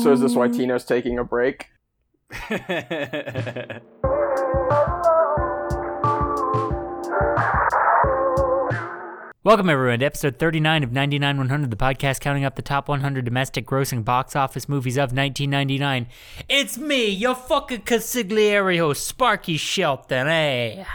So 0.04 0.12
is 0.12 0.22
this 0.22 0.36
why 0.36 0.48
Tino's 0.48 0.86
taking 0.86 1.18
a 1.18 1.24
break? 1.24 1.68
Welcome, 9.44 9.72
everyone, 9.72 9.98
to 10.02 10.06
episode 10.06 10.38
39 10.38 10.84
of 10.84 10.92
99 10.92 11.36
100, 11.36 11.72
the 11.72 11.76
podcast 11.76 12.20
counting 12.20 12.46
up 12.46 12.56
the 12.56 12.62
top 12.62 12.88
100 12.88 13.26
domestic 13.26 13.66
grossing 13.66 14.06
box 14.06 14.36
office 14.36 14.70
movies 14.70 14.98
of 14.98 15.14
1999. 15.14 16.06
It's 16.48 16.78
me, 16.78 17.10
your 17.10 17.34
fucking 17.34 17.82
consigliere 17.82 18.78
host, 18.78 19.08
Sparky 19.08 19.58
Shelton, 19.58 20.28
eh? 20.28 20.86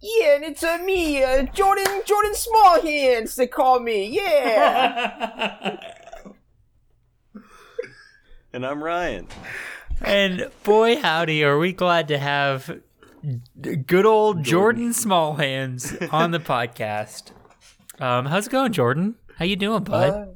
Yeah, 0.00 0.34
and 0.34 0.42
it's 0.42 0.64
uh, 0.64 0.78
me, 0.78 1.22
uh, 1.22 1.44
Jordan 1.54 1.86
Jordan 2.04 2.34
Smallhands. 2.34 3.36
They 3.36 3.46
call 3.46 3.78
me. 3.78 4.06
Yeah. 4.08 5.76
and 8.52 8.66
I'm 8.66 8.82
Ryan. 8.82 9.28
and 10.00 10.50
boy, 10.64 10.96
howdy, 10.96 11.44
are 11.44 11.60
we 11.60 11.72
glad 11.72 12.08
to 12.08 12.18
have 12.18 12.80
good 13.62 14.04
old 14.04 14.42
Jordan, 14.42 14.44
Jordan 14.44 14.92
Smallhands 14.92 15.94
on 16.10 16.32
the 16.32 16.40
podcast. 16.40 17.30
Um, 18.02 18.26
how's 18.26 18.48
it 18.48 18.50
going, 18.50 18.72
Jordan? 18.72 19.14
How 19.36 19.44
you 19.44 19.54
doing, 19.54 19.84
bud? 19.84 20.12
Uh, 20.12 20.26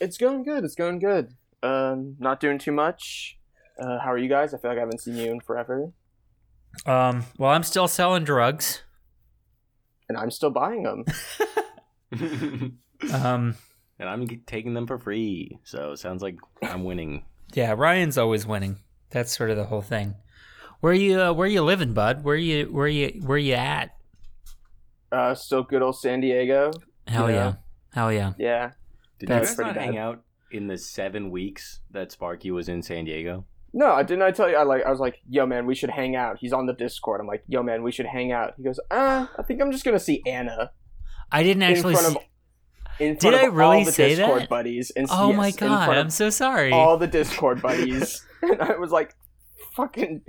it's 0.00 0.18
going 0.18 0.42
good. 0.42 0.64
It's 0.64 0.74
going 0.74 0.98
good. 0.98 1.32
Um, 1.62 2.14
not 2.18 2.40
doing 2.40 2.58
too 2.58 2.72
much. 2.72 3.38
Uh, 3.80 3.98
how 3.98 4.12
are 4.12 4.18
you 4.18 4.28
guys? 4.28 4.52
I 4.52 4.58
feel 4.58 4.70
like 4.70 4.76
I 4.76 4.80
haven't 4.80 5.00
seen 5.00 5.16
you 5.16 5.30
in 5.30 5.40
forever. 5.40 5.94
Um, 6.84 7.24
well, 7.38 7.52
I'm 7.52 7.62
still 7.62 7.88
selling 7.88 8.24
drugs, 8.24 8.82
and 10.10 10.18
I'm 10.18 10.30
still 10.30 10.50
buying 10.50 10.82
them. 10.82 11.04
um, 13.14 13.54
and 13.98 14.08
I'm 14.10 14.26
taking 14.44 14.74
them 14.74 14.86
for 14.86 14.98
free. 14.98 15.58
So 15.64 15.92
it 15.92 15.98
sounds 15.98 16.20
like 16.20 16.36
I'm 16.62 16.84
winning. 16.84 17.24
Yeah, 17.54 17.72
Ryan's 17.72 18.18
always 18.18 18.46
winning. 18.46 18.80
That's 19.08 19.34
sort 19.34 19.48
of 19.48 19.56
the 19.56 19.64
whole 19.64 19.80
thing. 19.80 20.16
Where 20.80 20.92
you 20.92 21.18
uh, 21.18 21.32
where 21.32 21.48
you 21.48 21.62
living, 21.62 21.94
bud? 21.94 22.24
Where 22.24 22.36
you 22.36 22.66
where 22.66 22.88
you 22.88 23.22
where 23.24 23.38
you 23.38 23.54
at? 23.54 23.96
Uh, 25.10 25.34
still 25.34 25.62
good 25.62 25.80
old 25.80 25.98
San 25.98 26.20
Diego. 26.20 26.72
Hell 27.06 27.30
yeah. 27.30 27.36
yeah. 27.36 27.54
Hell 27.92 28.12
yeah. 28.12 28.32
Yeah. 28.38 28.70
Did 29.18 29.28
That's 29.28 29.50
you 29.50 29.56
guys 29.56 29.66
not 29.66 29.74
bad. 29.74 29.84
hang 29.84 29.98
out 29.98 30.22
in 30.50 30.66
the 30.66 30.78
seven 30.78 31.30
weeks 31.30 31.80
that 31.90 32.12
Sparky 32.12 32.50
was 32.50 32.68
in 32.68 32.82
San 32.82 33.04
Diego? 33.04 33.44
No, 33.72 33.92
I 33.92 34.02
didn't. 34.02 34.22
I 34.22 34.30
tell 34.30 34.48
you, 34.48 34.56
I 34.56 34.62
like. 34.62 34.84
I 34.84 34.90
was 34.90 35.00
like, 35.00 35.18
"Yo, 35.28 35.44
man, 35.44 35.66
we 35.66 35.74
should 35.74 35.90
hang 35.90 36.16
out." 36.16 36.38
He's 36.38 36.52
on 36.52 36.66
the 36.66 36.72
Discord. 36.72 37.20
I'm 37.20 37.26
like, 37.26 37.44
"Yo, 37.46 37.62
man, 37.62 37.82
we 37.82 37.92
should 37.92 38.06
hang 38.06 38.32
out." 38.32 38.54
He 38.56 38.62
goes, 38.62 38.80
"Ah, 38.90 39.30
I 39.38 39.42
think 39.42 39.60
I'm 39.60 39.70
just 39.70 39.84
gonna 39.84 39.98
see 39.98 40.22
Anna." 40.26 40.70
I 41.30 41.42
didn't 41.42 41.62
actually 41.62 41.94
in 41.94 42.00
front 42.00 42.18
see. 42.98 43.06
Of, 43.08 43.18
Did 43.18 43.34
I 43.34 43.44
really 43.46 43.84
say 43.84 44.14
Discord 44.14 44.42
that? 44.42 44.48
buddies? 44.48 44.92
And, 44.96 45.06
oh 45.10 45.28
yes, 45.28 45.36
my 45.36 45.50
god, 45.50 45.90
I'm 45.90 46.10
so 46.10 46.30
sorry. 46.30 46.72
All 46.72 46.96
the 46.96 47.06
Discord 47.06 47.60
buddies, 47.60 48.24
and 48.42 48.62
I 48.62 48.76
was 48.78 48.92
like, 48.92 49.14
"Fucking." 49.74 50.22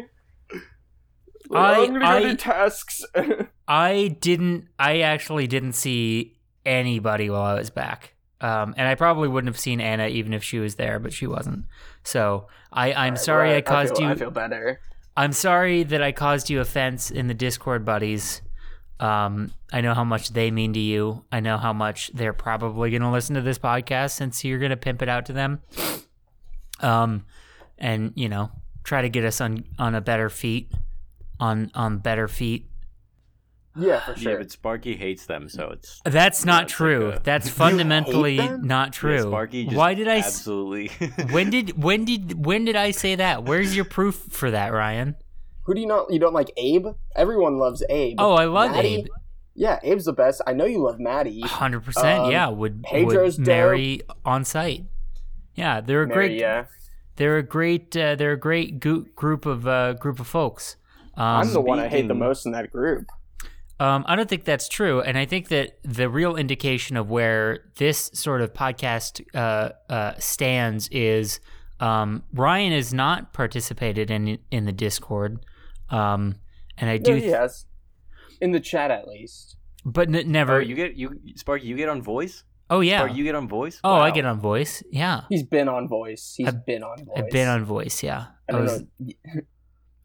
Like, 1.50 1.78
I, 1.78 1.84
I'm 1.84 1.94
gonna 1.94 2.22
go 2.22 2.30
I, 2.30 2.36
tasks. 2.36 3.02
I 3.68 4.18
didn't. 4.20 4.68
I 4.78 5.00
actually 5.00 5.48
didn't 5.48 5.74
see 5.74 6.37
anybody 6.68 7.30
while 7.30 7.42
I 7.42 7.56
was 7.56 7.70
back. 7.70 8.14
Um, 8.40 8.76
and 8.78 8.88
I 8.88 8.94
probably 8.94 9.28
wouldn't 9.28 9.50
have 9.50 9.60
seen 9.60 9.82
Anna 9.82 10.08
even 10.08 10.34
if 10.34 10.44
she 10.44 10.60
was 10.60 10.76
there, 10.76 11.00
but 11.00 11.12
she 11.12 11.26
wasn't. 11.26 11.66
So 12.04 12.48
I, 12.72 12.94
I'm 12.94 13.14
right, 13.14 13.20
sorry 13.20 13.50
well, 13.50 13.58
I 13.58 13.62
caused 13.62 13.94
I 13.94 13.96
feel, 13.96 14.06
you. 14.06 14.12
I 14.12 14.16
feel 14.16 14.32
better. 14.32 14.80
I'm 15.16 15.34
sorry 15.34 15.84
that 15.84 16.04
I 16.04 16.12
caused 16.12 16.50
you 16.50 16.60
offense 16.60 17.10
in 17.10 17.28
the 17.28 17.34
Discord 17.34 17.84
buddies. 17.84 18.42
Um, 19.00 19.52
I 19.74 19.82
know 19.82 19.96
how 19.96 20.04
much 20.04 20.30
they 20.30 20.52
mean 20.52 20.74
to 20.74 20.80
you. 20.80 21.26
I 21.32 21.40
know 21.40 21.58
how 21.58 21.74
much 21.74 22.12
they're 22.14 22.34
probably 22.34 22.92
going 22.92 23.02
to 23.02 23.12
listen 23.12 23.36
to 23.36 23.42
this 23.42 23.58
podcast 23.58 24.12
since 24.12 24.44
you're 24.44 24.60
going 24.60 24.72
to 24.72 24.78
pimp 24.78 25.02
it 25.02 25.10
out 25.10 25.26
to 25.28 25.34
them. 25.34 25.62
Um, 26.80 27.26
and 27.80 28.14
you 28.16 28.30
know, 28.30 28.52
try 28.84 29.02
to 29.02 29.10
get 29.10 29.26
us 29.26 29.42
on 29.42 29.66
on 29.80 29.96
a 29.96 30.02
better 30.02 30.30
feet, 30.30 30.72
on 31.40 31.72
on 31.74 31.98
better 32.00 32.28
feet 32.28 32.70
yeah, 33.78 34.00
for 34.00 34.16
sure. 34.16 34.32
Yeah, 34.34 34.38
but 34.40 34.52
Sparky 34.52 34.96
hates 34.96 35.26
them, 35.26 35.50
so 35.50 35.70
it's 35.70 36.02
that's 36.06 36.46
not 36.46 36.68
true. 36.68 37.10
Like 37.10 37.20
a, 37.20 37.24
that's 37.24 37.50
fundamentally 37.50 38.38
not 38.38 38.94
true. 38.94 39.16
Yeah, 39.16 39.22
Sparky, 39.22 39.68
why 39.68 39.94
did 39.94 40.08
I 40.08 40.18
absolutely? 40.18 40.88
when 41.32 41.50
did 41.50 41.82
when 41.82 42.06
did 42.06 42.46
when 42.46 42.66
did 42.66 42.76
I 42.76 42.92
say 42.92 43.16
that? 43.16 43.44
Where's 43.44 43.76
your 43.76 43.86
proof 43.86 44.16
for 44.30 44.52
that, 44.52 44.74
Ryan? 44.74 45.16
Who 45.64 45.74
do 45.74 45.82
you 45.82 45.88
not? 45.88 46.12
You 46.12 46.20
don't 46.20 46.34
like 46.34 46.52
Abe? 46.58 46.88
Everyone 47.16 47.58
loves 47.58 47.84
Abe. 47.90 48.16
Oh, 48.20 48.34
I 48.34 48.46
love 48.46 48.72
Maddie? 48.72 48.96
Abe. 48.96 49.08
Yeah, 49.54 49.80
Abe's 49.84 50.06
the 50.06 50.14
best. 50.14 50.42
I 50.46 50.54
know 50.54 50.66
you 50.66 50.80
love 50.80 51.00
Maddie. 51.00 51.42
Hundred 51.42 51.80
um, 51.80 51.84
percent. 51.84 52.32
Yeah, 52.32 52.48
would 52.48 52.84
Pedro's 52.84 53.38
would 53.38 53.48
marry 53.48 53.98
dope. 53.98 54.18
on 54.24 54.46
site. 54.46 54.86
Yeah, 55.56 55.82
they're 55.82 56.04
a 56.04 56.08
Mary, 56.08 56.28
great. 56.28 56.40
Yeah. 56.40 56.66
They're 57.18 57.38
a 57.38 57.44
great. 57.44 57.98
Uh, 57.98 58.16
they're 58.16 58.34
a 58.34 58.40
great 58.40 58.80
go- 58.80 59.06
group 59.16 59.46
of 59.46 59.68
uh, 59.68 59.94
group 59.94 60.20
of 60.20 60.28
folks. 60.28 60.78
Um, 61.16 61.26
I'm 61.26 61.48
the 61.48 61.54
speaking, 61.54 61.66
one 61.66 61.80
I 61.80 61.88
hate 61.88 62.08
the 62.08 62.14
most 62.14 62.46
in 62.46 62.52
that 62.52 62.72
group. 62.72 63.08
Um, 63.80 64.06
I 64.08 64.16
don't 64.16 64.28
think 64.28 64.44
that's 64.44 64.68
true, 64.68 65.02
and 65.02 65.18
I 65.18 65.26
think 65.26 65.50
that 65.50 65.78
the 65.84 66.10
real 66.10 66.36
indication 66.36 66.98
of 66.98 67.10
where 67.10 67.66
this 67.76 68.10
sort 68.14 68.42
of 68.42 68.54
podcast 68.54 69.24
uh, 69.36 69.70
uh, 69.92 70.14
stands 70.18 70.88
is 70.90 71.40
um, 71.80 72.24
Ryan 72.34 72.72
has 72.72 72.94
not 72.94 73.34
participated 73.34 74.10
in 74.10 74.40
in 74.50 74.66
the 74.66 74.72
Discord, 74.72 75.46
um, 75.92 76.38
and 76.78 76.90
I 76.90 76.98
do. 76.98 77.12
No, 77.12 77.18
he 77.18 77.28
has 77.28 77.66
in 78.42 78.52
the 78.52 78.60
chat 78.60 78.90
at 78.90 79.08
least, 79.08 79.58
but 79.86 80.14
n- 80.14 80.32
never. 80.32 80.56
Oh, 80.56 80.60
you 80.60 80.74
get 80.74 80.96
you 80.96 81.20
Sparky. 81.36 81.68
You 81.68 81.78
get 81.78 81.90
on 81.90 82.02
voice. 82.02 82.44
Oh 82.70 82.82
yeah. 82.82 83.04
Or 83.04 83.08
you 83.08 83.24
get 83.24 83.36
on 83.36 83.48
voice. 83.48 83.80
Oh, 83.84 83.96
wow. 83.96 84.02
I 84.02 84.12
get 84.12 84.26
on 84.26 84.40
voice. 84.40 84.84
Yeah. 84.92 85.22
He's 85.30 85.44
been 85.44 85.70
on 85.70 85.88
voice. 85.88 86.34
He's 86.36 86.48
I've, 86.48 86.66
been 86.66 86.84
on 86.84 86.98
voice. 87.06 87.16
I've 87.18 87.30
been 87.30 87.48
on 87.48 87.64
voice. 87.64 88.04
Yeah. 88.04 88.26
I, 88.52 88.58
I 88.58 88.60
was. 88.60 88.84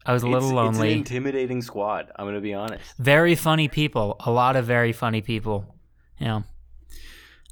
I 0.05 0.13
was 0.13 0.23
a 0.23 0.27
little 0.27 0.49
it's, 0.49 0.55
lonely. 0.55 0.87
It's 0.89 0.93
an 0.93 0.99
intimidating 0.99 1.61
squad. 1.61 2.11
I'm 2.15 2.25
going 2.25 2.35
to 2.35 2.41
be 2.41 2.53
honest. 2.53 2.83
Very 2.97 3.35
funny 3.35 3.67
people. 3.67 4.17
A 4.19 4.31
lot 4.31 4.55
of 4.55 4.65
very 4.65 4.91
funny 4.91 5.21
people. 5.21 5.75
Yeah. 6.19 6.41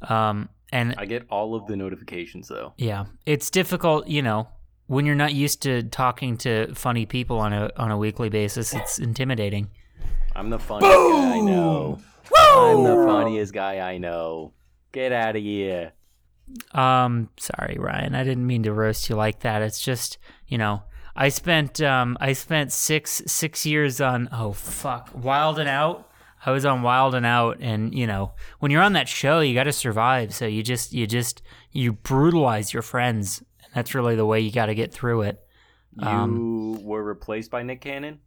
Um, 0.01 0.50
and 0.72 0.95
I 0.97 1.06
get 1.06 1.25
all 1.29 1.56
of 1.56 1.67
the 1.67 1.75
notifications 1.75 2.47
though. 2.47 2.73
Yeah, 2.78 3.06
it's 3.25 3.50
difficult. 3.50 4.07
You 4.07 4.22
know, 4.22 4.47
when 4.88 5.06
you're 5.06 5.16
not 5.16 5.34
used 5.34 5.62
to 5.63 5.84
talking 5.84 6.38
to 6.39 6.73
funny 6.75 7.06
people 7.06 7.39
on 7.39 7.53
a 7.53 7.72
on 7.78 7.91
a 7.91 7.97
weekly 7.97 8.29
basis, 8.29 8.73
it's 8.73 9.00
intimidating. 9.00 9.69
I'm 10.35 10.50
the 10.50 10.59
funniest 10.59 10.95
Boom! 10.95 11.12
guy 11.12 11.35
I 11.35 11.39
know. 11.41 12.00
Woo! 12.31 12.59
I'm 12.59 12.83
the 12.83 13.06
funniest 13.06 13.53
guy 13.53 13.79
I 13.79 13.97
know. 13.97 14.53
Get 14.91 15.12
out 15.12 15.35
of 15.35 15.41
here. 15.41 15.91
Um, 16.73 17.29
sorry, 17.38 17.78
Ryan. 17.79 18.16
I 18.16 18.23
didn't 18.23 18.47
mean 18.47 18.63
to 18.63 18.73
roast 18.73 19.09
you 19.09 19.16
like 19.16 19.41
that. 19.41 19.62
It's 19.62 19.81
just, 19.81 20.18
you 20.47 20.57
know, 20.57 20.83
I 21.16 21.29
spent 21.29 21.81
um 21.81 22.17
I 22.19 22.33
spent 22.33 22.72
six 22.72 23.22
six 23.25 23.66
years 23.66 23.99
on 24.01 24.29
oh 24.31 24.53
fuck 24.53 25.09
Wild 25.13 25.59
and 25.59 25.69
Out. 25.69 26.07
I 26.44 26.51
was 26.51 26.66
on 26.66 26.81
Wild 26.81 27.13
and 27.13 27.25
Out, 27.25 27.57
and 27.59 27.94
you 27.94 28.07
know 28.07 28.33
when 28.59 28.72
you're 28.72 28.81
on 28.81 28.94
that 28.94 29.07
show, 29.07 29.41
you 29.41 29.53
got 29.53 29.66
to 29.66 29.71
survive. 29.71 30.33
So 30.33 30.45
you 30.45 30.63
just 30.63 30.94
you 30.94 31.05
just 31.05 31.41
you 31.71 31.94
brutalize 31.94 32.73
your 32.73 32.81
friends, 32.81 33.44
and 33.63 33.71
that's 33.75 33.94
really 33.94 34.16
the 34.16 34.25
way 34.25 34.39
you 34.39 34.51
got 34.51 34.67
to 34.67 34.75
get 34.75 34.91
through 34.91 35.23
it. 35.23 35.39
You 36.00 36.07
um, 36.07 36.83
were 36.83 37.03
replaced 37.03 37.51
by 37.51 37.63
Nick 37.63 37.81
Cannon. 37.81 38.19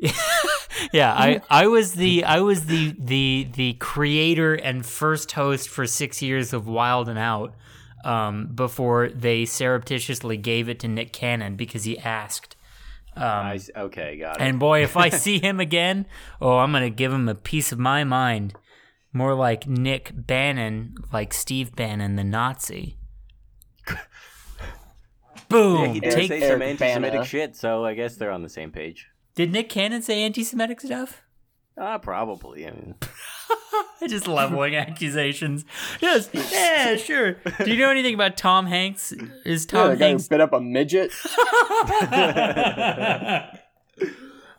yeah, 0.92 1.12
I, 1.12 1.42
I 1.50 1.66
was 1.66 1.92
the 1.92 2.24
I 2.24 2.40
was 2.40 2.66
the 2.66 2.96
the 2.98 3.48
the 3.54 3.74
creator 3.74 4.54
and 4.54 4.84
first 4.84 5.32
host 5.32 5.68
for 5.68 5.86
six 5.86 6.22
years 6.22 6.54
of 6.54 6.66
Wild 6.66 7.08
and 7.08 7.18
Out 7.18 7.54
um, 8.04 8.48
before 8.54 9.08
they 9.08 9.44
surreptitiously 9.44 10.36
gave 10.36 10.68
it 10.68 10.80
to 10.80 10.88
Nick 10.88 11.12
Cannon 11.12 11.56
because 11.56 11.84
he 11.84 11.98
asked. 11.98 12.56
Um, 13.16 13.24
I, 13.24 13.60
okay, 13.76 14.18
got 14.18 14.36
it. 14.36 14.42
And 14.42 14.58
boy, 14.58 14.82
if 14.82 14.96
I 14.96 15.08
see 15.10 15.38
him 15.38 15.60
again, 15.60 16.06
oh, 16.40 16.58
I'm 16.58 16.72
gonna 16.72 16.90
give 16.90 17.12
him 17.12 17.28
a 17.28 17.34
piece 17.34 17.72
of 17.72 17.78
my 17.78 18.04
mind. 18.04 18.54
More 19.12 19.34
like 19.34 19.66
Nick 19.66 20.12
Bannon, 20.14 20.94
like 21.12 21.34
Steve 21.34 21.74
Bannon, 21.74 22.14
the 22.14 22.22
Nazi. 22.22 22.96
Boom! 25.48 25.80
Yeah, 25.80 25.92
he 25.92 26.00
did 26.00 26.12
Take 26.12 26.28
say 26.28 26.48
some 26.48 26.62
anti-Semitic 26.62 27.24
shit, 27.24 27.56
so 27.56 27.84
I 27.84 27.94
guess 27.94 28.14
they're 28.14 28.30
on 28.30 28.42
the 28.42 28.48
same 28.48 28.70
page. 28.70 29.08
Did 29.34 29.50
Nick 29.50 29.68
Cannon 29.68 30.00
say 30.02 30.22
anti-Semitic 30.22 30.80
stuff? 30.80 31.22
Uh, 31.76 31.98
probably. 31.98 32.66
I 32.66 32.70
mean, 32.70 32.94
just 34.08 34.26
leveling 34.26 34.76
accusations. 34.76 35.64
Yes, 36.00 36.28
yeah, 36.32 36.96
sure. 36.96 37.36
Do 37.64 37.70
you 37.70 37.78
know 37.78 37.90
anything 37.90 38.14
about 38.14 38.36
Tom 38.36 38.66
Hanks? 38.66 39.12
Is 39.44 39.66
Tom 39.66 39.90
yeah, 39.90 40.06
Hanks 40.06 40.28
bit 40.28 40.40
up 40.40 40.52
a 40.52 40.60
midget? 40.60 41.12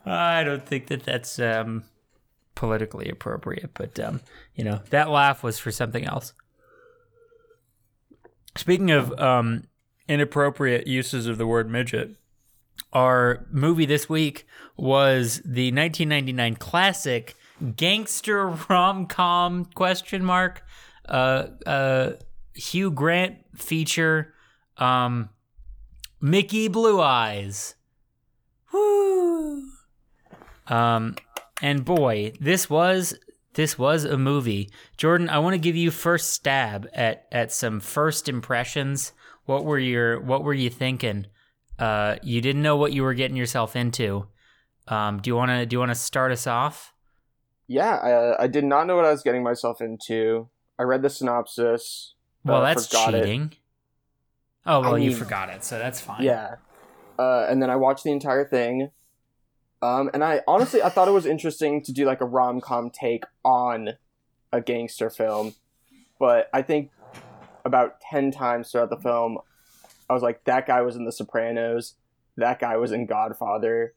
I 0.04 0.42
don't 0.44 0.66
think 0.66 0.88
that 0.88 1.04
that's 1.04 1.38
um, 1.38 1.84
politically 2.54 3.08
appropriate, 3.08 3.70
but 3.74 3.98
um, 4.00 4.20
you 4.54 4.64
know 4.64 4.80
that 4.90 5.10
laugh 5.10 5.42
was 5.42 5.58
for 5.58 5.70
something 5.70 6.04
else. 6.04 6.32
Speaking 8.56 8.90
of 8.90 9.12
um, 9.18 9.64
inappropriate 10.08 10.86
uses 10.86 11.26
of 11.26 11.38
the 11.38 11.46
word 11.46 11.70
midget, 11.70 12.16
our 12.92 13.46
movie 13.50 13.86
this 13.86 14.08
week 14.08 14.46
was 14.76 15.40
the 15.44 15.72
1999 15.72 16.56
classic 16.56 17.34
gangster 17.76 18.48
rom-com 18.68 19.64
question 19.74 20.24
mark 20.24 20.62
uh 21.08 21.46
uh 21.66 22.12
Hugh 22.54 22.90
Grant 22.90 23.38
feature 23.56 24.34
um 24.76 25.30
Mickey 26.20 26.68
Blue 26.68 27.00
Eyes. 27.00 27.74
Woo. 28.72 29.64
Um 30.68 31.16
and 31.62 31.84
boy, 31.84 32.32
this 32.40 32.68
was 32.68 33.18
this 33.54 33.78
was 33.78 34.04
a 34.04 34.16
movie. 34.16 34.70
Jordan, 34.96 35.28
I 35.28 35.38
want 35.38 35.54
to 35.54 35.58
give 35.58 35.76
you 35.76 35.90
first 35.90 36.30
stab 36.30 36.88
at 36.92 37.26
at 37.30 37.52
some 37.52 37.80
first 37.80 38.28
impressions. 38.28 39.12
What 39.44 39.64
were 39.64 39.78
your 39.78 40.20
what 40.20 40.42
were 40.44 40.54
you 40.54 40.70
thinking? 40.70 41.26
Uh, 41.78 42.16
you 42.22 42.40
didn't 42.40 42.62
know 42.62 42.76
what 42.76 42.92
you 42.92 43.02
were 43.02 43.14
getting 43.14 43.36
yourself 43.36 43.76
into. 43.76 44.26
Um, 44.88 45.20
do 45.20 45.28
you 45.28 45.36
want 45.36 45.50
to 45.50 45.66
do 45.66 45.74
you 45.74 45.80
want 45.80 45.90
to 45.90 45.96
start 45.96 46.32
us 46.32 46.46
off? 46.46 46.92
Yeah, 47.72 47.96
I, 47.96 48.44
I 48.44 48.46
did 48.48 48.64
not 48.64 48.86
know 48.86 48.96
what 48.96 49.06
I 49.06 49.10
was 49.10 49.22
getting 49.22 49.42
myself 49.42 49.80
into. 49.80 50.48
I 50.78 50.82
read 50.82 51.00
the 51.02 51.08
synopsis. 51.08 52.14
Well, 52.44 52.60
uh, 52.62 52.66
that's 52.66 52.86
forgot 52.86 53.14
it. 53.14 53.24
cheating. 53.24 53.52
Oh 54.66 54.80
well, 54.80 54.94
I 54.94 54.98
you 54.98 55.10
mean- 55.10 55.18
forgot 55.18 55.48
it, 55.48 55.64
so 55.64 55.78
that's 55.78 56.00
fine. 56.00 56.22
Yeah. 56.22 56.56
Uh, 57.18 57.46
and 57.48 57.62
then 57.62 57.70
I 57.70 57.76
watched 57.76 58.04
the 58.04 58.12
entire 58.12 58.44
thing. 58.44 58.90
Um, 59.80 60.10
and 60.14 60.22
I 60.22 60.42
honestly 60.46 60.82
I 60.82 60.90
thought 60.90 61.08
it 61.08 61.12
was 61.12 61.26
interesting 61.26 61.82
to 61.84 61.92
do 61.92 62.04
like 62.04 62.20
a 62.20 62.24
rom 62.24 62.60
com 62.60 62.90
take 62.90 63.24
on 63.44 63.94
a 64.52 64.60
gangster 64.60 65.08
film, 65.10 65.54
but 66.20 66.48
I 66.52 66.62
think 66.62 66.90
about 67.64 68.00
ten 68.00 68.30
times 68.30 68.70
throughout 68.70 68.90
the 68.90 68.96
film, 68.98 69.38
I 70.10 70.12
was 70.12 70.22
like, 70.22 70.44
that 70.44 70.66
guy 70.66 70.82
was 70.82 70.94
in 70.94 71.04
The 71.04 71.10
Sopranos, 71.12 71.94
that 72.36 72.60
guy 72.60 72.76
was 72.76 72.92
in 72.92 73.06
Godfather. 73.06 73.94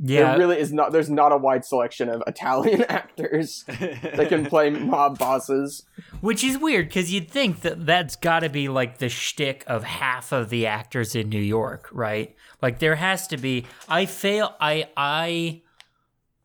Yeah. 0.00 0.30
There 0.30 0.38
really 0.38 0.58
is 0.58 0.72
not. 0.72 0.92
There's 0.92 1.10
not 1.10 1.32
a 1.32 1.36
wide 1.36 1.64
selection 1.64 2.08
of 2.08 2.22
Italian 2.26 2.82
actors 2.88 3.64
that 3.66 4.26
can 4.28 4.46
play 4.46 4.70
mob 4.70 5.18
bosses. 5.18 5.84
Which 6.20 6.44
is 6.44 6.58
weird 6.58 6.88
because 6.88 7.12
you'd 7.12 7.30
think 7.30 7.60
that 7.60 7.84
that's 7.84 8.16
got 8.16 8.40
to 8.40 8.48
be 8.48 8.68
like 8.68 8.98
the 8.98 9.08
shtick 9.08 9.64
of 9.66 9.84
half 9.84 10.32
of 10.32 10.50
the 10.50 10.66
actors 10.66 11.14
in 11.14 11.28
New 11.28 11.40
York, 11.40 11.88
right? 11.92 12.34
Like 12.62 12.78
there 12.78 12.96
has 12.96 13.26
to 13.28 13.36
be. 13.36 13.66
I 13.88 14.06
fail. 14.06 14.54
I 14.60 14.88
I 14.96 15.62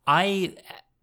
I 0.06 0.56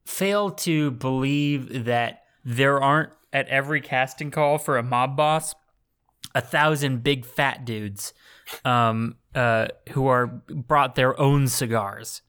fail 0.06 0.52
to 0.52 0.92
believe 0.92 1.86
that 1.86 2.24
there 2.44 2.82
aren't 2.82 3.12
at 3.32 3.48
every 3.48 3.80
casting 3.80 4.30
call 4.30 4.58
for 4.58 4.78
a 4.78 4.84
mob 4.84 5.16
boss 5.16 5.56
a 6.34 6.42
thousand 6.42 7.04
big 7.04 7.26
fat 7.26 7.66
dudes 7.66 8.14
um, 8.66 9.16
uh, 9.36 9.68
who 9.92 10.08
are 10.08 10.28
brought 10.28 10.96
their 10.96 11.20
own 11.20 11.48
cigars, 11.48 12.22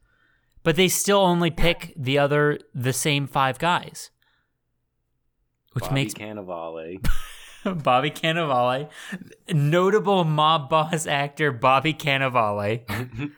but 0.63 0.77
they 0.77 0.89
still 0.89 1.21
only 1.21 1.51
pick 1.51 1.93
the 1.97 2.19
other 2.19 2.59
the 2.75 2.93
same 2.93 3.27
five 3.27 3.59
guys, 3.59 4.11
which 5.73 5.85
Bobby 5.85 5.95
makes 5.95 6.15
Cannavale. 6.15 7.05
Bobby 7.83 8.11
Cannavale, 8.11 8.89
notable 9.53 10.25
mob 10.25 10.69
boss 10.69 11.07
actor 11.07 11.53
Bobby 11.53 11.95
Cannavale. 11.95 12.83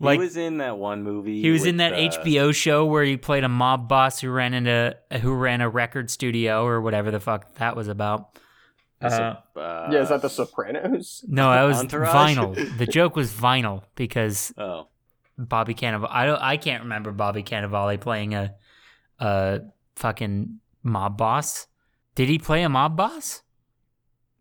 Like- 0.00 0.18
he 0.18 0.24
was 0.24 0.36
in 0.36 0.58
that 0.58 0.76
one 0.76 1.04
movie. 1.04 1.40
He 1.40 1.50
was 1.50 1.62
with, 1.62 1.68
in 1.70 1.76
that 1.76 1.92
uh, 1.94 1.96
HBO 1.96 2.52
show 2.52 2.84
where 2.84 3.04
he 3.04 3.16
played 3.16 3.44
a 3.44 3.48
mob 3.48 3.88
boss 3.88 4.20
who 4.20 4.28
ran 4.28 4.52
into 4.52 4.96
who 5.22 5.32
ran 5.32 5.60
a 5.60 5.68
record 5.68 6.10
studio 6.10 6.66
or 6.66 6.80
whatever 6.80 7.12
the 7.12 7.20
fuck 7.20 7.54
that 7.54 7.76
was 7.76 7.86
about. 7.86 8.36
the 9.00 9.08
so- 9.08 9.36
Uh, 9.56 9.58
uh, 9.60 9.88
yeah, 9.92 10.00
is 10.00 10.08
that 10.08 10.20
The 10.20 10.28
Sopranos? 10.28 11.24
no, 11.28 11.48
that 11.52 11.62
was 11.62 11.78
Entourage? 11.78 12.36
vinyl. 12.36 12.76
The 12.78 12.86
joke 12.86 13.14
was 13.14 13.30
vinyl 13.32 13.84
because 13.94 14.52
Oh, 14.58 14.88
Bobby 15.38 15.74
Cannavale. 15.74 16.08
I 16.10 16.26
don't. 16.26 16.40
I 16.40 16.56
can't 16.56 16.82
remember 16.84 17.10
Bobby 17.12 17.42
Cannavale 17.42 18.00
playing 18.00 18.34
a 18.34 18.54
a 19.18 19.60
fucking 19.96 20.60
mob 20.82 21.16
boss. 21.16 21.66
Did 22.14 22.28
he 22.28 22.38
play 22.38 22.62
a 22.62 22.68
mob 22.68 22.96
boss? 22.96 23.42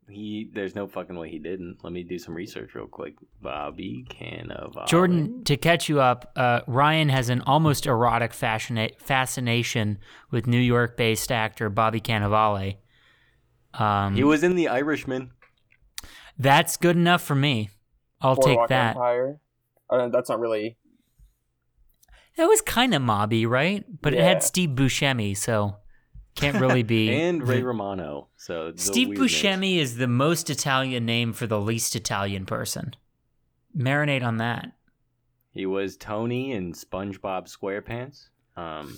he. 0.10 0.50
There's 0.54 0.76
no 0.76 0.86
fucking 0.88 1.16
way 1.18 1.30
he 1.30 1.40
didn't. 1.40 1.78
Let 1.84 1.94
me 1.94 2.04
do 2.04 2.20
some 2.20 2.36
research 2.36 2.76
real 2.76 2.86
quick. 2.88 3.16
Bobby 3.42 4.06
Cannavale. 4.10 4.86
Jordan, 4.88 5.44
to 5.46 5.58
catch 5.58 5.90
you 5.90 6.02
up, 6.02 6.32
uh, 6.36 6.62
Ryan 6.68 7.10
has 7.10 7.30
an 7.30 7.42
almost 7.42 7.86
erotic 7.88 8.32
fascina- 8.32 9.00
fascination 9.00 9.98
with 10.30 10.46
New 10.46 10.60
York 10.60 10.98
based 10.98 11.32
actor 11.32 11.70
Bobby 11.70 12.02
Cannavale. 12.02 12.78
Um, 13.74 14.14
He 14.16 14.24
was 14.24 14.44
in 14.44 14.56
The 14.56 14.68
Irishman. 14.68 15.32
that's 16.38 16.78
good 16.78 16.96
enough 16.98 17.24
for 17.24 17.34
me. 17.36 17.70
I'll 18.22 18.36
Boardwalk 18.36 18.68
take 18.68 18.70
that. 18.70 18.96
Empire. 18.96 19.40
Uh, 19.90 20.10
that's 20.10 20.30
not 20.30 20.40
really. 20.40 20.78
That 22.38 22.48
was 22.48 22.62
kind 22.62 22.94
of 22.96 23.02
mobby, 23.02 23.48
right? 23.48 23.86
But 24.02 24.14
it 24.14 24.22
had 24.22 24.42
Steve 24.42 24.72
Buscemi, 24.72 25.38
so 25.38 25.78
can't 26.36 26.60
really 26.60 26.84
be. 26.84 27.10
and 27.22 27.48
Ray 27.48 27.62
Romano. 27.62 28.30
So 28.38 28.74
Steve. 28.76 29.10
Buscemi 29.10 29.78
is 29.78 29.98
the 29.98 30.08
most 30.08 30.50
Italian 30.50 31.06
name 31.06 31.34
for 31.34 31.46
the 31.46 31.60
least 31.60 31.96
Italian 31.96 32.46
person. 32.46 32.96
Marinate 33.78 34.24
on 34.24 34.38
that. 34.38 34.72
He 35.52 35.66
was 35.66 35.98
Tony 35.98 36.52
in 36.52 36.74
SpongeBob 36.74 37.48
SquarePants. 37.48 38.30
Um, 38.58 38.98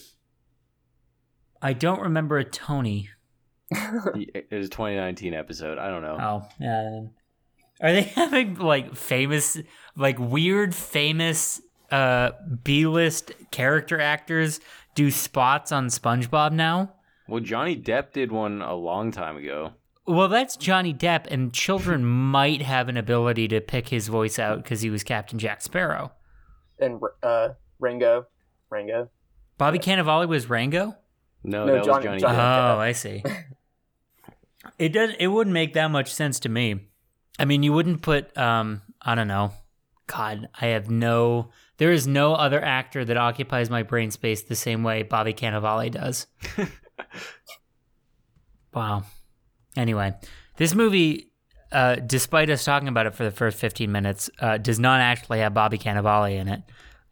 I 1.62 1.74
don't 1.74 2.02
remember 2.02 2.38
a 2.38 2.46
Tony. 2.46 3.10
it 3.72 4.48
was 4.52 4.68
a 4.68 4.70
2019 4.70 5.34
episode. 5.34 5.78
I 5.78 5.90
don't 5.90 6.02
know. 6.02 6.18
Oh, 6.20 6.48
yeah. 6.60 7.02
Are 7.82 7.92
they 7.92 8.02
having 8.16 8.56
like 8.56 8.96
famous, 8.96 9.58
like 9.98 10.18
weird, 10.18 10.74
famous 10.74 11.62
uh 11.96 12.32
B-list 12.64 13.32
character 13.52 14.00
actors 14.02 14.60
do 14.96 15.12
spots 15.12 15.72
on 15.72 15.88
SpongeBob 15.88 16.52
now? 16.52 16.94
Well, 17.28 17.42
Johnny 17.42 17.76
Depp 17.76 18.12
did 18.14 18.32
one 18.32 18.62
a 18.62 18.76
long 18.76 19.12
time 19.12 19.38
ago. 19.38 19.72
Well, 20.08 20.28
that's 20.28 20.56
Johnny 20.56 20.94
Depp, 20.94 21.26
and 21.32 21.52
children 21.52 22.06
might 22.06 22.62
have 22.62 22.90
an 22.90 22.98
ability 22.98 23.48
to 23.48 23.60
pick 23.62 23.88
his 23.90 24.08
voice 24.08 24.38
out 24.38 24.62
because 24.62 24.82
he 24.82 24.90
was 24.92 25.04
Captain 25.04 25.40
Jack 25.40 25.62
Sparrow. 25.62 26.12
And 26.80 27.00
uh, 27.24 27.50
Rango. 27.80 28.28
Rango. 28.70 29.10
Bobby 29.58 29.80
Cannavale 29.80 30.28
was 30.28 30.48
Rango. 30.50 30.96
No, 31.44 31.66
No, 31.66 31.74
that 31.76 31.86
Johnny- 31.86 32.08
was 32.10 32.22
Johnny, 32.22 32.36
Johnny- 32.36 32.38
Depp. 32.38 32.76
Oh, 32.76 32.80
I 32.80 32.92
see. 32.92 33.24
It 34.78 34.90
does. 34.90 35.12
It 35.20 35.28
wouldn't 35.28 35.54
make 35.54 35.74
that 35.74 35.88
much 35.90 36.14
sense 36.14 36.40
to 36.42 36.50
me. 36.50 36.88
I 37.40 37.46
mean, 37.46 37.64
you 37.64 37.74
wouldn't 37.74 38.02
put. 38.02 38.36
Um, 38.38 38.82
I 39.02 39.16
don't 39.16 39.28
know. 39.28 39.54
God, 40.08 40.50
I 40.60 40.68
have 40.68 40.90
no. 40.90 41.50
There 41.78 41.92
is 41.92 42.08
no 42.08 42.36
other 42.36 42.64
actor 42.64 43.04
that 43.06 43.18
occupies 43.18 43.70
my 43.70 43.84
brain 43.84 44.12
space 44.12 44.44
the 44.44 44.56
same 44.56 44.84
way 44.84 45.04
Bobby 45.04 45.34
Cannavale 45.34 45.92
does. 45.92 46.28
wow. 48.74 49.04
Anyway, 49.76 50.14
this 50.58 50.74
movie, 50.74 51.32
uh, 51.72 51.96
despite 51.96 52.50
us 52.50 52.64
talking 52.64 52.88
about 52.88 53.08
it 53.08 53.16
for 53.16 53.24
the 53.24 53.32
first 53.32 53.58
15 53.58 53.92
minutes, 53.92 54.30
uh, 54.40 54.58
does 54.58 54.80
not 54.80 55.02
actually 55.02 55.40
have 55.40 55.54
Bobby 55.54 55.78
Cannavale 55.78 56.40
in 56.40 56.48
it. 56.48 56.62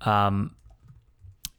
Um, 0.01 0.55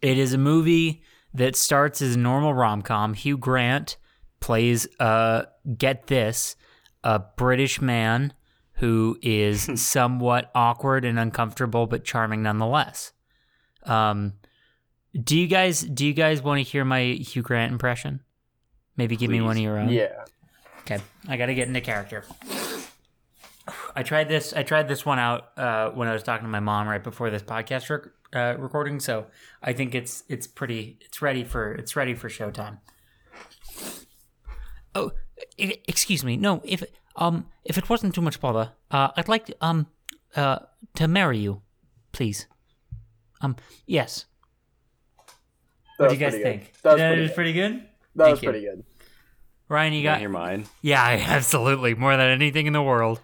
it 0.00 0.18
is 0.18 0.32
a 0.32 0.38
movie 0.38 1.02
that 1.34 1.56
starts 1.56 2.00
as 2.00 2.14
a 2.14 2.18
normal 2.18 2.54
rom 2.54 2.80
com. 2.80 3.14
Hugh 3.14 3.36
Grant 3.36 3.96
plays, 4.40 4.86
uh, 5.00 5.44
get 5.76 6.06
this, 6.06 6.56
a 7.02 7.18
British 7.18 7.80
man 7.80 8.32
who 8.74 9.18
is 9.22 9.68
somewhat 9.80 10.50
awkward 10.54 11.04
and 11.04 11.18
uncomfortable, 11.18 11.86
but 11.86 12.04
charming 12.04 12.42
nonetheless. 12.42 13.12
Um, 13.84 14.34
do 15.12 15.38
you 15.38 15.46
guys 15.46 15.80
do 15.80 16.06
you 16.06 16.12
guys 16.12 16.42
want 16.42 16.64
to 16.64 16.70
hear 16.70 16.84
my 16.84 17.02
Hugh 17.02 17.42
Grant 17.42 17.72
impression? 17.72 18.20
Maybe 18.96 19.16
give 19.16 19.30
me 19.30 19.40
one 19.40 19.56
of 19.56 19.62
your 19.62 19.78
own. 19.78 19.88
Yeah. 19.90 20.24
Okay, 20.80 21.00
I 21.28 21.36
got 21.36 21.46
to 21.46 21.54
get 21.54 21.68
into 21.68 21.80
character. 21.80 22.24
I 23.96 24.02
tried 24.02 24.28
this. 24.28 24.52
I 24.52 24.62
tried 24.62 24.88
this 24.88 25.06
one 25.06 25.18
out 25.18 25.56
uh, 25.56 25.90
when 25.90 26.08
I 26.08 26.12
was 26.12 26.22
talking 26.22 26.44
to 26.44 26.50
my 26.50 26.60
mom 26.60 26.86
right 26.86 27.02
before 27.02 27.30
this 27.30 27.42
podcast 27.42 27.88
rec- 27.88 28.12
uh, 28.34 28.60
recording. 28.60 29.00
So 29.00 29.26
I 29.62 29.72
think 29.72 29.94
it's 29.94 30.24
it's 30.28 30.46
pretty. 30.46 30.98
It's 31.00 31.22
ready 31.22 31.44
for 31.44 31.72
it's 31.72 31.96
ready 31.96 32.14
for 32.14 32.28
showtime. 32.28 32.78
Oh, 34.94 35.12
excuse 35.58 36.24
me. 36.24 36.36
No, 36.36 36.60
if 36.64 36.84
um 37.16 37.46
if 37.64 37.78
it 37.78 37.88
wasn't 37.88 38.14
too 38.14 38.20
much 38.22 38.40
bother, 38.40 38.72
uh, 38.90 39.08
I'd 39.16 39.28
like 39.28 39.46
to, 39.46 39.56
um 39.60 39.86
uh 40.36 40.58
to 40.94 41.08
marry 41.08 41.38
you, 41.38 41.62
please. 42.12 42.46
Um 43.40 43.56
yes. 43.86 44.26
That 45.98 46.04
What 46.04 46.08
do 46.08 46.14
you 46.14 46.20
guys 46.20 46.32
pretty 46.32 46.44
good. 46.44 46.60
think? 46.64 46.82
That 46.82 46.92
was 46.92 46.98
That 47.00 47.08
pretty 47.10 47.22
is 47.22 47.28
good. 47.30 47.34
pretty 47.34 47.52
good. 47.52 47.72
That 48.16 48.24
Thank 48.24 48.30
was 48.36 48.42
you. 48.42 48.50
pretty 48.50 48.64
good. 48.66 48.84
Ryan, 49.68 49.92
you 49.92 49.98
You 50.00 50.04
got 50.04 50.12
got 50.14 50.20
hear 50.20 50.28
mine? 50.28 50.66
yeah, 50.82 51.02
absolutely 51.28 51.94
more 51.94 52.16
than 52.16 52.28
anything 52.30 52.66
in 52.66 52.72
the 52.72 52.82
world. 52.82 53.20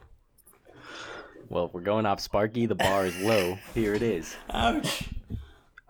Well, 1.49 1.67
if 1.67 1.75
we're 1.75 1.81
going 1.81 2.07
off 2.07 2.21
Sparky, 2.21 2.67
the 2.67 2.77
bar 2.77 3.07
is 3.07 3.19
low. 3.21 3.59
Here 3.75 3.93
it 3.95 4.03
is. 4.03 4.37
Ouch. 4.51 5.09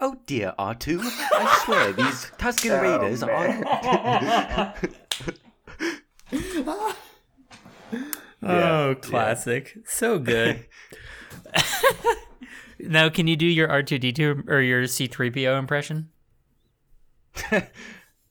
Oh 0.02 0.16
dear, 0.24 0.54
R2. 0.58 1.00
I 1.04 1.60
swear, 1.64 1.92
these 1.92 2.30
Tusken 2.38 2.70
Oh, 2.78 2.82
Raiders 2.82 3.22
man. 3.22 3.64
are. 6.32 6.94
Oh, 8.42 8.96
classic. 9.00 9.76
So 9.86 10.18
good. 10.18 10.66
Now, 12.82 13.08
can 13.10 13.26
you 13.26 13.36
do 13.36 13.46
your 13.46 13.68
R 13.68 13.82
two 13.82 13.98
D 13.98 14.12
two 14.12 14.42
or 14.48 14.60
your 14.60 14.86
C 14.86 15.06
three 15.06 15.30
PO 15.30 15.58
impression? 15.58 16.08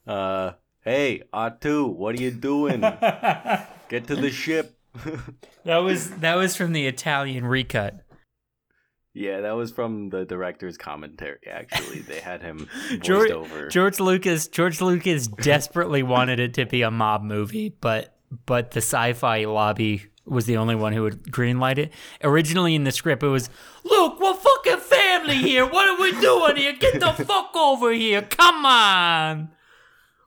uh, 0.08 0.52
hey, 0.82 1.24
R2, 1.34 1.96
what 1.96 2.16
are 2.16 2.22
you 2.22 2.32
doing? 2.32 2.82
Get 3.90 4.08
to 4.08 4.16
the 4.16 4.32
ship. 4.32 4.78
That 5.66 5.78
was 5.78 6.10
that 6.12 6.36
was 6.36 6.56
from 6.56 6.74
the 6.74 6.88
Italian 6.88 7.46
recut. 7.46 8.04
yeah, 9.14 9.42
that 9.42 9.52
was 9.52 9.72
from 9.72 10.10
the 10.10 10.26
director's 10.26 10.78
commentary. 10.78 11.40
Actually, 11.50 12.00
they 12.00 12.20
had 12.20 12.42
him 12.42 12.68
voiced 12.90 13.04
George, 13.04 13.32
over. 13.32 13.68
George 13.68 14.00
Lucas 14.00 14.48
George 14.48 14.82
Lucas 14.82 15.28
desperately 15.28 16.04
wanted 16.04 16.40
it 16.40 16.56
to 16.56 16.66
be 16.66 16.82
a 16.82 16.92
mob 16.92 17.22
movie, 17.24 17.70
but 17.70 18.19
but 18.46 18.72
the 18.72 18.82
sci-fi 18.82 19.46
lobby 19.46 20.06
was 20.26 20.46
the 20.46 20.58
only 20.58 20.76
one 20.76 20.94
who 20.94 21.04
would 21.04 21.24
greenlight 21.24 21.78
it. 21.78 21.94
Originally 22.24 22.76
in 22.76 22.84
the 22.84 22.92
script, 22.92 23.24
it 23.24 23.28
was, 23.28 23.50
"Look, 23.84 24.20
we're 24.20 24.34
fucking 24.34 24.80
family 24.80 25.38
here. 25.38 25.66
What 25.66 25.88
are 25.88 26.02
we 26.02 26.12
doing 26.20 26.56
here? 26.58 26.74
Get 26.74 27.00
the 27.00 27.12
fuck 27.26 27.56
over 27.56 27.92
here! 27.92 28.22
Come 28.22 28.66
on, 28.66 29.50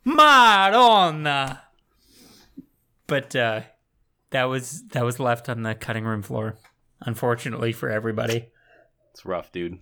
Madonna." 0.04 1.62
But 3.06 3.36
uh, 3.36 3.60
that 4.30 4.44
was 4.44 4.84
that 4.88 5.04
was 5.04 5.20
left 5.20 5.48
on 5.48 5.62
the 5.62 5.74
cutting 5.74 6.04
room 6.04 6.22
floor, 6.22 6.58
unfortunately 7.00 7.72
for 7.72 7.88
everybody. 7.88 8.48
It's 9.12 9.24
rough, 9.24 9.52
dude. 9.52 9.78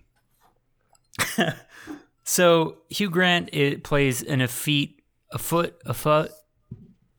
So 2.31 2.77
Hugh 2.87 3.09
Grant 3.09 3.49
it 3.51 3.83
plays 3.83 4.23
an 4.23 4.39
effete, 4.39 5.01
a 5.33 5.37
foot, 5.37 5.75
a 5.85 5.93
foot. 5.93 6.31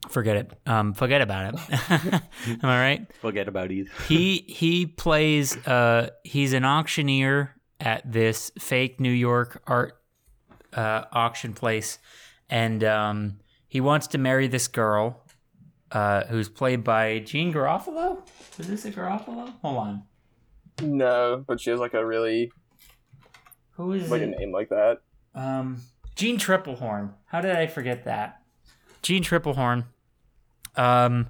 Forget 0.08 0.36
it. 0.36 0.52
Um, 0.66 0.94
forget 0.94 1.22
about 1.22 1.54
it. 1.54 1.60
Am 1.90 2.58
I 2.62 2.80
right? 2.80 3.06
Forget 3.20 3.48
about 3.48 3.70
it. 3.70 3.86
He 4.08 4.44
he 4.48 4.86
plays. 4.86 5.56
Uh, 5.66 6.10
he's 6.24 6.52
an 6.52 6.64
auctioneer 6.64 7.54
at 7.80 8.10
this 8.10 8.50
fake 8.58 9.00
New 9.00 9.12
York 9.12 9.62
art 9.66 9.98
uh, 10.74 11.04
auction 11.12 11.54
place, 11.54 11.98
and 12.50 12.82
um, 12.84 13.38
he 13.68 13.80
wants 13.80 14.08
to 14.08 14.18
marry 14.18 14.48
this 14.48 14.68
girl, 14.68 15.22
uh, 15.92 16.24
who's 16.24 16.48
played 16.48 16.82
by 16.84 17.20
Jean 17.20 17.52
Garofalo. 17.52 18.18
Is 18.58 18.66
this 18.66 18.84
a 18.84 18.90
Garofalo? 18.90 19.54
Hold 19.62 19.78
on. 19.78 20.02
No, 20.82 21.44
but 21.46 21.60
she 21.60 21.70
has 21.70 21.78
like 21.78 21.94
a 21.94 22.04
really 22.04 22.50
Who 23.72 23.92
is 23.92 24.10
like 24.10 24.22
a 24.22 24.26
name 24.26 24.52
like 24.52 24.68
that. 24.70 25.02
Um, 25.34 25.82
Jeanne 26.16 26.38
Tripplehorn. 26.38 27.14
How 27.26 27.40
did 27.40 27.56
I 27.56 27.66
forget 27.66 28.04
that? 28.04 28.41
Jeanne 29.02 29.22
Tripplehorn. 29.22 29.84
Um, 30.76 31.28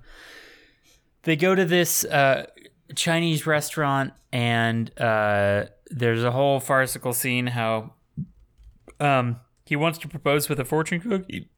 they 1.23 1.37
go 1.37 1.55
to 1.55 1.65
this 1.65 2.05
uh, 2.05 2.47
Chinese 2.95 3.47
restaurant, 3.47 4.13
and 4.33 4.91
uh, 5.01 5.67
there's 5.91 6.25
a 6.25 6.31
whole 6.31 6.61
farcical 6.61 7.13
scene 7.13 7.49
how 7.49 7.95
um, 9.01 9.41
he 9.65 9.77
wants 9.77 9.99
to 10.01 10.09
propose 10.09 10.49
with 10.49 10.61
a 10.61 10.65
fortune 10.65 11.01
cookie, 11.01 11.49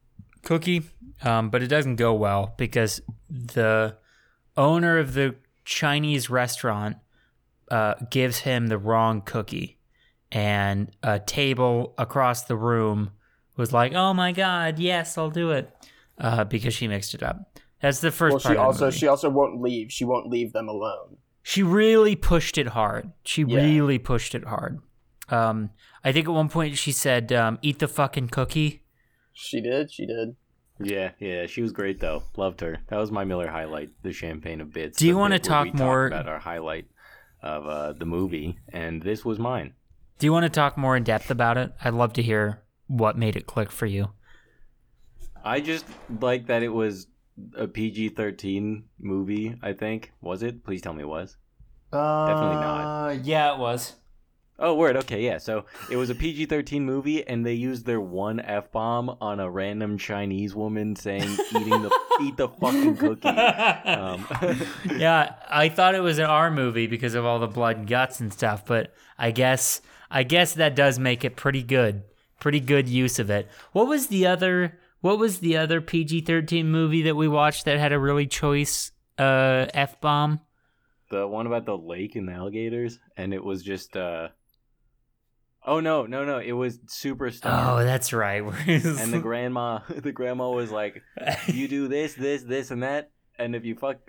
cookie, 0.42 0.82
um, 1.22 1.50
but 1.50 1.62
it 1.62 1.68
doesn't 1.68 1.96
go 1.96 2.14
well 2.14 2.54
because 2.56 3.00
the 3.28 3.96
owner 4.56 4.98
of 4.98 5.14
the 5.14 5.34
Chinese 5.64 6.30
restaurant 6.30 6.96
uh, 7.70 7.94
gives 8.10 8.40
him 8.40 8.68
the 8.68 8.78
wrong 8.78 9.20
cookie 9.22 9.78
and 10.34 10.90
a 11.02 11.20
table 11.20 11.94
across 11.96 12.44
the 12.44 12.56
room 12.56 13.12
was 13.56 13.72
like, 13.72 13.94
"Oh 13.94 14.12
my 14.12 14.32
god, 14.32 14.78
yes, 14.78 15.16
I'll 15.16 15.30
do 15.30 15.52
it," 15.52 15.70
uh, 16.18 16.44
because 16.44 16.74
she 16.74 16.88
mixed 16.88 17.14
it 17.14 17.22
up. 17.22 17.58
That's 17.80 18.00
the 18.00 18.10
first 18.10 18.32
Well, 18.34 18.40
part. 18.40 18.42
she 18.42 18.48
of 18.52 18.56
the 18.56 18.62
also 18.62 18.84
movie. 18.86 18.98
she 18.98 19.06
also 19.08 19.28
won't 19.30 19.60
leave. 19.60 19.92
She 19.92 20.04
won't 20.04 20.28
leave 20.28 20.52
them 20.52 20.68
alone. 20.68 21.18
she 21.42 21.62
really 21.62 22.16
pushed 22.16 22.56
it 22.56 22.68
hard. 22.68 23.12
She 23.24 23.42
Yeah. 23.42 23.58
really 23.62 23.98
pushed 23.98 24.34
it 24.34 24.44
hard. 24.44 24.80
Um, 25.28 25.70
I 26.02 26.10
think 26.12 26.26
at 26.26 26.32
one 26.32 26.48
point 26.48 26.78
she 26.78 26.90
said, 26.92 27.32
um, 27.32 27.58
"Eat 27.60 27.78
the 27.80 27.88
fucking 27.88 28.28
cookie." 28.28 28.82
She 29.34 29.60
did. 29.60 29.92
She 29.92 30.06
did. 30.06 30.36
Yeah, 30.80 31.10
yeah, 31.20 31.46
she 31.46 31.60
was 31.62 31.72
great 31.72 32.00
though. 32.00 32.22
Loved 32.36 32.60
her. 32.62 32.78
That 32.88 32.96
was 32.98 33.10
my 33.12 33.24
Miller 33.24 33.48
highlight, 33.48 33.90
the 34.02 34.12
champagne 34.12 34.60
of 34.60 34.72
bits. 34.72 34.98
Do 34.98 35.06
you 35.06 35.16
wanna 35.18 35.38
talk 35.38 35.64
we 35.64 35.70
talk 35.72 35.80
more- 35.80 36.06
about 36.06 36.28
our 36.28 36.38
highlight 36.38 36.86
of 37.42 37.66
uh, 37.66 37.92
the 37.92 38.06
movie? 38.06 38.58
And 38.72 39.02
this 39.02 39.24
was 39.24 39.38
mine. 39.38 39.74
Do 40.18 40.26
you 40.26 40.32
want 40.32 40.44
to 40.44 40.50
talk 40.50 40.76
more 40.78 40.96
in 40.96 41.02
depth 41.04 41.30
about 41.30 41.58
it? 41.58 41.72
I'd 41.84 41.92
love 41.94 42.12
to 42.14 42.22
hear 42.22 42.62
what 42.86 43.18
made 43.18 43.36
it 43.36 43.46
click 43.46 43.70
for 43.70 43.86
you. 43.86 44.10
I 45.44 45.60
just 45.60 45.84
like 46.20 46.46
that 46.46 46.62
it 46.62 46.68
was 46.72 47.06
a 47.56 47.66
PG 47.68 48.10
thirteen 48.10 48.84
movie. 48.98 49.56
I 49.62 49.72
think 49.72 50.12
was 50.20 50.42
it? 50.42 50.64
Please 50.64 50.80
tell 50.82 50.92
me 50.94 51.02
it 51.02 51.08
was. 51.08 51.36
Definitely 51.92 52.56
not. 52.56 53.08
Uh, 53.08 53.12
Yeah, 53.22 53.54
it 53.54 53.58
was. 53.58 53.94
Oh, 54.56 54.74
word. 54.76 54.96
Okay, 54.96 55.24
yeah. 55.24 55.38
So 55.38 55.64
it 55.90 55.96
was 55.96 56.10
a 56.10 56.14
PG 56.14 56.46
thirteen 56.46 56.84
movie, 56.84 57.26
and 57.26 57.44
they 57.44 57.54
used 57.54 57.86
their 57.86 58.00
one 58.00 58.38
f 58.38 58.70
bomb 58.70 59.16
on 59.20 59.40
a 59.40 59.50
random 59.50 59.98
Chinese 59.98 60.54
woman 60.54 60.94
saying 60.94 61.28
"eating 61.50 61.82
the 61.82 61.98
eat 62.22 62.36
the 62.36 62.48
fucking 62.48 62.96
cookie." 62.96 63.28
Um, 63.28 64.26
yeah, 64.96 65.34
I 65.50 65.68
thought 65.68 65.96
it 65.96 66.00
was 66.02 66.18
an 66.18 66.26
R 66.26 66.52
movie 66.52 66.86
because 66.86 67.14
of 67.14 67.24
all 67.24 67.40
the 67.40 67.48
blood 67.48 67.78
and 67.78 67.86
guts 67.88 68.20
and 68.20 68.32
stuff, 68.32 68.64
but 68.64 68.94
I 69.18 69.32
guess 69.32 69.80
I 70.08 70.22
guess 70.22 70.54
that 70.54 70.76
does 70.76 71.00
make 71.00 71.24
it 71.24 71.34
pretty 71.34 71.62
good. 71.64 72.02
Pretty 72.38 72.60
good 72.60 72.88
use 72.88 73.18
of 73.18 73.30
it. 73.30 73.48
What 73.72 73.88
was 73.88 74.06
the 74.06 74.26
other 74.26 74.78
what 75.04 75.18
was 75.18 75.40
the 75.40 75.58
other 75.58 75.80
PG-13 75.80 76.64
movie 76.64 77.02
that 77.02 77.14
we 77.14 77.28
watched 77.28 77.66
that 77.66 77.78
had 77.78 77.92
a 77.92 77.98
really 77.98 78.26
choice 78.26 78.90
uh 79.18 79.66
F-bomb? 79.74 80.40
the 81.10 81.26
one 81.26 81.46
about 81.46 81.66
the 81.66 81.76
lake 81.76 82.16
and 82.16 82.28
the 82.28 82.32
alligators, 82.32 82.98
and 83.16 83.32
it 83.32 83.42
was 83.42 83.62
just. 83.62 83.96
uh 83.96 84.28
Oh 85.66 85.80
no, 85.80 86.04
no, 86.04 86.24
no! 86.24 86.38
It 86.38 86.52
was 86.52 86.78
Superstar. 86.80 87.46
Oh, 87.46 87.84
that's 87.84 88.12
right. 88.12 88.42
and 88.66 89.12
the 89.12 89.20
grandma, 89.20 89.80
the 89.88 90.12
grandma 90.12 90.50
was 90.50 90.70
like, 90.70 91.02
"You 91.46 91.68
do 91.68 91.88
this, 91.88 92.14
this, 92.14 92.42
this, 92.42 92.70
and 92.70 92.82
that, 92.82 93.10
and 93.38 93.54
if 93.54 93.64
you 93.64 93.74
fuck." 93.74 93.98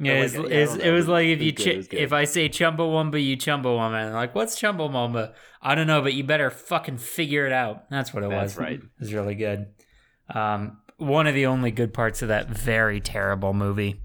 Yeah, 0.00 0.22
like, 0.22 0.32
yeah, 0.32 0.40
it's, 0.40 0.74
it 0.74 0.90
was 0.90 1.06
like 1.06 1.26
It 1.26 1.34
if 1.34 1.42
you 1.42 1.52
good, 1.52 1.66
it 1.68 1.76
was 1.76 1.88
if 1.92 2.12
I 2.12 2.24
say 2.24 2.48
Chumbawamba, 2.48 3.24
you 3.24 3.36
Chumbawamba. 3.36 4.06
And 4.06 4.12
like, 4.12 4.34
what's 4.34 4.60
Chumbawamba? 4.60 5.34
I 5.62 5.76
don't 5.76 5.86
know, 5.86 6.02
but 6.02 6.14
you 6.14 6.24
better 6.24 6.50
fucking 6.50 6.98
figure 6.98 7.46
it 7.46 7.52
out. 7.52 7.88
That's 7.90 8.12
what 8.12 8.24
it 8.24 8.26
was. 8.26 8.34
That's 8.34 8.56
was. 8.56 8.60
right. 8.60 8.80
It 8.80 8.90
was 8.98 9.14
really 9.14 9.36
good. 9.36 9.68
Um, 10.32 10.78
one 10.96 11.26
of 11.26 11.34
the 11.34 11.46
only 11.46 11.70
good 11.70 11.92
parts 11.92 12.22
of 12.22 12.28
that 12.28 12.48
very 12.48 13.00
terrible 13.00 13.52
movie. 13.52 14.00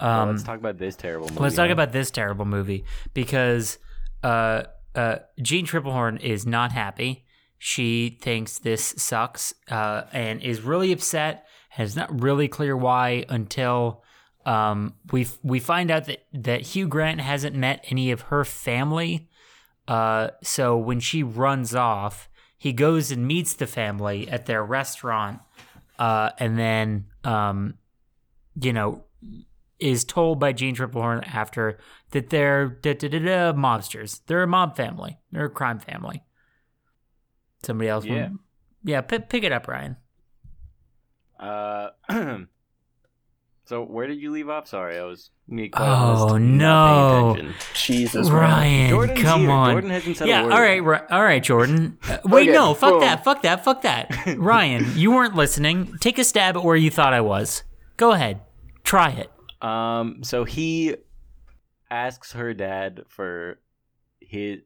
Well, 0.00 0.20
Um, 0.22 0.30
let's 0.30 0.44
talk 0.44 0.58
about 0.58 0.78
this 0.78 0.94
terrible 0.96 1.28
movie. 1.28 1.40
let's 1.40 1.56
talk 1.56 1.66
huh? 1.66 1.72
about 1.72 1.92
this 1.92 2.10
terrible 2.10 2.44
movie 2.44 2.84
because 3.14 3.78
uh, 4.22 4.62
uh, 4.94 5.16
Jeanne 5.42 5.66
Tripplehorn 5.66 6.20
is 6.20 6.46
not 6.46 6.72
happy. 6.72 7.24
She 7.58 8.18
thinks 8.20 8.58
this 8.58 8.94
sucks 8.96 9.52
uh, 9.68 10.02
and 10.12 10.40
is 10.40 10.60
really 10.60 10.92
upset. 10.92 11.46
And 11.76 11.86
it's 11.86 11.96
not 11.96 12.22
really 12.22 12.48
clear 12.48 12.76
why 12.76 13.24
until 13.28 14.02
um, 14.46 14.94
we 15.12 15.26
we 15.42 15.60
find 15.60 15.90
out 15.90 16.06
that 16.06 16.24
that 16.32 16.60
Hugh 16.62 16.88
Grant 16.88 17.20
hasn't 17.20 17.54
met 17.56 17.84
any 17.88 18.10
of 18.10 18.22
her 18.22 18.44
family. 18.44 19.28
Uh, 19.86 20.28
so 20.42 20.76
when 20.76 21.00
she 21.00 21.22
runs 21.22 21.74
off, 21.74 22.28
he 22.58 22.72
goes 22.72 23.10
and 23.10 23.26
meets 23.26 23.54
the 23.54 23.66
family 23.66 24.28
at 24.28 24.46
their 24.46 24.64
restaurant, 24.64 25.40
uh, 25.98 26.30
and 26.38 26.58
then 26.58 27.06
um, 27.24 27.74
you 28.60 28.72
know 28.72 29.04
is 29.78 30.04
told 30.04 30.40
by 30.40 30.52
Jeanne 30.52 30.74
Tripplehorn 30.74 31.24
after 31.32 31.78
that 32.10 32.30
they're 32.30 32.66
da, 32.68 32.94
da, 32.94 33.08
da, 33.08 33.18
da, 33.20 33.52
mobsters. 33.52 34.20
They're 34.26 34.42
a 34.42 34.46
mob 34.46 34.76
family. 34.76 35.18
They're 35.30 35.44
a 35.44 35.50
crime 35.50 35.78
family. 35.78 36.24
Somebody 37.62 37.88
else? 37.88 38.04
Yeah. 38.04 38.22
want- 38.28 38.40
yeah. 38.82 39.00
Pick, 39.02 39.28
pick 39.28 39.44
it 39.44 39.52
up, 39.52 39.68
Ryan. 39.68 39.96
Uh, 41.38 41.90
so 43.68 43.82
where 43.84 44.06
did 44.06 44.18
you 44.20 44.30
leave 44.30 44.48
off? 44.48 44.66
Sorry, 44.66 44.98
I 44.98 45.04
was. 45.04 45.28
me 45.46 45.68
Oh, 45.74 46.38
no. 46.38 47.36
Jesus, 47.74 48.30
Ryan, 48.30 48.88
Jordan's 48.88 49.20
come 49.22 49.40
here. 49.42 49.50
on. 49.50 49.70
Jordan 49.72 49.90
hasn't 49.90 50.16
said 50.16 50.26
yeah. 50.28 50.40
a 50.40 50.44
word. 50.44 50.52
All 50.54 50.60
right. 50.62 50.82
Ri- 50.82 51.06
All 51.10 51.22
right, 51.22 51.42
Jordan. 51.42 51.98
Uh, 52.08 52.16
wait, 52.24 52.48
Okay, 52.48 52.52
no. 52.52 52.72
Fuck 52.72 52.92
boom. 52.92 53.00
that. 53.00 53.22
Fuck 53.24 53.42
that. 53.42 53.62
Fuck 53.64 53.82
that. 53.82 54.10
Ryan, 54.38 54.86
you 54.96 55.10
weren't 55.10 55.34
listening. 55.36 55.94
Take 56.00 56.18
a 56.18 56.24
stab 56.24 56.56
at 56.56 56.64
where 56.64 56.76
you 56.76 56.90
thought 56.90 57.12
I 57.12 57.20
was. 57.20 57.62
Go 57.98 58.12
ahead. 58.12 58.40
Try 58.84 59.10
it. 59.10 59.30
Um, 59.62 60.24
so 60.24 60.44
he 60.44 60.96
asks 61.90 62.32
her 62.32 62.54
dad 62.54 63.02
for 63.08 63.58
his 64.20 64.60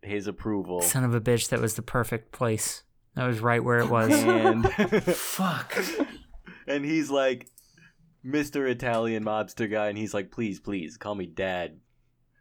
his 0.00 0.26
approval, 0.26 0.80
Son 0.80 1.04
of 1.04 1.14
a 1.14 1.20
bitch. 1.20 1.50
That 1.50 1.60
was 1.60 1.74
the 1.74 1.82
perfect 1.82 2.32
place. 2.32 2.82
That 3.14 3.26
was 3.26 3.40
right 3.40 3.62
where 3.62 3.78
it 3.78 3.88
was. 3.90 4.10
and 4.10 4.66
Fuck. 5.04 5.76
and 6.66 6.84
he's 6.84 7.10
like, 7.10 7.46
Mr. 8.24 8.68
Italian 8.68 9.24
mobster 9.24 9.70
guy, 9.70 9.88
and 9.88 9.98
he's 9.98 10.14
like, 10.14 10.30
please, 10.30 10.60
please, 10.60 10.96
call 10.96 11.14
me 11.14 11.26
dad. 11.26 11.78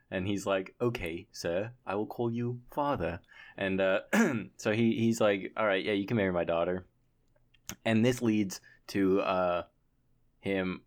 And 0.09 0.27
he's 0.27 0.45
like, 0.45 0.75
okay, 0.81 1.27
sir, 1.31 1.71
I 1.85 1.95
will 1.95 2.05
call 2.05 2.29
you 2.31 2.59
father. 2.71 3.21
And 3.57 3.79
uh, 3.79 4.01
so 4.57 4.73
he, 4.73 4.93
he's 4.93 5.21
like, 5.21 5.53
all 5.55 5.65
right, 5.65 5.83
yeah, 5.83 5.93
you 5.93 6.05
can 6.05 6.17
marry 6.17 6.31
my 6.31 6.43
daughter. 6.43 6.85
And 7.85 8.05
this 8.05 8.21
leads 8.21 8.59
to 8.87 9.21
uh, 9.21 9.63
him. 10.41 10.81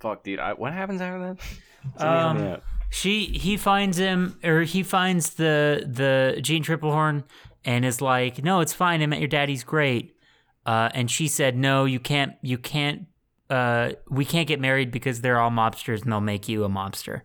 Fuck, 0.00 0.24
dude, 0.24 0.38
I, 0.38 0.52
what 0.52 0.72
happens 0.72 1.00
after 1.00 1.18
that? 1.18 1.38
Somebody 1.98 2.20
help 2.20 2.36
me 2.36 2.52
Um, 2.52 2.60
she 2.90 3.26
he 3.26 3.56
finds 3.56 3.98
him 3.98 4.38
or 4.44 4.62
he 4.62 4.82
finds 4.82 5.34
the 5.34 5.84
the 5.86 6.40
Jeanne 6.40 6.62
Tripplehorn 6.62 7.24
and 7.64 7.84
is 7.84 8.00
like, 8.00 8.42
"No, 8.44 8.60
it's 8.60 8.72
fine. 8.72 9.02
I 9.02 9.06
met 9.06 9.18
your 9.18 9.28
daddy's 9.28 9.64
great." 9.64 10.16
Uh, 10.64 10.88
and 10.94 11.10
she 11.10 11.28
said, 11.28 11.56
"No, 11.56 11.84
you 11.84 12.00
can't. 12.00 12.34
You 12.42 12.58
can't. 12.58 13.06
Uh, 13.48 13.92
we 14.08 14.24
can't 14.24 14.48
get 14.48 14.60
married 14.60 14.90
because 14.90 15.20
they're 15.20 15.38
all 15.38 15.50
mobsters 15.50 16.02
and 16.02 16.12
they'll 16.12 16.20
make 16.20 16.48
you 16.48 16.64
a 16.64 16.68
mobster." 16.68 17.22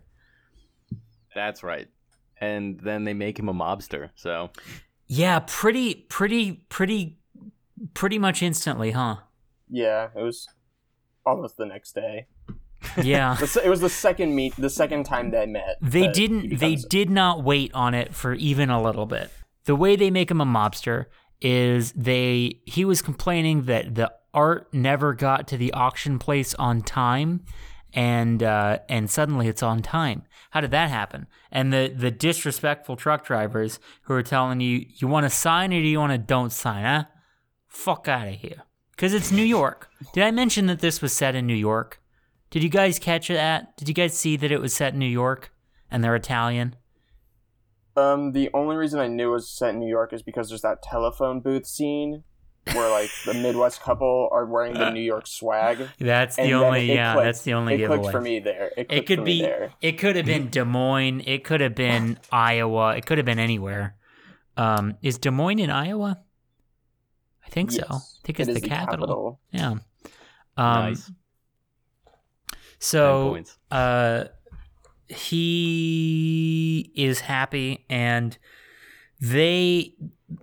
That's 1.34 1.62
right. 1.62 1.88
And 2.40 2.80
then 2.80 3.04
they 3.04 3.14
make 3.14 3.38
him 3.38 3.48
a 3.48 3.54
mobster. 3.54 4.10
So 4.16 4.50
Yeah, 5.06 5.40
pretty, 5.46 5.94
pretty, 5.94 6.64
pretty, 6.68 7.18
pretty 7.94 8.18
much 8.18 8.42
instantly, 8.42 8.90
huh? 8.90 9.16
Yeah, 9.70 10.08
it 10.14 10.22
was 10.22 10.48
almost 11.24 11.56
the 11.56 11.66
next 11.66 11.94
day. 11.94 12.26
Yeah. 13.00 13.36
It 13.64 13.68
was 13.68 13.80
the 13.80 13.88
second 13.88 14.34
meet, 14.34 14.54
the 14.56 14.70
second 14.70 15.04
time 15.04 15.30
they 15.30 15.46
met. 15.46 15.76
They 15.80 16.08
didn't. 16.08 16.58
They 16.58 16.74
did 16.74 17.10
not 17.10 17.44
wait 17.44 17.72
on 17.74 17.94
it 17.94 18.14
for 18.14 18.34
even 18.34 18.70
a 18.70 18.82
little 18.82 19.06
bit. 19.06 19.30
The 19.64 19.76
way 19.76 19.94
they 19.94 20.10
make 20.10 20.30
him 20.30 20.40
a 20.40 20.44
mobster 20.46 21.06
is 21.42 21.92
they. 21.92 22.60
He 22.64 22.84
was 22.84 23.02
complaining 23.02 23.62
that 23.64 23.94
the 23.94 24.12
art 24.32 24.72
never 24.72 25.12
got 25.12 25.46
to 25.48 25.56
the 25.56 25.72
auction 25.72 26.18
place 26.18 26.54
on 26.54 26.82
time, 26.82 27.44
and 27.92 28.42
uh, 28.42 28.78
and 28.88 29.10
suddenly 29.10 29.48
it's 29.48 29.62
on 29.62 29.82
time. 29.82 30.22
How 30.50 30.60
did 30.60 30.70
that 30.70 30.90
happen? 30.90 31.26
And 31.50 31.72
the 31.72 31.92
the 31.94 32.10
disrespectful 32.10 32.96
truck 32.96 33.24
drivers 33.24 33.78
who 34.02 34.14
are 34.14 34.22
telling 34.22 34.60
you, 34.60 34.86
you 34.96 35.08
want 35.08 35.24
to 35.24 35.30
sign 35.30 35.72
or 35.72 35.80
do 35.80 35.88
you 35.88 35.98
want 35.98 36.12
to 36.12 36.18
don't 36.18 36.52
sign? 36.52 36.84
Huh? 36.84 37.04
Fuck 37.68 38.08
out 38.08 38.28
of 38.28 38.34
here. 38.34 38.62
Because 38.90 39.14
it's 39.14 39.32
New 39.32 39.42
York. 39.42 39.88
Did 40.12 40.24
I 40.24 40.30
mention 40.30 40.66
that 40.66 40.80
this 40.80 41.00
was 41.00 41.12
set 41.12 41.34
in 41.34 41.46
New 41.46 41.54
York? 41.54 42.00
Did 42.50 42.62
you 42.62 42.68
guys 42.68 42.98
catch 42.98 43.28
that? 43.28 43.76
Did 43.78 43.88
you 43.88 43.94
guys 43.94 44.14
see 44.14 44.36
that 44.36 44.52
it 44.52 44.60
was 44.60 44.74
set 44.74 44.92
in 44.92 44.98
New 44.98 45.06
York 45.06 45.52
and 45.90 46.04
they're 46.04 46.14
Italian? 46.14 46.76
Um, 47.96 48.32
the 48.32 48.48
only 48.54 48.76
reason 48.76 49.00
I 49.00 49.06
knew 49.08 49.28
it 49.30 49.32
was 49.32 49.50
set 49.50 49.70
in 49.70 49.80
New 49.80 49.88
York 49.88 50.12
is 50.12 50.22
because 50.22 50.48
there's 50.48 50.62
that 50.62 50.82
telephone 50.82 51.40
booth 51.40 51.66
scene 51.66 52.24
where 52.72 52.88
like 52.90 53.10
the 53.26 53.34
Midwest 53.34 53.82
couple 53.82 54.28
are 54.32 54.46
wearing 54.46 54.74
the 54.74 54.90
New 54.96 55.00
York 55.02 55.26
swag. 55.26 55.88
That's 55.98 56.36
the 56.36 56.54
only 56.54 56.92
yeah, 56.92 57.12
clicked. 57.14 57.24
that's 57.26 57.42
the 57.42 57.54
only 57.54 57.74
it 57.74 57.78
giveaway. 57.78 57.98
clicked 57.98 58.12
for 58.12 58.20
me 58.20 58.38
there. 58.40 58.70
It, 58.76 58.86
It 58.90 59.06
could 59.06 59.24
be 59.24 59.42
there. 59.42 59.72
it 59.82 59.92
could 59.98 60.16
have 60.16 60.26
been 60.26 60.48
Des 60.50 60.64
Moines, 60.64 61.20
it 61.26 61.44
could 61.44 61.60
have 61.60 61.74
been 61.74 62.18
Iowa, 62.30 62.96
it 62.96 63.04
could 63.04 63.18
have 63.18 63.24
been 63.26 63.38
anywhere. 63.40 63.96
Um 64.56 64.96
is 65.02 65.18
Des 65.18 65.30
Moines 65.30 65.58
in 65.58 65.70
Iowa? 65.70 66.22
I 67.44 67.48
think 67.50 67.72
so. 67.72 67.82
I 67.90 67.94
Yes, 67.94 68.20
think 68.24 68.40
it 68.40 68.48
it's 68.48 68.56
is 68.56 68.62
the, 68.62 68.68
capital. 68.68 69.40
Yeah. 69.50 69.70
Um 69.70 69.80
nice. 70.56 71.10
So 72.78 73.38
uh 73.70 74.24
he 75.08 76.92
is 76.94 77.20
happy 77.20 77.84
and 77.88 78.36
they 79.20 79.94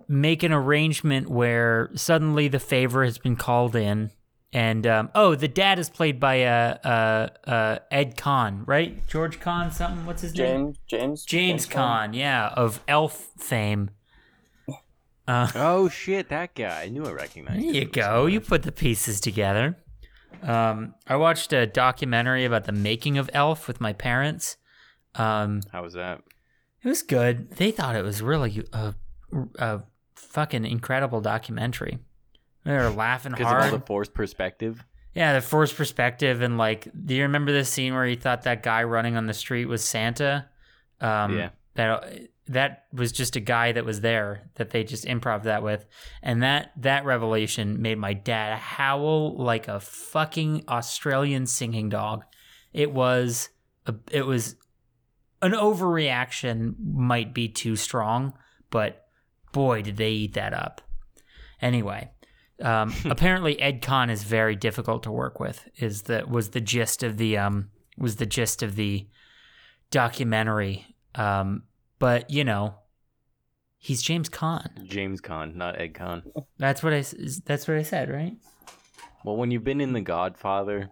make 0.08 0.42
an 0.42 0.52
arrangement 0.52 1.28
where 1.28 1.90
suddenly 1.94 2.48
the 2.48 2.60
favor 2.60 3.04
has 3.04 3.18
been 3.18 3.36
called 3.36 3.74
in 3.76 4.10
and 4.52 4.86
um, 4.86 5.10
oh 5.14 5.34
the 5.34 5.48
dad 5.48 5.78
is 5.78 5.88
played 5.88 6.18
by 6.18 6.44
uh, 6.44 6.76
uh, 6.84 7.48
uh, 7.48 7.78
ed 7.90 8.16
Caan, 8.16 8.66
right? 8.66 9.06
George 9.06 9.38
Caan, 9.40 9.72
something? 9.72 10.04
What's 10.06 10.22
his 10.22 10.34
name? 10.34 10.74
James, 10.86 11.24
James, 11.24 11.24
james 11.24 11.66
Caan, 11.66 12.14
yeah 12.14 12.48
of 12.56 12.82
elf 12.88 13.30
fame. 13.38 13.90
Uh, 15.28 15.48
Oh 15.54 15.88
shit, 15.88 16.28
that 16.30 16.54
guy. 16.56 16.82
I 16.82 16.88
knew 16.88 17.04
I 17.04 17.12
recognized 17.12 17.62
there 17.62 17.70
you 17.72 17.84
go. 17.84 18.26
You 18.26 18.40
put 18.40 18.62
the 18.64 18.72
pieces 18.72 19.20
together 19.20 19.76
um, 20.42 20.94
i 21.06 21.16
watched 21.16 21.52
a 21.52 21.66
documentary 21.66 22.44
about 22.44 22.64
the 22.64 22.72
making 22.72 23.18
of 23.18 23.28
elf 23.32 23.66
with 23.68 23.80
my 23.80 23.92
parents 23.92 24.56
um, 25.14 25.62
How 25.72 25.82
was 25.82 25.94
that? 25.94 26.22
It 26.82 26.88
was 26.88 27.02
good. 27.02 27.50
They 27.52 27.70
thought 27.70 27.96
it 27.96 28.04
was 28.04 28.22
really 28.22 28.64
a, 28.72 28.94
a 29.58 29.82
fucking 30.14 30.64
incredible 30.64 31.20
documentary. 31.20 31.98
They 32.64 32.72
were 32.72 32.90
laughing 32.90 33.32
hard. 33.32 33.38
Because 33.38 33.72
of 33.72 33.80
the 33.80 33.86
forced 33.86 34.14
perspective. 34.14 34.84
yeah, 35.14 35.34
the 35.34 35.40
forced 35.40 35.76
perspective 35.76 36.42
and 36.42 36.58
like, 36.58 36.88
do 37.06 37.14
you 37.14 37.22
remember 37.22 37.52
this 37.52 37.68
scene 37.68 37.94
where 37.94 38.06
he 38.06 38.16
thought 38.16 38.42
that 38.44 38.62
guy 38.62 38.84
running 38.84 39.16
on 39.16 39.26
the 39.26 39.34
street 39.34 39.66
was 39.66 39.82
Santa? 39.82 40.48
Um, 41.00 41.36
Yeah. 41.36 41.50
That 41.74 42.28
that 42.50 42.86
was 42.92 43.12
just 43.12 43.36
a 43.36 43.40
guy 43.40 43.70
that 43.70 43.84
was 43.84 44.00
there 44.00 44.50
that 44.56 44.70
they 44.70 44.82
just 44.82 45.04
improv 45.04 45.44
that 45.44 45.62
with, 45.62 45.86
and 46.20 46.42
that 46.42 46.72
that 46.76 47.04
revelation 47.04 47.80
made 47.80 47.96
my 47.96 48.12
dad 48.12 48.58
howl 48.58 49.36
like 49.36 49.68
a 49.68 49.78
fucking 49.78 50.64
Australian 50.68 51.46
singing 51.46 51.88
dog. 51.88 52.24
It 52.72 52.92
was 52.92 53.50
a, 53.86 53.94
it 54.10 54.26
was 54.26 54.56
an 55.40 55.52
overreaction 55.52 56.74
might 56.82 57.32
be 57.32 57.48
too 57.48 57.76
strong, 57.76 58.34
but 58.70 59.06
boy, 59.52 59.82
did 59.82 59.96
they 59.96 60.10
eat 60.10 60.34
that 60.34 60.52
up. 60.52 60.82
Anyway, 61.62 62.10
um, 62.60 62.92
apparently 63.04 63.60
Ed 63.60 63.80
Caan 63.80 64.10
is 64.10 64.24
very 64.24 64.56
difficult 64.56 65.04
to 65.04 65.12
work 65.12 65.38
with. 65.38 65.68
Is 65.76 66.02
that 66.02 66.28
was 66.28 66.50
the 66.50 66.60
gist 66.60 67.04
of 67.04 67.16
the 67.16 67.38
um 67.38 67.70
was 67.96 68.16
the 68.16 68.26
gist 68.26 68.64
of 68.64 68.74
the 68.74 69.06
documentary. 69.92 70.96
Um, 71.14 71.62
but 72.00 72.28
you 72.30 72.42
know, 72.42 72.74
he's 73.78 74.02
James 74.02 74.28
Caan. 74.28 74.82
James 74.84 75.20
Caan, 75.20 75.54
not 75.54 75.80
Ed 75.80 75.94
Caan. 75.94 76.22
That's 76.58 76.82
what 76.82 76.92
I 76.92 76.98
s- 76.98 77.40
that's 77.46 77.68
what 77.68 77.76
I 77.76 77.82
said, 77.82 78.10
right? 78.10 78.34
Well, 79.24 79.36
when 79.36 79.50
you've 79.52 79.62
been 79.64 79.80
in 79.80 79.92
The 79.92 80.00
Godfather, 80.00 80.90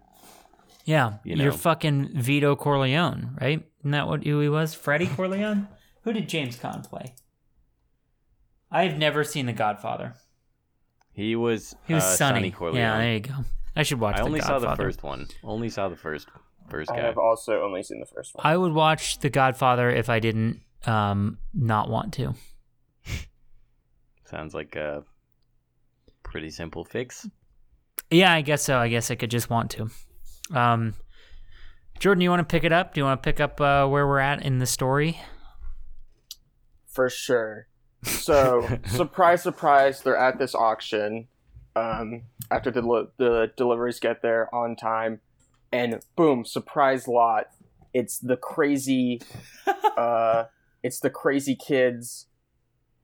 Yeah, 0.85 1.17
You 1.25 1.35
you're 1.35 1.51
fucking 1.51 2.11
Vito 2.15 2.55
Corleone, 2.55 3.35
right? 3.41 3.61
Isn't 3.81 3.91
that 3.91 4.07
what 4.07 4.23
who 4.23 4.39
he 4.39 4.49
was? 4.49 4.73
Freddie 4.73 5.07
Corleone? 5.07 5.67
Who 6.03 6.13
did 6.13 6.29
James 6.29 6.55
Caan 6.55 6.81
play? 6.89 7.13
I've 8.71 8.97
never 8.97 9.23
seen 9.23 9.45
The 9.47 9.53
Godfather. 9.53 10.13
he 11.11 11.35
was 11.35 11.75
He 11.85 11.93
was 11.93 12.03
uh, 12.03 12.15
Sonny. 12.15 12.51
Corleone. 12.51 12.77
Yeah, 12.77 12.97
there 12.97 13.13
you 13.13 13.19
go. 13.19 13.33
I 13.75 13.83
should 13.83 13.99
watch 13.99 14.15
I 14.15 14.19
The 14.19 14.25
only 14.25 14.41
saw 14.41 14.59
the 14.59 14.75
first 14.75 15.03
one. 15.03 15.27
Only 15.43 15.69
saw 15.69 15.89
the 15.89 15.95
first 15.97 16.27
first 16.69 16.89
guy. 16.89 17.07
I've 17.07 17.17
also 17.17 17.61
only 17.63 17.83
seen 17.83 17.99
the 17.99 18.05
first 18.05 18.33
one. 18.35 18.45
I 18.45 18.55
would 18.57 18.73
watch 18.73 19.19
The 19.19 19.29
Godfather 19.29 19.89
if 19.89 20.09
I 20.09 20.19
didn't 20.19 20.61
um 20.85 21.37
not 21.53 21.89
want 21.89 22.13
to. 22.13 22.33
Sounds 24.25 24.53
like 24.53 24.75
a 24.75 25.03
pretty 26.23 26.49
simple 26.49 26.83
fix. 26.83 27.27
Yeah, 28.11 28.33
I 28.33 28.41
guess 28.41 28.63
so. 28.63 28.77
I 28.77 28.87
guess 28.87 29.11
I 29.11 29.15
could 29.15 29.31
just 29.31 29.49
want 29.49 29.71
to. 29.71 29.89
Um, 30.51 30.93
Jordan, 31.99 32.21
you 32.21 32.29
want 32.29 32.39
to 32.39 32.51
pick 32.51 32.63
it 32.63 32.71
up? 32.71 32.93
Do 32.93 33.01
you 33.01 33.05
want 33.05 33.21
to 33.21 33.27
pick 33.27 33.39
up 33.39 33.59
uh, 33.59 33.87
where 33.87 34.07
we're 34.07 34.19
at 34.19 34.43
in 34.43 34.59
the 34.59 34.65
story? 34.65 35.19
for 36.99 37.09
sure. 37.09 37.67
So, 38.03 38.67
surprise, 38.87 39.41
surprise, 39.41 40.01
they're 40.01 40.17
at 40.17 40.37
this 40.37 40.53
auction. 40.53 41.27
Um, 41.77 42.23
after 42.51 42.71
the 42.71 42.81
the 43.17 43.53
deliveries 43.55 44.01
get 44.01 44.21
there 44.21 44.53
on 44.53 44.75
time, 44.75 45.21
and 45.71 46.01
boom, 46.17 46.43
surprise 46.43 47.07
lot. 47.07 47.45
It's 47.93 48.19
the 48.19 48.35
crazy, 48.35 49.21
uh, 49.97 50.45
it's 50.83 50.99
the 50.99 51.09
crazy 51.09 51.55
kids, 51.55 52.27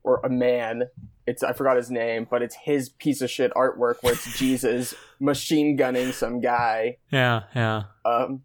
or 0.04 0.20
a 0.24 0.30
man. 0.30 0.84
It's 1.28 1.42
I 1.44 1.54
forgot 1.54 1.78
his 1.78 1.90
name, 1.90 2.28
but 2.30 2.42
it's 2.44 2.56
his 2.64 2.90
piece 2.90 3.22
of 3.22 3.30
shit 3.32 3.52
artwork 3.56 3.96
where 4.02 4.14
it's 4.14 4.38
Jesus 4.38 4.94
machine 5.20 5.76
gunning 5.76 6.12
some 6.12 6.40
guy. 6.40 6.98
Yeah, 7.12 7.44
yeah. 7.56 7.84
Um, 8.06 8.44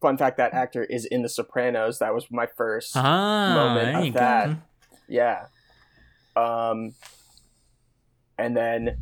fun 0.00 0.16
fact: 0.16 0.36
that 0.38 0.54
actor 0.54 0.84
is 0.84 1.04
in 1.04 1.22
The 1.22 1.28
Sopranos. 1.28 1.98
That 1.98 2.14
was 2.14 2.30
my 2.30 2.46
first. 2.56 2.96
Ah, 2.96 3.54
Moment 3.54 4.08
of 4.08 4.14
that. 4.14 4.46
go. 4.48 4.56
Yeah. 5.08 5.46
Um, 6.36 6.94
and 8.38 8.56
then 8.56 8.98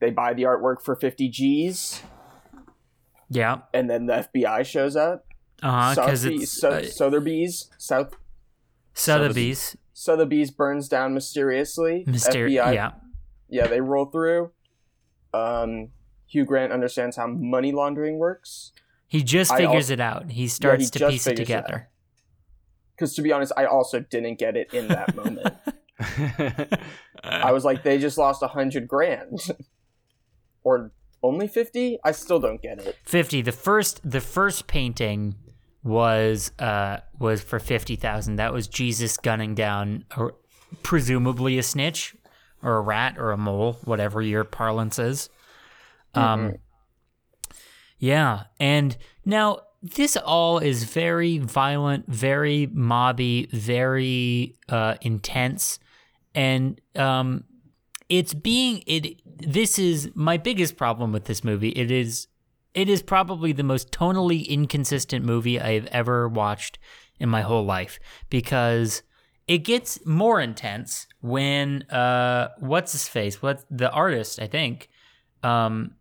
they 0.00 0.10
buy 0.10 0.34
the 0.34 0.42
artwork 0.42 0.82
for 0.82 0.96
50 0.96 1.28
G's, 1.28 2.02
Yeah. 3.30 3.58
and 3.72 3.88
then 3.88 4.06
the 4.06 4.14
FBI 4.34 4.64
shows 4.66 4.96
up. 4.96 5.24
Uh 5.62 5.70
huh. 5.70 5.94
Because 5.94 6.20
Sotheby's- 6.22 6.42
it's 6.42 6.60
so- 6.60 6.70
uh, 6.70 6.82
Sotheby's, 6.84 7.70
South 7.78 8.14
Sotheby's. 8.96 9.76
Sotheby's 9.92 10.50
burns 10.50 10.88
down 10.88 11.14
mysteriously. 11.14 12.04
Mystery. 12.06 12.52
FBI, 12.54 12.74
Yeah. 12.74 12.92
yeah, 13.48 13.66
they 13.66 13.80
roll 13.80 14.06
through. 14.06 14.50
Um, 15.32 15.90
Hugh 16.26 16.44
Grant 16.44 16.72
understands 16.72 17.16
how 17.16 17.26
money 17.26 17.72
laundering 17.72 18.18
works. 18.18 18.72
He 19.06 19.22
just 19.22 19.54
figures 19.54 19.90
al- 19.90 19.94
it 19.94 20.00
out. 20.00 20.30
He 20.32 20.48
starts 20.48 20.90
to 20.90 20.98
just 20.98 21.10
piece 21.12 21.26
it 21.26 21.30
figures 21.36 21.48
it 21.50 21.52
out. 21.54 21.62
together. 21.66 21.88
Because 22.96 23.14
to 23.14 23.22
be 23.22 23.32
honest, 23.32 23.52
I 23.56 23.66
also 23.66 24.00
didn't 24.00 24.38
get 24.38 24.56
it 24.56 24.72
in 24.74 24.88
that 24.88 25.14
moment. 25.14 25.54
I 27.24 27.52
was 27.52 27.64
like, 27.64 27.82
they 27.82 27.98
just 27.98 28.18
lost 28.18 28.42
a 28.42 28.48
hundred 28.48 28.88
grand, 28.88 29.40
or 30.64 30.92
only 31.22 31.46
fifty. 31.48 31.98
I 32.04 32.12
still 32.12 32.38
don't 32.40 32.60
get 32.62 32.80
it. 32.80 32.96
50 33.04 33.42
the 33.42 33.52
first 33.52 34.00
the 34.08 34.20
first 34.20 34.66
painting 34.66 35.34
was 35.86 36.52
uh 36.58 36.98
was 37.18 37.42
for 37.42 37.58
50,000 37.58 38.36
that 38.36 38.52
was 38.52 38.68
Jesus 38.68 39.16
gunning 39.16 39.54
down 39.54 40.04
a, 40.16 40.28
presumably 40.82 41.58
a 41.58 41.62
snitch 41.62 42.14
or 42.62 42.76
a 42.76 42.80
rat 42.80 43.16
or 43.18 43.30
a 43.30 43.36
mole 43.36 43.78
whatever 43.84 44.20
your 44.20 44.44
parlance 44.44 44.98
is 44.98 45.28
um 46.14 46.54
yeah 47.98 48.44
and 48.58 48.96
now 49.24 49.60
this 49.94 50.16
all 50.16 50.58
is 50.58 50.84
very 50.84 51.38
violent, 51.38 52.06
very 52.08 52.66
mobby, 52.68 53.50
very 53.50 54.56
uh, 54.68 54.96
intense, 55.00 55.78
and 56.34 56.80
um, 56.94 57.44
it's 58.08 58.34
being 58.34 58.82
it. 58.86 59.20
This 59.24 59.78
is 59.78 60.10
my 60.14 60.36
biggest 60.38 60.76
problem 60.76 61.12
with 61.12 61.24
this 61.24 61.44
movie. 61.44 61.70
It 61.70 61.90
is, 61.90 62.26
it 62.76 62.90
is 62.90 63.02
probably 63.02 63.52
the 63.52 63.62
most 63.62 63.90
tonally 63.90 64.46
inconsistent 64.46 65.24
movie 65.24 65.58
I've 65.58 65.86
ever 65.86 66.28
watched 66.28 66.78
in 67.18 67.30
my 67.30 67.40
whole 67.40 67.64
life 67.64 67.98
because 68.28 69.02
it 69.48 69.58
gets 69.58 70.04
more 70.04 70.40
intense 70.40 71.06
when 71.22 71.82
uh, 71.84 72.50
what's 72.58 72.92
his 72.92 73.08
face? 73.08 73.40
What 73.40 73.64
the 73.70 73.90
artist? 73.90 74.38
I 74.40 74.46
think. 74.46 74.90
Um, 75.42 75.94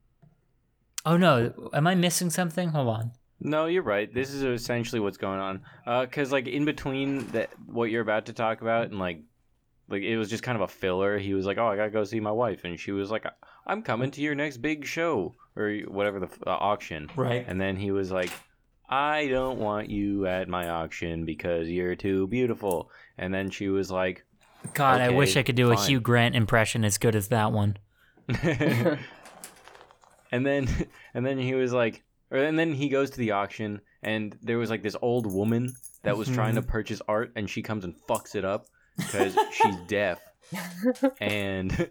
oh 1.05 1.15
no, 1.15 1.53
am 1.73 1.87
I 1.87 1.95
missing 1.95 2.29
something? 2.29 2.69
Hold 2.69 2.89
on. 2.89 3.11
No, 3.39 3.67
you're 3.67 3.81
right. 3.81 4.13
This 4.13 4.31
is 4.31 4.43
essentially 4.43 4.99
what's 4.99 5.17
going 5.17 5.39
on. 5.39 5.61
Uh, 5.85 6.05
cause 6.07 6.33
like 6.33 6.47
in 6.47 6.65
between 6.65 7.25
that, 7.27 7.51
what 7.67 7.89
you're 7.89 8.01
about 8.01 8.25
to 8.25 8.33
talk 8.33 8.61
about, 8.61 8.89
and 8.89 8.99
like, 8.99 9.21
like 9.87 10.01
it 10.01 10.17
was 10.17 10.29
just 10.29 10.43
kind 10.43 10.57
of 10.57 10.61
a 10.61 10.67
filler. 10.67 11.17
He 11.17 11.33
was 11.33 11.45
like, 11.45 11.57
"Oh, 11.57 11.67
I 11.67 11.77
gotta 11.77 11.89
go 11.89 12.03
see 12.03 12.19
my 12.19 12.31
wife," 12.31 12.65
and 12.65 12.77
she 12.77 12.91
was 12.91 13.11
like, 13.11 13.25
"I'm 13.65 13.81
coming 13.81 14.11
to 14.11 14.21
your 14.21 14.35
next 14.35 14.57
big 14.57 14.85
show 14.85 15.35
or 15.55 15.77
whatever 15.87 16.19
the 16.19 16.29
uh, 16.45 16.51
auction." 16.51 17.09
Right. 17.15 17.45
And 17.47 17.59
then 17.59 17.75
he 17.75 17.91
was 17.91 18.11
like, 18.11 18.31
"I 18.89 19.27
don't 19.27 19.59
want 19.59 19.89
you 19.89 20.27
at 20.27 20.47
my 20.47 20.69
auction 20.69 21.25
because 21.25 21.69
you're 21.69 21.95
too 21.95 22.27
beautiful." 22.27 22.89
And 23.17 23.33
then 23.33 23.49
she 23.49 23.69
was 23.69 23.89
like, 23.89 24.25
God, 24.73 25.01
I 25.01 25.09
wish 25.09 25.37
I 25.37 25.43
could 25.43 25.55
do 25.55 25.71
a. 25.71 25.75
Hugh 25.75 25.99
Grant 25.99 26.35
impression 26.35 26.83
as 26.83 26.97
good 26.97 27.15
as 27.15 27.27
that 27.29 27.51
one. 27.51 27.77
and 30.31 30.45
then 30.45 30.67
and 31.13 31.25
then 31.25 31.37
he 31.37 31.53
was 31.53 31.71
like 31.71 32.03
or 32.31 32.39
and 32.39 32.57
then 32.57 32.73
he 32.73 32.89
goes 32.89 33.11
to 33.11 33.17
the 33.17 33.31
auction 33.31 33.81
and 34.01 34.37
there 34.41 34.57
was 34.57 34.69
like 34.69 34.83
this 34.83 34.95
old 35.01 35.31
woman 35.31 35.73
that 36.03 36.17
was 36.17 36.27
trying 36.29 36.55
to 36.55 36.61
purchase 36.61 37.01
art 37.07 37.31
and 37.35 37.49
she 37.49 37.61
comes 37.61 37.83
and 37.83 37.95
fucks 38.07 38.35
it 38.35 38.45
up 38.45 38.65
because 38.97 39.37
she's 39.51 39.75
deaf 39.87 40.19
and 41.21 41.89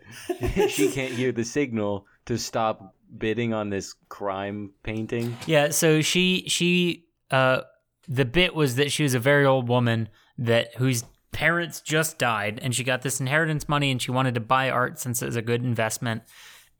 she 0.68 0.90
can't 0.90 1.14
hear 1.14 1.33
the 1.33 1.44
signal 1.44 2.07
to 2.27 2.37
stop 2.38 2.94
bidding 3.18 3.53
on 3.55 3.70
this 3.70 3.94
crime 4.09 4.70
painting 4.83 5.37
Yeah, 5.46 5.70
so 5.70 6.00
she 6.00 6.44
she 6.48 7.07
uh 7.31 7.61
the 8.09 8.24
bit 8.24 8.55
was 8.55 8.77
that 8.77 8.92
she 8.92 9.03
was 9.03 9.14
a 9.14 9.18
very 9.18 9.46
old 9.46 9.68
woman 9.68 10.09
that 10.38 10.74
whose 10.77 11.05
parents 11.33 11.81
just 11.81 12.18
died 12.18 12.61
and 12.62 12.74
she 12.74 12.85
got 12.85 13.03
this 13.03 13.20
inheritance 13.20 13.68
money 13.68 13.90
and 13.90 14.00
she 14.00 14.11
wanted 14.11 14.35
to 14.35 14.40
buy 14.40 14.70
art 14.70 14.98
since 14.98 15.22
it 15.22 15.27
was 15.27 15.37
a 15.37 15.42
good 15.42 15.64
investment. 15.64 16.22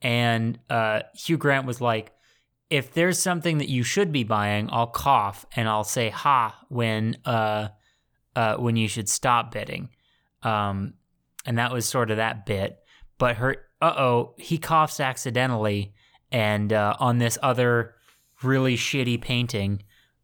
And 0.03 0.59
uh 0.71 1.03
Hugh 1.15 1.39
Grant 1.39 1.67
was 1.67 1.81
like, 1.81 2.13
if 2.71 2.93
there's 2.93 3.19
something 3.19 3.59
that 3.59 3.69
you 3.69 3.83
should 3.83 4.13
be 4.13 4.25
buying, 4.25 4.69
I'll 4.71 4.87
cough 4.87 5.47
and 5.57 5.69
I'll 5.69 5.85
say 5.85 6.11
ha 6.11 6.59
when 6.69 7.17
uh 7.25 7.69
uh 8.37 8.57
when 8.57 8.77
you 8.77 8.89
should 8.89 9.09
stop 9.09 9.53
bidding. 9.53 9.89
Um 10.43 10.95
and 11.47 11.59
that 11.59 11.73
was 11.73 11.87
sort 11.87 12.11
of 12.11 12.19
that 12.19 12.47
bit. 12.47 12.79
But 13.19 13.37
her 13.37 13.57
uh 13.81 13.95
oh, 13.97 14.35
he 14.39 14.59
coughs 14.59 15.01
accidentally 15.01 15.95
and 16.35 16.73
uh, 16.73 16.97
on 16.99 17.19
this 17.19 17.39
other 17.43 17.95
really 18.43 18.77
shitty 18.77 19.21
painting 19.21 19.83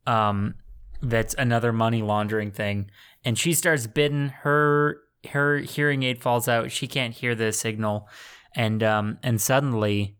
um, 0.08 0.56
that's 1.00 1.34
another 1.34 1.72
money 1.72 2.02
laundering 2.02 2.50
thing. 2.50 2.90
And 3.24 3.38
she 3.38 3.54
starts 3.54 3.86
bidding 3.86 4.30
her 4.40 4.98
her 5.30 5.58
hearing 5.58 6.02
aid 6.02 6.20
falls 6.20 6.48
out. 6.48 6.72
She 6.72 6.86
can't 6.86 7.14
hear 7.14 7.34
the 7.34 7.52
signal. 7.52 8.08
And 8.54 8.82
um 8.82 9.18
and 9.22 9.40
suddenly 9.40 10.16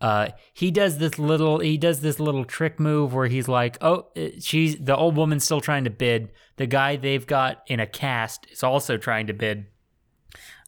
uh 0.00 0.28
he 0.52 0.70
does 0.70 0.98
this 0.98 1.18
little 1.18 1.60
he 1.60 1.78
does 1.78 2.00
this 2.00 2.20
little 2.20 2.44
trick 2.44 2.78
move 2.78 3.14
where 3.14 3.26
he's 3.26 3.48
like 3.48 3.78
oh 3.80 4.08
uh, 4.16 4.28
she's 4.40 4.76
the 4.76 4.96
old 4.96 5.16
woman's 5.16 5.44
still 5.44 5.60
trying 5.60 5.84
to 5.84 5.90
bid. 5.90 6.30
The 6.56 6.66
guy 6.66 6.96
they've 6.96 7.26
got 7.26 7.62
in 7.66 7.80
a 7.80 7.86
cast 7.86 8.46
is 8.50 8.62
also 8.62 8.96
trying 8.96 9.28
to 9.28 9.32
bid. 9.32 9.66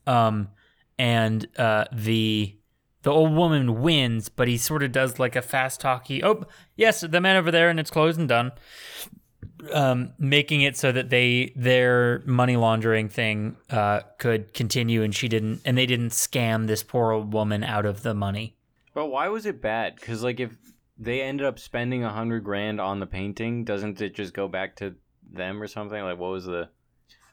Um 0.07 0.49
and 0.99 1.47
uh 1.59 1.85
the 1.93 2.57
the 3.03 3.11
old 3.11 3.35
woman 3.35 3.83
wins, 3.83 4.29
but 4.29 4.49
he 4.49 4.57
sort 4.57 4.83
of 4.83 4.93
does 4.93 5.19
like 5.19 5.35
a 5.37 5.43
fast 5.43 5.81
talky. 5.81 6.23
Oh, 6.23 6.45
yes, 6.77 7.01
the 7.01 7.21
man 7.21 7.37
over 7.37 7.51
there, 7.51 7.69
and 7.69 7.81
it's 7.81 7.91
closed 7.91 8.19
and 8.19 8.29
done. 8.29 8.53
Um, 9.73 10.12
making 10.19 10.62
it 10.62 10.77
so 10.77 10.91
that 10.91 11.09
they 11.11 11.53
their 11.55 12.21
money 12.27 12.57
laundering 12.57 13.09
thing 13.09 13.57
uh, 13.71 14.01
could 14.19 14.55
continue, 14.55 15.03
and 15.03 15.15
she 15.15 15.29
didn't, 15.29 15.61
and 15.65 15.79
they 15.79 15.87
didn't 15.87 16.11
scam 16.11 16.67
this 16.67 16.83
poor 16.83 17.12
old 17.12 17.33
woman 17.33 17.62
out 17.62 17.87
of 17.87 18.03
the 18.03 18.12
money. 18.12 18.57
but 18.93 19.07
why 19.07 19.29
was 19.29 19.47
it 19.47 19.62
bad 19.62 19.95
because 19.97 20.23
like 20.25 20.41
if 20.41 20.57
they 20.99 21.23
ended 21.23 21.47
up 21.47 21.59
spending 21.61 22.03
a 22.03 22.11
hundred 22.11 22.43
grand 22.43 22.81
on 22.81 22.99
the 23.01 23.07
painting 23.07 23.65
doesn't 23.65 24.01
it 24.01 24.15
just 24.15 24.35
go 24.35 24.47
back 24.49 24.77
to 24.77 24.95
them 25.33 25.62
or 25.62 25.67
something 25.69 26.03
like 26.03 26.19
what 26.19 26.31
was 26.31 26.45
the 26.45 26.69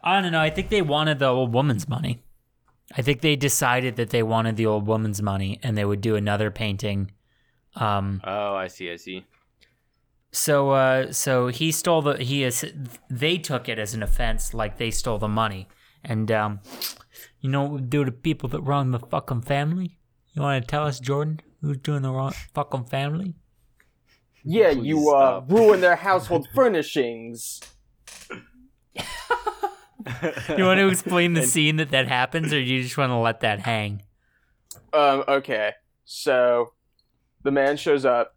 I 0.01 0.21
don't 0.21 0.32
know. 0.32 0.39
I 0.39 0.49
think 0.49 0.69
they 0.69 0.82
wanted 0.82 1.19
the 1.19 1.25
old 1.27 1.51
woman's 1.53 1.89
money. 1.89 2.23
I 2.97 3.02
think 3.02 3.21
they 3.21 3.36
decided 3.36 3.95
that 3.97 4.10
they 4.10 4.23
wanted 4.23 4.56
the 4.58 4.65
old 4.65 4.88
woman's 4.88 5.21
money, 5.21 5.60
and 5.63 5.78
they 5.78 5.86
would 5.86 6.02
do 6.02 6.15
another 6.15 6.49
painting. 6.52 7.12
Um, 7.75 8.19
oh 8.23 8.56
i 8.56 8.67
see 8.67 8.91
i 8.91 8.95
see 8.95 9.23
So 10.32 10.71
uh 10.71 11.12
so 11.12 11.47
he 11.47 11.71
stole 11.71 12.02
the 12.02 12.17
he 12.17 12.43
is 12.43 12.65
they 13.10 13.38
took 13.38 13.69
it 13.69 13.78
as 13.80 13.93
an 13.93 14.02
offense 14.04 14.54
like 14.54 14.78
they 14.78 14.91
stole 14.91 15.19
the 15.19 15.28
money. 15.28 15.67
And 16.04 16.32
um 16.32 16.60
you 17.41 17.49
know 17.49 17.63
what 17.63 17.71
we 17.71 17.82
do 17.82 18.06
to 18.06 18.12
people 18.12 18.49
that 18.49 18.62
run 18.62 18.91
the 18.91 18.99
fucking 18.99 19.43
family? 19.43 19.99
You 20.34 20.41
wanna 20.41 20.62
tell 20.62 20.86
us, 20.86 20.99
Jordan, 20.99 21.41
who's 21.62 21.78
doing 21.78 22.02
the 22.02 22.12
wrong 22.12 22.34
fucking 22.54 22.86
family? 22.86 23.36
Yeah, 24.43 24.73
Please 24.73 24.88
you 24.88 25.10
uh, 25.12 25.43
ruin 25.47 25.82
their 25.82 25.95
household 25.97 26.47
furnishings. 26.56 27.60
You 30.57 30.65
want 30.65 30.79
to 30.79 30.88
explain 30.88 31.33
the 31.33 31.43
scene 31.43 31.75
that 31.77 31.91
that 31.91 32.07
happens, 32.07 32.53
or 32.53 32.59
you 32.59 32.81
just 32.83 32.97
want 32.97 33.12
to 33.12 33.17
let 33.17 33.41
that 33.41 33.59
hang? 33.59 34.03
Um, 34.93 35.23
okay. 35.27 35.73
So 36.05 36.73
the 37.43 37.51
man 37.51 37.77
shows 37.77 38.05
up, 38.05 38.35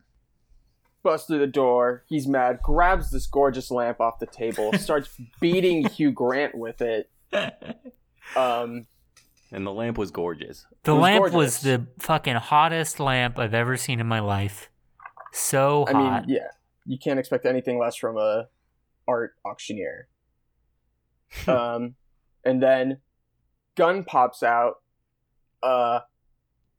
busts 1.02 1.26
through 1.26 1.38
the 1.38 1.46
door, 1.46 2.04
he's 2.08 2.26
mad, 2.26 2.60
grabs 2.62 3.10
this 3.10 3.26
gorgeous 3.26 3.70
lamp 3.70 4.00
off 4.00 4.18
the 4.18 4.26
table, 4.26 4.72
starts 4.78 5.08
beating 5.40 5.88
Hugh 5.88 6.10
Grant 6.12 6.54
with 6.54 6.80
it. 6.82 7.10
Um, 8.36 8.86
and 9.50 9.66
the 9.66 9.72
lamp 9.72 9.98
was 9.98 10.10
gorgeous 10.10 10.64
The 10.84 10.94
was 10.94 11.02
lamp 11.02 11.18
gorgeous. 11.18 11.34
was 11.36 11.60
the 11.60 11.86
fucking 11.98 12.36
hottest 12.36 12.98
lamp 13.00 13.38
I've 13.38 13.52
ever 13.52 13.76
seen 13.76 14.00
in 14.00 14.06
my 14.06 14.20
life. 14.20 14.70
So 15.32 15.84
I 15.88 15.92
hot. 15.92 16.26
mean, 16.26 16.36
yeah, 16.36 16.46
you 16.86 16.98
can't 16.98 17.18
expect 17.18 17.44
anything 17.44 17.78
less 17.78 17.96
from 17.96 18.16
a 18.16 18.48
art 19.06 19.34
auctioneer. 19.44 20.08
um, 21.46 21.94
and 22.44 22.62
then 22.62 22.98
gun 23.76 24.04
pops 24.04 24.42
out. 24.42 24.74
Uh, 25.62 26.00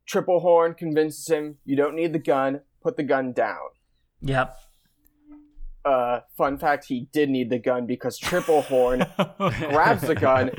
Tripplehorn 0.10 0.78
convinces 0.78 1.28
him 1.28 1.58
you 1.66 1.76
don't 1.76 1.96
need 1.96 2.13
the 2.13 2.20
gun. 2.20 2.62
Put 2.82 2.98
the 2.98 3.04
gun 3.04 3.32
down. 3.32 3.70
Yep. 4.22 4.58
Uh, 5.86 6.20
fun 6.38 6.58
fact: 6.58 6.86
he 6.86 7.08
did 7.12 7.30
need 7.30 7.50
the 7.50 7.60
gun 7.60 7.86
because 7.86 8.20
Tripplehorn 8.20 9.08
grabs 9.70 10.02
the 10.02 10.16
gun, 10.16 10.52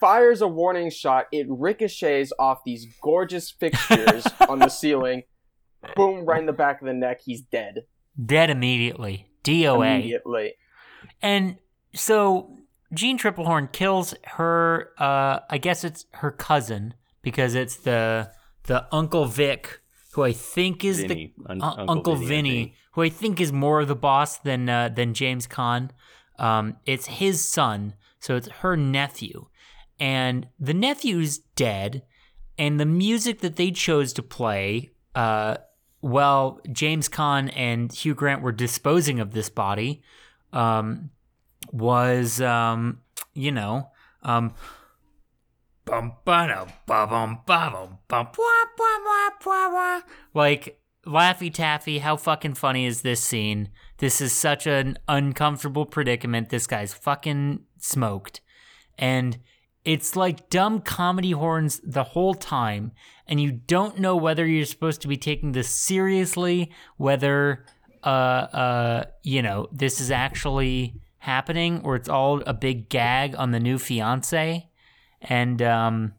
fires 0.00 0.40
a 0.40 0.48
warning 0.48 0.90
shot. 0.90 1.26
It 1.32 1.46
ricochets 1.48 2.32
off 2.38 2.60
these 2.64 2.86
gorgeous 3.02 3.50
fixtures 3.50 4.26
on 4.48 4.58
the 4.60 4.68
ceiling. 4.68 5.22
Boom! 5.96 6.24
Right 6.24 6.40
in 6.40 6.46
the 6.46 6.52
back 6.52 6.80
of 6.80 6.86
the 6.86 6.94
neck. 6.94 7.20
He's 7.24 7.40
dead 7.40 7.84
Dead 8.24 8.50
immediately. 8.50 9.26
DOA. 9.44 9.98
immediately. 9.98 10.54
And 11.22 11.56
so 11.94 12.56
Jeanne 12.92 13.18
Tripplehorn 13.18 13.72
kills 13.72 14.14
her 14.24 14.90
uh 14.98 15.40
I 15.50 15.58
guess 15.58 15.84
it's 15.84 16.06
her 16.14 16.30
cousin 16.30 16.94
because 17.22 17.54
it's 17.54 17.76
the 17.76 18.30
the 18.64 18.86
Uncle 18.92 19.26
Vic 19.26 19.80
who 20.12 20.24
I 20.24 20.32
think 20.32 20.84
is 20.84 21.00
Vinny, 21.00 21.32
the 21.36 21.50
Un- 21.52 21.62
uh, 21.62 21.66
Uncle 21.66 21.90
Uncle, 21.90 22.16
Vinny, 22.16 22.26
Vinny, 22.26 22.74
who 22.92 23.02
I 23.02 23.08
think 23.08 23.40
is 23.40 23.52
more 23.52 23.80
of 23.80 23.88
the 23.88 23.94
boss 23.96 24.38
than 24.38 24.68
uh, 24.68 24.88
than 24.88 25.14
James 25.14 25.46
Caan. 25.46 25.90
Um 26.38 26.76
it's 26.86 27.06
his 27.06 27.46
son, 27.46 27.94
so 28.20 28.36
it's 28.36 28.48
her 28.48 28.76
nephew. 28.76 29.46
And 30.00 30.46
the 30.58 30.74
nephew's 30.74 31.38
dead 31.38 32.02
and 32.56 32.78
the 32.78 32.86
music 32.86 33.40
that 33.40 33.56
they 33.56 33.70
chose 33.70 34.12
to 34.14 34.22
play 34.22 34.90
uh 35.14 35.58
well 36.00 36.60
James 36.72 37.08
Caan 37.08 37.52
and 37.54 37.92
Hugh 37.92 38.14
Grant 38.14 38.40
were 38.42 38.52
disposing 38.52 39.20
of 39.20 39.32
this 39.32 39.50
body 39.50 40.02
um 40.52 41.10
was 41.72 42.40
um 42.40 43.00
you 43.34 43.52
know 43.52 43.90
um 44.22 44.54
like 50.34 50.78
Laffy 51.06 51.52
Taffy, 51.52 51.98
how 51.98 52.16
fucking 52.16 52.54
funny 52.54 52.84
is 52.84 53.00
this 53.00 53.24
scene? 53.24 53.70
This 53.96 54.20
is 54.20 54.32
such 54.32 54.66
an 54.66 54.98
uncomfortable 55.08 55.86
predicament. 55.86 56.50
This 56.50 56.66
guy's 56.66 56.92
fucking 56.92 57.60
smoked. 57.78 58.42
And 58.98 59.38
it's 59.84 60.16
like 60.16 60.50
dumb 60.50 60.82
comedy 60.82 61.30
horns 61.30 61.80
the 61.82 62.04
whole 62.04 62.34
time, 62.34 62.92
and 63.26 63.40
you 63.40 63.52
don't 63.52 63.98
know 63.98 64.16
whether 64.16 64.46
you're 64.46 64.66
supposed 64.66 65.00
to 65.02 65.08
be 65.08 65.16
taking 65.16 65.52
this 65.52 65.70
seriously, 65.70 66.70
whether 66.98 67.64
uh, 68.04 68.06
uh, 68.06 69.04
you 69.22 69.40
know, 69.40 69.68
this 69.72 70.00
is 70.00 70.10
actually 70.10 71.00
happening, 71.28 71.80
or 71.84 71.94
it's 71.94 72.08
all 72.08 72.42
a 72.46 72.54
big 72.54 72.88
gag 72.88 73.34
on 73.36 73.52
the 73.52 73.60
new 73.60 73.78
fiance, 73.78 74.68
and 75.20 75.60
um, 75.62 76.14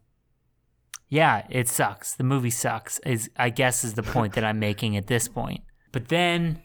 yeah, 1.09 1.45
it 1.49 1.67
sucks. 1.67 2.13
The 2.13 2.23
movie 2.23 2.51
sucks. 2.51 2.99
Is 2.99 3.29
I 3.35 3.49
guess 3.49 3.83
is 3.83 3.95
the 3.95 4.03
point 4.03 4.33
that 4.33 4.43
I'm 4.43 4.59
making 4.69 4.95
at 4.95 5.07
this 5.07 5.27
point. 5.27 5.61
But 5.91 6.09
then 6.09 6.61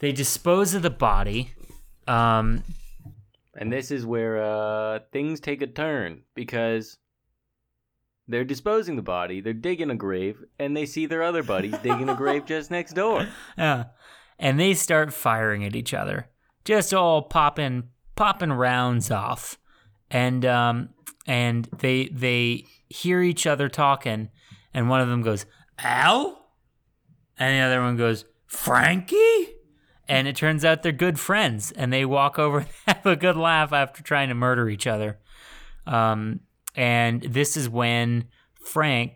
they 0.00 0.12
dispose 0.12 0.74
of 0.74 0.82
the 0.82 0.90
body. 0.90 1.54
Um, 2.06 2.64
And 3.54 3.72
this 3.72 3.90
is 3.90 4.04
where 4.04 4.42
uh, 4.42 5.00
things 5.12 5.40
take 5.40 5.62
a 5.62 5.66
turn 5.66 6.22
because 6.34 6.98
they're 8.26 8.44
disposing 8.44 8.96
the 8.96 9.02
body, 9.02 9.40
they're 9.40 9.52
digging 9.68 9.90
a 9.90 9.94
grave, 9.96 10.36
and 10.58 10.76
they 10.76 10.86
see 10.86 11.06
their 11.06 11.22
other 11.22 11.42
buddies 11.42 11.76
digging 11.82 12.08
a 12.08 12.14
grave 12.14 12.44
just 12.54 12.70
next 12.70 12.94
door. 12.94 13.26
Yeah. 13.56 13.84
And 14.38 14.58
they 14.58 14.74
start 14.74 15.12
firing 15.12 15.64
at 15.64 15.74
each 15.74 15.92
other. 15.94 16.28
Just 16.68 16.92
all 16.92 17.22
popping 17.22 17.84
popping 18.14 18.52
rounds 18.52 19.10
off. 19.10 19.56
And 20.10 20.44
um 20.44 20.90
and 21.26 21.66
they 21.78 22.08
they 22.08 22.66
hear 22.90 23.22
each 23.22 23.46
other 23.46 23.70
talking 23.70 24.28
and 24.74 24.90
one 24.90 25.00
of 25.00 25.08
them 25.08 25.22
goes, 25.22 25.46
"Ow?" 25.82 26.38
And 27.38 27.56
the 27.56 27.64
other 27.64 27.80
one 27.80 27.96
goes, 27.96 28.26
"Frankie?" 28.46 29.54
And 30.08 30.28
it 30.28 30.36
turns 30.36 30.62
out 30.62 30.82
they're 30.82 30.92
good 30.92 31.18
friends 31.18 31.72
and 31.72 31.90
they 31.90 32.04
walk 32.04 32.38
over 32.38 32.58
and 32.86 32.96
have 32.98 33.06
a 33.06 33.16
good 33.16 33.38
laugh 33.38 33.72
after 33.72 34.02
trying 34.02 34.28
to 34.28 34.34
murder 34.34 34.68
each 34.68 34.86
other. 34.86 35.20
Um 35.86 36.40
and 36.74 37.22
this 37.22 37.56
is 37.56 37.70
when 37.70 38.28
Frank 38.60 39.12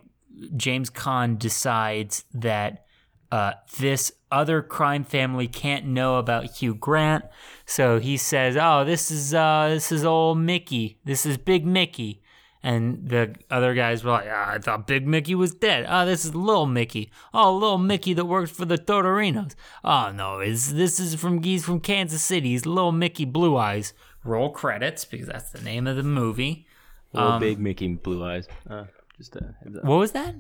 James 0.57 0.89
Caan 0.89 1.39
decides 1.39 2.25
that 2.33 2.87
uh, 3.33 3.55
this 3.79 4.13
other 4.31 4.63
crime 4.63 5.03
family 5.05 5.49
can't 5.49 5.87
know 5.87 6.19
about 6.19 6.59
Hugh 6.59 6.75
Grant, 6.75 7.25
so 7.67 7.99
he 7.99 8.17
says, 8.17 8.57
"Oh, 8.57 8.85
this 8.85 9.11
is 9.11 9.35
uh, 9.35 9.69
this 9.71 9.91
is 9.91 10.05
old 10.05 10.39
Mickey. 10.39 10.99
This 11.05 11.27
is 11.27 11.37
Big 11.39 11.67
Mickey." 11.67 12.21
And 12.65 13.09
the 13.09 13.35
other 13.51 13.75
guys 13.75 14.05
were 14.05 14.13
like, 14.13 14.29
ah, 14.31 14.53
"I 14.53 14.59
thought 14.59 14.87
Big 14.87 15.05
Mickey 15.07 15.35
was 15.35 15.53
dead. 15.53 15.85
Oh, 15.89 16.07
this 16.07 16.25
is 16.25 16.33
Little 16.33 16.67
Mickey. 16.67 17.11
Oh, 17.35 17.53
Little 17.53 17.79
Mickey 17.79 18.15
that 18.15 18.27
works 18.27 18.53
for 18.53 18.65
the 18.67 18.79
Tortorinos. 18.79 19.57
Oh 19.83 20.13
no, 20.15 20.39
is 20.39 20.75
this 20.75 21.01
is 21.01 21.17
from 21.17 21.43
he's 21.43 21.65
from 21.65 21.81
Kansas 21.81 22.23
City. 22.23 22.51
He's 22.51 22.65
Little 22.67 22.93
Mickey 22.93 23.25
Blue 23.25 23.57
Eyes. 23.57 23.95
Roll 24.25 24.51
credits 24.51 25.05
because 25.05 25.27
that's 25.27 25.51
the 25.51 25.61
name 25.63 25.89
of 25.89 25.97
the 25.97 26.05
movie. 26.05 26.67
Little 27.13 27.33
Um, 27.33 27.41
big 27.41 27.59
Mickey 27.59 27.89
blue 27.95 28.25
eyes. 28.25 28.47
Uh, 28.71 28.85
just 29.17 29.35
a. 29.37 29.55
What 29.83 29.97
was 29.99 30.13
that? 30.13 30.37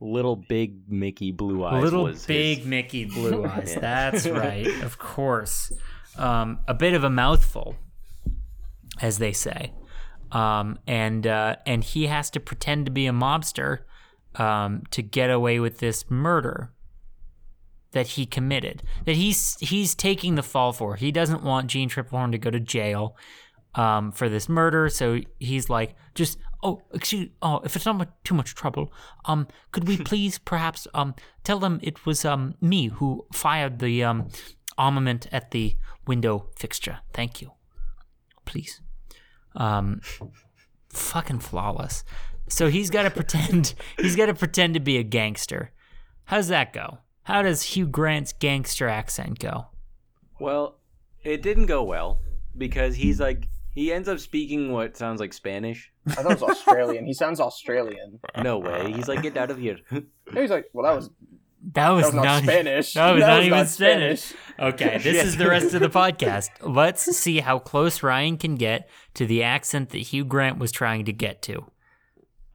Little 0.00 0.36
big 0.36 0.90
Mickey 0.90 1.32
blue 1.32 1.64
eyes. 1.64 1.82
Little 1.82 2.04
was 2.04 2.16
his- 2.18 2.26
big 2.26 2.66
Mickey 2.66 3.04
Blue 3.04 3.44
Eyes. 3.46 3.72
Yeah. 3.74 3.80
That's 3.80 4.26
right, 4.28 4.66
of 4.82 4.98
course. 4.98 5.72
Um, 6.16 6.60
a 6.68 6.74
bit 6.74 6.94
of 6.94 7.02
a 7.04 7.10
mouthful, 7.10 7.76
as 9.00 9.18
they 9.18 9.32
say, 9.32 9.72
um, 10.32 10.78
and 10.86 11.26
uh, 11.26 11.56
and 11.66 11.82
he 11.82 12.06
has 12.06 12.30
to 12.30 12.40
pretend 12.40 12.86
to 12.86 12.92
be 12.92 13.06
a 13.06 13.12
mobster 13.12 13.80
um, 14.36 14.82
to 14.90 15.02
get 15.02 15.30
away 15.30 15.58
with 15.60 15.78
this 15.78 16.08
murder 16.10 16.72
that 17.92 18.08
he 18.08 18.26
committed. 18.26 18.82
That 19.04 19.16
he's 19.16 19.56
he's 19.60 19.94
taking 19.94 20.34
the 20.36 20.42
fall 20.42 20.72
for. 20.72 20.96
He 20.96 21.10
doesn't 21.12 21.42
want 21.42 21.68
Jeanne 21.68 21.88
Tripplehorn 21.88 22.32
to 22.32 22.38
go 22.38 22.50
to 22.50 22.60
jail 22.60 23.16
um, 23.74 24.12
for 24.12 24.28
this 24.28 24.48
murder. 24.48 24.88
So 24.88 25.20
he's 25.38 25.68
like, 25.70 25.94
just 26.14 26.38
oh, 26.62 26.82
excuse, 26.92 27.28
oh, 27.42 27.60
if 27.64 27.76
it's 27.76 27.86
not 27.86 27.96
mu- 27.96 28.04
too 28.24 28.34
much 28.34 28.54
trouble, 28.54 28.92
um, 29.24 29.46
could 29.72 29.86
we 29.86 29.96
please 30.10 30.38
perhaps 30.38 30.86
um 30.94 31.14
tell 31.44 31.58
them 31.58 31.80
it 31.82 32.06
was 32.06 32.24
um 32.24 32.54
me 32.60 32.88
who 32.88 33.26
fired 33.32 33.78
the 33.78 34.04
um 34.04 34.28
armament 34.78 35.26
at 35.32 35.50
the 35.50 35.76
window 36.06 36.48
fixture. 36.56 37.00
Thank 37.12 37.42
you, 37.42 37.52
please. 38.46 38.80
Um, 39.56 40.00
fucking 40.90 41.40
flawless. 41.40 42.04
So 42.48 42.68
he's 42.68 42.88
got 42.88 43.02
to 43.02 43.10
pretend. 43.10 43.74
He's 43.98 44.16
got 44.16 44.26
to 44.26 44.34
pretend 44.34 44.72
to 44.74 44.80
be 44.80 44.96
a 44.96 45.02
gangster. 45.02 45.72
How's 46.24 46.48
that 46.48 46.72
go? 46.72 46.98
How 47.24 47.42
does 47.42 47.62
Hugh 47.62 47.86
Grant's 47.86 48.32
gangster 48.32 48.88
accent 48.88 49.38
go? 49.38 49.66
Well, 50.40 50.78
it 51.22 51.42
didn't 51.42 51.66
go 51.66 51.82
well 51.82 52.22
because 52.56 52.96
he's 52.96 53.20
like 53.20 53.48
he 53.78 53.92
ends 53.92 54.08
up 54.08 54.18
speaking 54.18 54.72
what 54.72 54.96
sounds 54.96 55.20
like 55.20 55.32
Spanish. 55.32 55.92
I 56.08 56.14
thought 56.14 56.32
it 56.32 56.40
was 56.40 56.50
Australian. 56.56 57.06
He 57.06 57.14
sounds 57.14 57.38
Australian. 57.38 58.18
No 58.42 58.58
way. 58.58 58.92
He's 58.92 59.06
like, 59.06 59.22
get 59.22 59.36
out 59.36 59.50
of 59.50 59.58
here. 59.58 59.78
No, 60.32 60.42
he's 60.42 60.50
like, 60.50 60.66
well, 60.74 60.84
that 60.84 60.94
was 60.94 61.08
That 61.72 61.88
was, 61.90 62.04
that 62.10 62.14
was 62.14 62.24
not, 62.24 62.42
Spanish. 62.42 62.92
That 62.94 63.12
was 63.12 63.20
not 63.22 63.42
even 63.44 63.58
not 63.58 63.68
Spanish. 63.68 64.34
Okay, 64.58 64.98
this 65.02 65.24
is 65.24 65.36
the 65.36 65.48
rest 65.48 65.72
of 65.74 65.80
the 65.80 65.88
podcast. 65.88 66.50
Let's 66.60 67.04
see 67.16 67.38
how 67.40 67.58
close 67.58 68.02
Ryan 68.02 68.36
can 68.36 68.56
get 68.56 68.90
to 69.14 69.26
the 69.26 69.42
accent 69.42 69.90
that 69.90 69.98
Hugh 69.98 70.24
Grant 70.24 70.58
was 70.58 70.70
trying 70.70 71.04
to 71.06 71.12
get 71.12 71.40
to. 71.42 71.64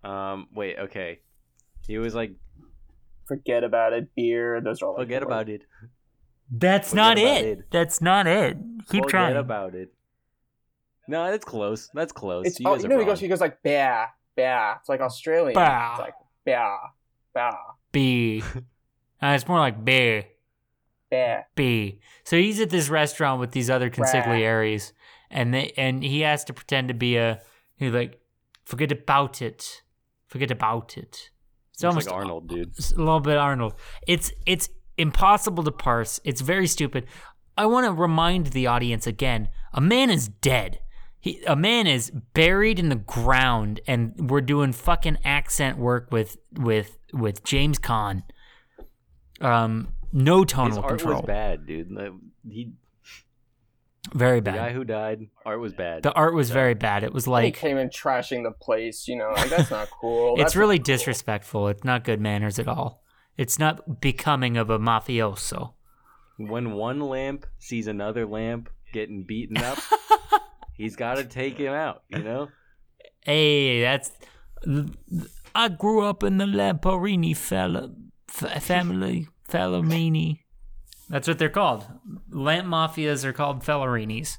um, 0.04 0.48
wait, 0.54 0.78
okay. 0.78 1.20
He 1.88 1.98
was 1.98 2.14
like, 2.14 2.34
Forget 3.26 3.64
about 3.64 3.94
it. 3.94 4.14
Beer. 4.16 4.60
Those 4.62 4.82
are 4.82 4.88
all. 4.90 4.96
forget 4.98 5.24
about 5.24 5.48
words. 5.48 5.62
it. 5.64 5.90
That's 6.52 6.90
Forget 6.90 7.04
not 7.04 7.18
it. 7.18 7.46
it. 7.46 7.60
That's 7.72 8.02
not 8.02 8.28
it. 8.28 8.58
Keep 8.90 9.04
forget 9.06 9.10
trying. 9.10 9.28
Forget 9.30 9.40
about 9.40 9.74
it. 9.76 9.94
No, 11.08 11.30
that's 11.30 11.46
close. 11.46 11.90
That's 11.94 12.12
close. 12.12 12.46
It's 12.48 12.60
you 12.60 12.68
oh, 12.68 12.76
guys 12.76 12.84
you 12.84 12.90
know 12.90 13.00
he 13.00 13.06
goes 13.06 13.20
he 13.20 13.28
goes 13.28 13.42
like 13.42 13.62
bah 13.64 14.08
bah. 14.36 14.76
It's 14.80 14.90
like 14.90 15.02
Australian. 15.02 15.54
Bah. 15.54 15.92
It's 15.92 16.00
like 16.00 16.14
bah 16.46 16.78
bah 17.34 17.52
B. 17.92 18.44
Uh, 19.22 19.36
it's 19.36 19.48
more 19.48 19.60
like 19.60 19.86
B. 19.86 20.24
bah. 21.10 21.44
B. 21.56 22.00
So 22.26 22.36
he's 22.36 22.60
at 22.60 22.70
this 22.70 22.90
restaurant 22.90 23.40
with 23.40 23.52
these 23.52 23.70
other 23.70 23.90
consiglieres, 23.90 24.92
and 25.32 25.54
they 25.54 25.72
and 25.78 26.04
he 26.04 26.22
has 26.22 26.44
to 26.46 26.54
pretend 26.54 26.90
to 26.90 26.94
be 26.94 27.16
a. 27.16 27.42
He's 27.78 27.94
like, 27.94 28.20
forget 28.66 28.92
about 28.92 29.42
it, 29.42 29.82
forget 30.28 30.52
about 30.52 30.98
it. 30.98 31.30
It's 31.72 31.84
Looks 31.84 31.84
almost 31.84 32.08
like 32.08 32.16
Arnold, 32.16 32.48
dude. 32.50 32.70
It's 32.78 32.92
a 32.92 32.98
little 32.98 33.20
bit 33.20 33.38
Arnold. 33.38 33.76
It's 34.08 34.32
it's 34.46 34.70
impossible 34.98 35.64
to 35.64 35.72
parse. 35.72 36.20
It's 36.24 36.42
very 36.42 36.68
stupid. 36.68 37.08
I 37.58 37.66
want 37.66 37.86
to 37.86 37.94
remind 37.94 38.48
the 38.48 38.68
audience 38.68 39.08
again: 39.08 39.50
a 39.74 39.82
man 39.82 40.10
is 40.10 40.28
dead. 40.28 40.80
He, 41.24 41.42
a 41.48 41.56
man 41.56 41.88
is 41.88 42.12
buried 42.34 42.80
in 42.80 42.90
the 42.90 42.98
ground, 42.98 43.80
and 43.88 44.30
we're 44.30 44.42
doing 44.42 44.74
fucking 44.74 45.20
accent 45.24 45.78
work 45.78 46.10
with 46.12 46.36
with 46.52 46.98
with 47.14 47.46
James 47.46 47.80
Caan. 47.80 48.24
Um, 49.40 49.94
no 50.12 50.42
His 50.42 50.52
tonal 50.52 50.80
art 50.80 50.90
control. 50.90 51.22
was 51.22 51.26
bad, 51.26 51.66
dude. 51.66 51.88
He, 52.46 52.74
Very 54.14 54.42
bad. 54.42 54.56
the 54.56 54.58
guy 54.58 54.74
who 54.74 54.84
died, 54.84 55.30
art 55.46 55.62
was 55.62 55.72
bad. 55.72 56.04
The 56.04 56.12
art 56.12 56.34
was 56.34 56.50
very 56.52 56.74
bad. 56.74 57.06
It 57.06 57.14
was 57.14 57.26
like 57.26 57.46
he 57.46 57.52
came 57.52 57.78
in 57.78 57.88
trashing 57.88 58.44
the 58.44 58.52
place. 58.52 59.08
You 59.08 59.16
know, 59.16 59.32
like 59.32 59.50
that's 59.50 59.72
not 59.72 59.88
cool. 60.02 60.36
it's 60.42 60.58
really 60.58 60.78
cool. 60.78 60.84
disrespectful. 60.84 61.70
It's 61.70 61.86
not 61.86 62.04
good 62.04 62.20
manners 62.20 62.60
at 62.60 62.68
all. 62.68 63.02
It's 63.38 63.58
not 63.58 64.02
becoming 64.02 64.58
of 64.58 64.70
a 64.70 64.78
mafioso. 64.78 65.76
when 66.36 66.74
one 66.74 67.00
lamp 67.00 67.46
sees 67.60 67.88
another 67.88 68.26
lamp 68.26 68.70
getting 68.92 69.24
beaten 69.24 69.56
up, 69.58 69.80
he's 70.76 70.96
got 70.96 71.18
to 71.18 71.24
take 71.24 71.58
him 71.58 71.74
out. 71.74 72.04
You 72.10 72.20
know. 72.20 72.50
Hey, 73.22 73.82
that's. 73.82 74.12
I 75.56 75.70
grew 75.70 76.04
up 76.04 76.24
in 76.24 76.38
the 76.38 76.46
Lamporini 76.46 77.36
fella, 77.36 77.92
f- 78.30 78.64
family, 78.64 79.28
Fallorini. 79.50 80.40
That's 81.10 81.28
what 81.28 81.38
they're 81.38 81.50
called. 81.50 81.86
Lamp 82.30 82.68
mafias 82.68 83.24
are 83.24 83.34
called 83.34 83.64
Fellarinis. 83.64 84.38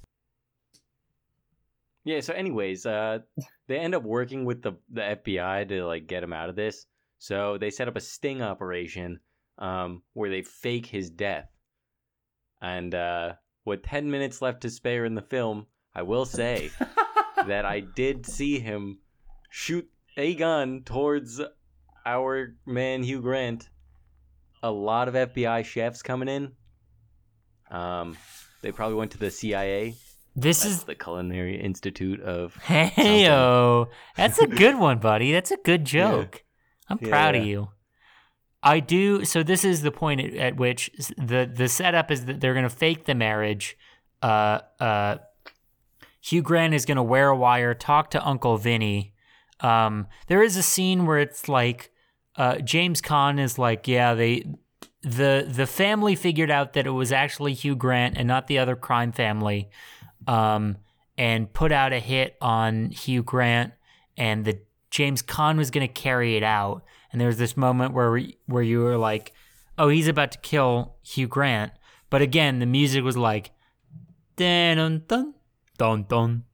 Yeah. 2.04 2.20
So, 2.20 2.34
anyways, 2.34 2.84
uh, 2.84 3.20
they 3.68 3.78
end 3.78 3.94
up 3.94 4.02
working 4.02 4.44
with 4.44 4.62
the 4.62 4.72
the 4.90 5.18
FBI 5.24 5.68
to 5.68 5.84
like 5.84 6.06
get 6.06 6.22
him 6.22 6.32
out 6.32 6.48
of 6.48 6.56
this. 6.56 6.86
So 7.18 7.56
they 7.58 7.70
set 7.70 7.88
up 7.88 7.96
a 7.96 8.00
sting 8.00 8.42
operation, 8.42 9.20
um, 9.58 10.02
where 10.12 10.30
they 10.30 10.42
fake 10.42 10.86
his 10.86 11.10
death. 11.10 11.48
And 12.60 12.94
uh, 12.94 13.34
with 13.64 13.82
ten 13.82 14.10
minutes 14.10 14.42
left 14.42 14.62
to 14.62 14.70
spare 14.70 15.04
in 15.04 15.14
the 15.14 15.22
film, 15.22 15.66
I 15.94 16.02
will 16.02 16.24
say 16.24 16.70
that 17.46 17.64
I 17.64 17.80
did 17.80 18.26
see 18.26 18.58
him 18.58 18.98
shoot 19.50 19.88
a 20.16 20.34
gun 20.34 20.82
towards 20.84 21.40
our 22.04 22.56
man 22.66 23.02
Hugh 23.02 23.22
Grant. 23.22 23.68
A 24.62 24.70
lot 24.70 25.08
of 25.08 25.14
FBI 25.14 25.64
chefs 25.64 26.02
coming 26.02 26.28
in. 26.28 26.52
Um, 27.70 28.16
they 28.62 28.72
probably 28.72 28.96
went 28.96 29.12
to 29.12 29.18
the 29.18 29.30
CIA. 29.30 29.94
This 30.36 30.62
That's 30.62 30.76
is 30.76 30.84
the 30.84 30.94
Culinary 30.94 31.60
Institute 31.60 32.20
of. 32.20 32.56
Hey 32.56 33.30
oh, 33.30 33.88
that's 34.16 34.38
a 34.38 34.46
good 34.46 34.78
one, 34.78 34.98
buddy. 34.98 35.32
That's 35.32 35.50
a 35.50 35.58
good 35.58 35.84
joke. 35.84 36.42
I'm 36.88 36.98
proud 36.98 37.36
of 37.36 37.44
you. 37.44 37.68
I 38.62 38.80
do. 38.80 39.24
So 39.24 39.42
this 39.42 39.64
is 39.64 39.82
the 39.82 39.92
point 39.92 40.20
at, 40.20 40.34
at 40.34 40.56
which 40.56 40.90
the 41.16 41.50
the 41.52 41.68
setup 41.68 42.10
is 42.10 42.24
that 42.24 42.40
they're 42.40 42.54
going 42.54 42.64
to 42.64 42.70
fake 42.70 43.04
the 43.04 43.14
marriage. 43.14 43.76
Uh, 44.22 44.60
uh, 44.80 45.18
Hugh 46.24 46.40
Grant 46.40 46.72
is 46.72 46.86
going 46.86 46.96
to 46.96 47.02
wear 47.02 47.28
a 47.28 47.36
wire, 47.36 47.74
talk 47.74 48.10
to 48.12 48.26
Uncle 48.26 48.56
Vinny. 48.56 49.12
Um, 49.60 50.06
there 50.26 50.42
is 50.42 50.56
a 50.56 50.62
scene 50.62 51.04
where 51.04 51.18
it's 51.18 51.50
like 51.50 51.90
uh, 52.36 52.60
James 52.60 53.02
Caan 53.02 53.38
is 53.38 53.58
like, 53.58 53.86
yeah, 53.86 54.14
they 54.14 54.46
the 55.02 55.46
the 55.46 55.66
family 55.66 56.14
figured 56.14 56.50
out 56.50 56.72
that 56.72 56.86
it 56.86 56.92
was 56.92 57.12
actually 57.12 57.52
Hugh 57.52 57.76
Grant 57.76 58.16
and 58.16 58.26
not 58.26 58.46
the 58.46 58.58
other 58.58 58.74
crime 58.74 59.12
family, 59.12 59.68
um, 60.26 60.78
and 61.18 61.52
put 61.52 61.72
out 61.72 61.92
a 61.92 62.00
hit 62.00 62.38
on 62.40 62.88
Hugh 62.88 63.22
Grant, 63.22 63.74
and 64.16 64.46
the 64.46 64.60
James 64.90 65.22
Caan 65.22 65.58
was 65.58 65.70
going 65.70 65.86
to 65.86 65.92
carry 65.92 66.36
it 66.36 66.42
out. 66.42 66.84
And 67.12 67.20
there 67.20 67.28
was 67.28 67.36
this 67.36 67.54
moment 67.54 67.92
where 67.92 68.10
we, 68.10 68.38
where 68.46 68.62
you 68.62 68.80
were 68.80 68.96
like, 68.96 69.34
"Oh, 69.76 69.90
he's 69.90 70.08
about 70.08 70.32
to 70.32 70.38
kill 70.38 70.96
Hugh 71.02 71.28
Grant," 71.28 71.72
but 72.08 72.22
again, 72.22 72.60
the 72.60 72.66
music 72.66 73.04
was 73.04 73.18
like, 73.18 73.50
"Dun 74.36 75.04
dun 75.06 75.34
dun 75.78 76.04
dun 76.04 76.44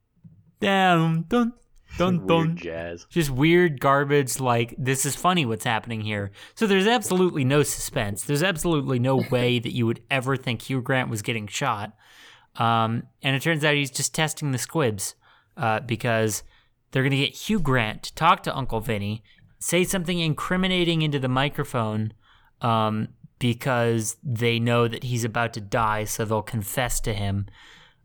dun 0.59 1.25
dun." 1.27 1.53
Dun, 1.97 2.25
dun. 2.25 2.47
Weird 2.47 2.57
jazz. 2.57 3.05
just 3.09 3.29
weird 3.29 3.81
garbage 3.81 4.39
like 4.39 4.73
this 4.77 5.05
is 5.05 5.15
funny 5.15 5.45
what's 5.45 5.65
happening 5.65 6.01
here 6.01 6.31
so 6.55 6.65
there's 6.65 6.87
absolutely 6.87 7.43
no 7.43 7.63
suspense 7.63 8.23
there's 8.23 8.43
absolutely 8.43 8.97
no 8.97 9.17
way 9.31 9.59
that 9.59 9.73
you 9.73 9.85
would 9.85 10.01
ever 10.09 10.37
think 10.37 10.61
hugh 10.61 10.81
grant 10.81 11.09
was 11.09 11.21
getting 11.21 11.47
shot 11.47 11.93
um, 12.55 13.03
and 13.21 13.35
it 13.35 13.41
turns 13.41 13.65
out 13.65 13.75
he's 13.75 13.91
just 13.91 14.15
testing 14.15 14.51
the 14.51 14.57
squibs 14.57 15.15
uh, 15.57 15.81
because 15.81 16.43
they're 16.91 17.03
going 17.03 17.11
to 17.11 17.17
get 17.17 17.35
hugh 17.35 17.59
grant 17.59 18.03
to 18.03 18.15
talk 18.15 18.41
to 18.43 18.55
uncle 18.55 18.79
vinny 18.79 19.21
say 19.59 19.83
something 19.83 20.17
incriminating 20.17 21.01
into 21.01 21.19
the 21.19 21.27
microphone 21.27 22.13
um, 22.61 23.09
because 23.37 24.15
they 24.23 24.59
know 24.59 24.87
that 24.87 25.03
he's 25.03 25.25
about 25.25 25.51
to 25.53 25.61
die 25.61 26.05
so 26.05 26.23
they'll 26.23 26.41
confess 26.41 27.01
to 27.01 27.13
him 27.13 27.47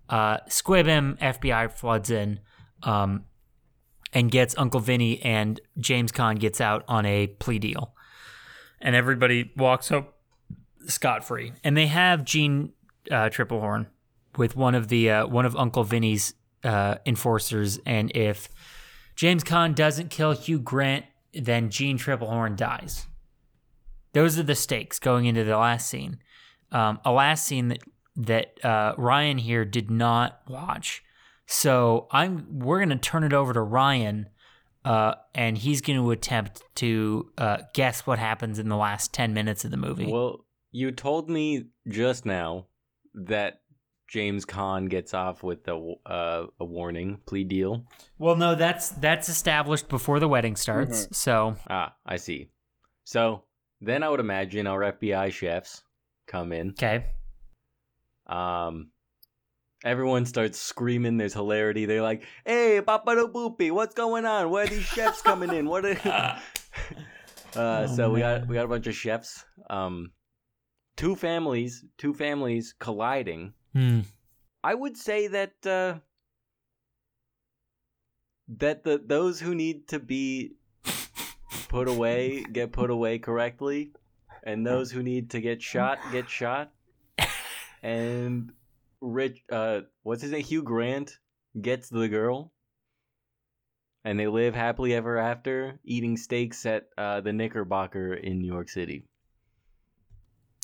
uh, 0.09 0.39
squib 0.49 0.87
him 0.87 1.19
fbi 1.21 1.71
floods 1.71 2.11
in 2.11 2.41
um, 2.83 3.25
and 4.13 4.31
gets 4.31 4.55
Uncle 4.57 4.81
Vinny 4.81 5.21
and 5.23 5.61
James 5.79 6.13
Caan 6.13 6.39
gets 6.39 6.61
out 6.61 6.85
on 6.89 7.05
a 7.05 7.27
plea 7.27 7.59
deal. 7.59 7.95
And 8.81 8.95
everybody 8.95 9.53
walks 9.57 9.91
up 9.91 10.17
scot 10.87 11.25
free. 11.25 11.53
And 11.65 11.77
they 11.77 11.87
have 11.87 12.25
Jeanne 12.25 12.73
uh, 13.11 13.29
Tripplehorn 13.29 13.87
with 14.37 14.57
one 14.57 14.75
of 14.75 14.89
the 14.89 15.11
uh, 15.11 15.27
one 15.27 15.45
of 15.45 15.57
Uncle 15.57 15.85
Vinny's 15.85 16.35
uh, 16.65 16.97
enforcers. 17.05 17.79
And 17.85 18.15
if 18.15 18.49
James 19.15 19.45
Caan 19.45 19.75
doesn't 19.75 20.11
kill 20.11 20.33
Hugh 20.33 20.61
Grant, 20.61 21.05
then 21.33 21.71
Jeanne 21.71 21.99
Tripplehorn 21.99 22.57
dies. 22.57 23.07
Those 24.13 24.39
are 24.39 24.43
the 24.43 24.55
stakes 24.55 24.99
going 24.99 25.27
into 25.27 25.45
the 25.45 25.57
last 25.57 25.89
scene. 25.89 26.19
Um, 26.73 27.01
a 27.05 27.13
last 27.13 27.47
scene 27.47 27.69
that 27.69 27.83
that 28.17 28.65
uh, 28.65 28.95
Ryan 28.97 29.39
here 29.39 29.65
did 29.65 29.91
not 29.91 30.41
watch. 30.49 31.03
So 31.47 32.09
I'm 32.11 32.59
we're 32.59 32.81
gonna 32.81 32.97
turn 32.99 33.23
it 33.25 33.33
over 33.33 33.53
to 33.53 33.61
Ryan, 33.61 34.29
uh, 34.85 35.15
and 35.35 35.57
he's 35.59 35.81
going 35.81 35.99
to 36.03 36.11
attempt 36.11 36.63
to 36.77 37.31
uh, 37.39 37.59
guess 37.75 38.07
what 38.07 38.19
happens 38.19 38.59
in 38.59 38.69
the 38.69 38.77
last 38.77 39.13
ten 39.13 39.33
minutes 39.35 39.65
of 39.65 39.71
the 39.71 39.77
movie. 39.77 40.11
Well, 40.11 40.45
you 40.73 40.91
told 40.91 41.31
me 41.31 41.67
just 41.89 42.27
now 42.27 42.67
that 43.15 43.61
James 44.09 44.45
Caan 44.45 44.89
gets 44.89 45.15
off 45.15 45.43
with 45.43 45.67
a 45.69 45.95
uh, 46.07 46.47
a 46.59 46.65
warning 46.65 47.21
plea 47.27 47.45
deal. 47.45 47.85
Well, 48.19 48.37
no, 48.37 48.55
that's 48.57 48.89
that's 48.91 49.29
established 49.29 49.89
before 49.89 50.19
the 50.21 50.29
wedding 50.29 50.57
starts. 50.57 51.09
So 51.17 51.57
Ah, 51.69 51.95
I 52.05 52.17
see. 52.17 52.51
So 53.05 53.45
then 53.81 54.03
I 54.03 54.09
would 54.09 54.21
imagine 54.21 54.67
our 54.67 54.81
FBI 54.81 55.33
chefs 55.33 55.83
come 56.27 56.53
in. 56.53 56.71
okay, 56.71 57.07
Um, 58.27 58.91
everyone 59.85 60.27
starts 60.27 60.59
screaming. 60.59 61.17
There's 61.17 61.35
hilarity. 61.35 61.87
They're 61.87 62.03
like, 62.03 62.25
"Hey, 62.45 62.81
Papa 62.81 63.15
do 63.15 63.29
Boopy, 63.29 63.71
what's 63.71 63.95
going 63.95 64.27
on? 64.27 64.51
Where 64.51 64.65
are 64.65 64.69
these 64.69 64.85
chefs 64.85 65.23
coming 65.23 65.51
in? 65.51 65.69
What?" 65.69 65.85
Are... 65.85 66.43
uh, 67.57 67.87
so 67.87 68.11
we 68.11 68.21
got 68.21 68.47
we 68.47 68.55
got 68.55 68.65
a 68.65 68.69
bunch 68.69 68.87
of 68.87 68.95
chefs. 68.95 69.45
Um, 69.71 70.13
two 70.97 71.17
families, 71.17 71.85
two 71.99 72.15
families 72.15 72.75
colliding. 72.79 73.53
Hmm. 73.73 74.01
I 74.65 74.75
would 74.75 74.97
say 74.97 75.29
that 75.29 75.67
uh, 75.67 76.01
that 78.59 78.85
the 78.85 79.01
those 79.05 79.41
who 79.41 79.55
need 79.55 79.89
to 79.89 80.01
be 80.01 80.57
put 81.69 81.89
away 81.89 82.45
get 82.53 82.73
put 82.73 82.91
away 82.91 83.19
correctly, 83.19 83.93
and 84.43 84.67
those 84.67 84.91
who 84.91 85.03
need 85.03 85.31
to 85.31 85.41
get 85.41 85.63
shot 85.63 85.99
get 86.13 86.29
shot. 86.29 86.73
And 87.87 88.51
Rich, 89.01 89.45
uh, 89.49 89.83
what's 90.03 90.21
his 90.21 90.33
name? 90.33 90.43
Hugh 90.43 90.65
Grant 90.65 91.21
gets 91.63 91.89
the 91.89 92.09
girl, 92.09 92.53
and 94.05 94.19
they 94.19 94.27
live 94.27 94.57
happily 94.57 94.93
ever 94.93 95.19
after, 95.19 95.79
eating 95.85 96.17
steaks 96.17 96.67
at 96.67 96.89
uh, 96.99 97.21
the 97.21 97.33
Knickerbocker 97.33 98.15
in 98.15 98.41
New 98.41 98.53
York 98.53 98.69
City. 98.71 99.05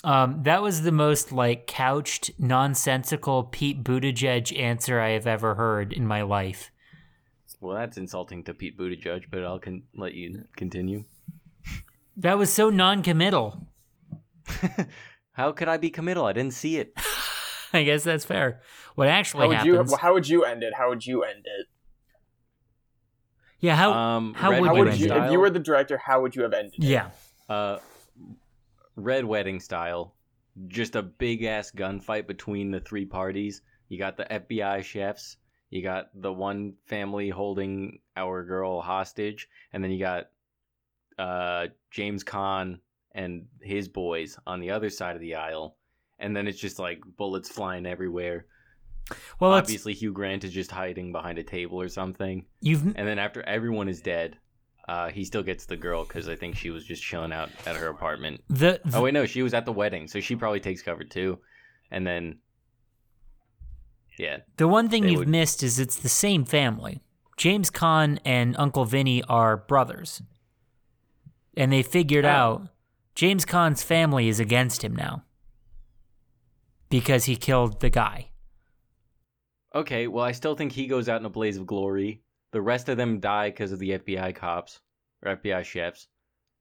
um, 0.03 0.43
that 0.43 0.63
was 0.63 0.83
the 0.83 0.91
most 0.91 1.31
like 1.31 1.69
couched, 1.69 2.33
nonsensical 2.41 3.45
Pete 3.45 3.85
Buttigieg 3.85 4.59
answer 4.59 4.99
I 4.99 5.11
have 5.11 5.29
ever 5.29 5.55
heard 5.55 5.93
in 5.93 6.05
my 6.05 6.23
life. 6.23 6.73
Well, 7.61 7.77
that's 7.77 7.99
insulting 7.99 8.43
to 8.45 8.55
Pete 8.55 8.77
Buttigieg, 8.77 9.27
but 9.31 9.45
I'll 9.45 9.61
con- 9.61 9.85
let 9.95 10.15
you 10.15 10.43
continue. 10.57 11.05
That 12.17 12.37
was 12.37 12.53
so 12.53 12.69
non-committal. 12.69 13.65
How 15.35 15.53
could 15.53 15.69
I 15.69 15.79
be 15.79 15.89
committal? 15.89 16.27
I 16.27 16.33
didn't 16.33 16.53
see 16.53 16.77
it. 16.79 16.93
I 17.75 17.85
guess 17.85 18.05
that's 18.05 18.25
fair. 18.25 18.61
What 18.95 19.09
How 19.09 19.15
actually 19.15 19.49
would 19.49 19.57
happens? 19.57 19.91
you? 19.91 19.97
How 19.97 20.13
would 20.13 20.29
you 20.29 20.45
end 20.45 20.63
it? 20.63 20.75
How 20.75 20.89
would 20.91 21.07
you 21.07 21.25
end 21.25 21.45
it? 21.45 21.67
yeah, 23.61 23.77
how? 23.77 23.93
Um, 23.93 24.35
how 24.35 24.51
Red 24.51 24.61
would 24.61 24.69
How 24.69 24.75
you 24.75 24.85
would 24.85 24.99
you? 24.99 25.07
Style? 25.07 25.25
If 25.25 25.33
you 25.33 25.41
were 25.41 25.51
the 25.51 25.59
director, 25.59 25.97
how 25.97 26.21
would 26.21 26.35
you 26.37 26.43
have 26.43 26.53
ended? 26.53 26.75
it? 26.75 26.85
yeah, 26.85 27.11
uh, 27.49 27.79
red 28.97 29.25
wedding 29.25 29.61
style, 29.61 30.15
just 30.69 30.97
a 30.97 31.03
big 31.03 31.45
ass 31.45 31.71
gunfight 31.71 32.27
between 32.27 32.71
the 32.71 32.81
three 32.81 33.07
parties. 33.07 33.63
You 33.89 33.99
got 33.99 34.17
the 34.17 34.25
FBI 34.25 34.83
chefs, 34.85 35.37
you 35.71 35.83
got 35.83 36.09
the 36.15 36.33
one 36.33 36.75
family 36.87 37.29
holding 37.31 38.01
our 38.17 38.45
girl 38.45 38.81
hostage, 38.83 39.49
and 39.73 39.83
then 39.83 39.91
you 39.91 39.99
got 39.99 40.31
uh, 41.19 41.69
James 41.91 42.25
Caan 42.25 42.81
and 43.15 43.47
his 43.61 43.89
boys 43.89 44.39
on 44.47 44.61
the 44.61 44.71
other 44.71 44.91
side 44.91 45.15
of 45.15 45.21
the 45.21 45.35
aisle. 45.35 45.77
And 46.23 46.35
then 46.37 46.47
it's 46.49 46.59
just 46.61 46.79
like 46.79 47.01
bullets 47.19 47.49
flying 47.51 47.85
everywhere. 47.85 48.47
well, 49.41 49.53
Obviously, 49.53 49.93
Hugh 49.93 50.13
Grant 50.13 50.45
is 50.45 50.53
just 50.53 50.71
hiding 50.71 51.13
behind 51.13 51.39
a 51.39 51.43
table 51.43 51.81
or 51.81 51.89
something. 51.89 52.47
you've 52.61 52.87
And 52.97 53.07
then 53.09 53.19
after 53.19 53.43
everyone 53.43 53.89
is 53.89 54.01
dead, 54.01 54.37
uh, 54.89 55.11
he 55.11 55.25
still 55.25 55.43
gets 55.43 55.67
the 55.67 55.77
girl 55.77 56.05
because 56.05 56.29
I 56.29 56.37
think 56.37 56.57
she 56.57 56.71
was 56.71 56.85
just 56.85 57.03
chilling 57.03 57.33
out 57.33 57.51
at 57.67 57.77
her 57.77 57.89
apartment. 57.89 58.43
the, 58.49 58.81
the 58.85 58.97
Oh 58.99 59.03
wait, 59.03 59.15
no, 59.15 59.27
she 59.27 59.43
was 59.43 59.53
at 59.55 59.65
the 59.67 59.73
wedding, 59.73 60.07
so 60.09 60.21
she 60.21 60.37
probably 60.37 60.61
takes 60.61 60.83
cover 60.83 61.05
too. 61.05 61.39
And 61.91 62.07
then, 62.07 62.39
yeah, 64.19 64.39
The 64.57 64.69
one 64.69 64.89
thing 64.89 65.09
you've 65.09 65.21
would- 65.21 65.29
missed 65.29 65.63
is 65.63 65.79
it's 65.79 65.97
the 65.97 66.09
same 66.09 66.45
family. 66.45 67.03
James 67.37 67.71
Caan 67.71 68.19
and 68.25 68.55
Uncle 68.59 68.85
Vinny 68.85 69.23
are 69.25 69.57
brothers. 69.57 70.23
And 71.57 71.73
they 71.73 71.83
figured 71.83 72.25
Oh. 72.25 72.29
out 72.29 72.69
James 73.15 73.45
Caan's 73.45 73.83
family 73.83 74.29
is 74.29 74.39
against 74.41 74.83
him 74.85 74.95
now. 74.97 75.25
Because 76.93 77.25
he 77.25 77.37
killed 77.37 77.81
the 77.81 77.91
guy. 77.91 78.29
okay. 79.75 80.07
Well, 80.07 80.25
I 80.25 80.33
still 80.33 80.55
think 80.55 80.73
he 80.73 80.87
goes 80.87 81.09
out 81.09 81.21
in 81.21 81.27
a 81.27 81.31
blaze 81.31 81.57
of 81.57 81.67
glory. 81.67 82.23
The 82.53 82.61
rest 82.61 82.89
of 82.89 82.97
them 82.99 83.19
die 83.19 83.49
because 83.49 83.73
of 83.73 83.79
the 83.79 83.91
FBI 83.99 84.35
cops 84.35 84.81
or 85.25 85.37
FBI 85.37 85.65
chefs. 85.65 86.09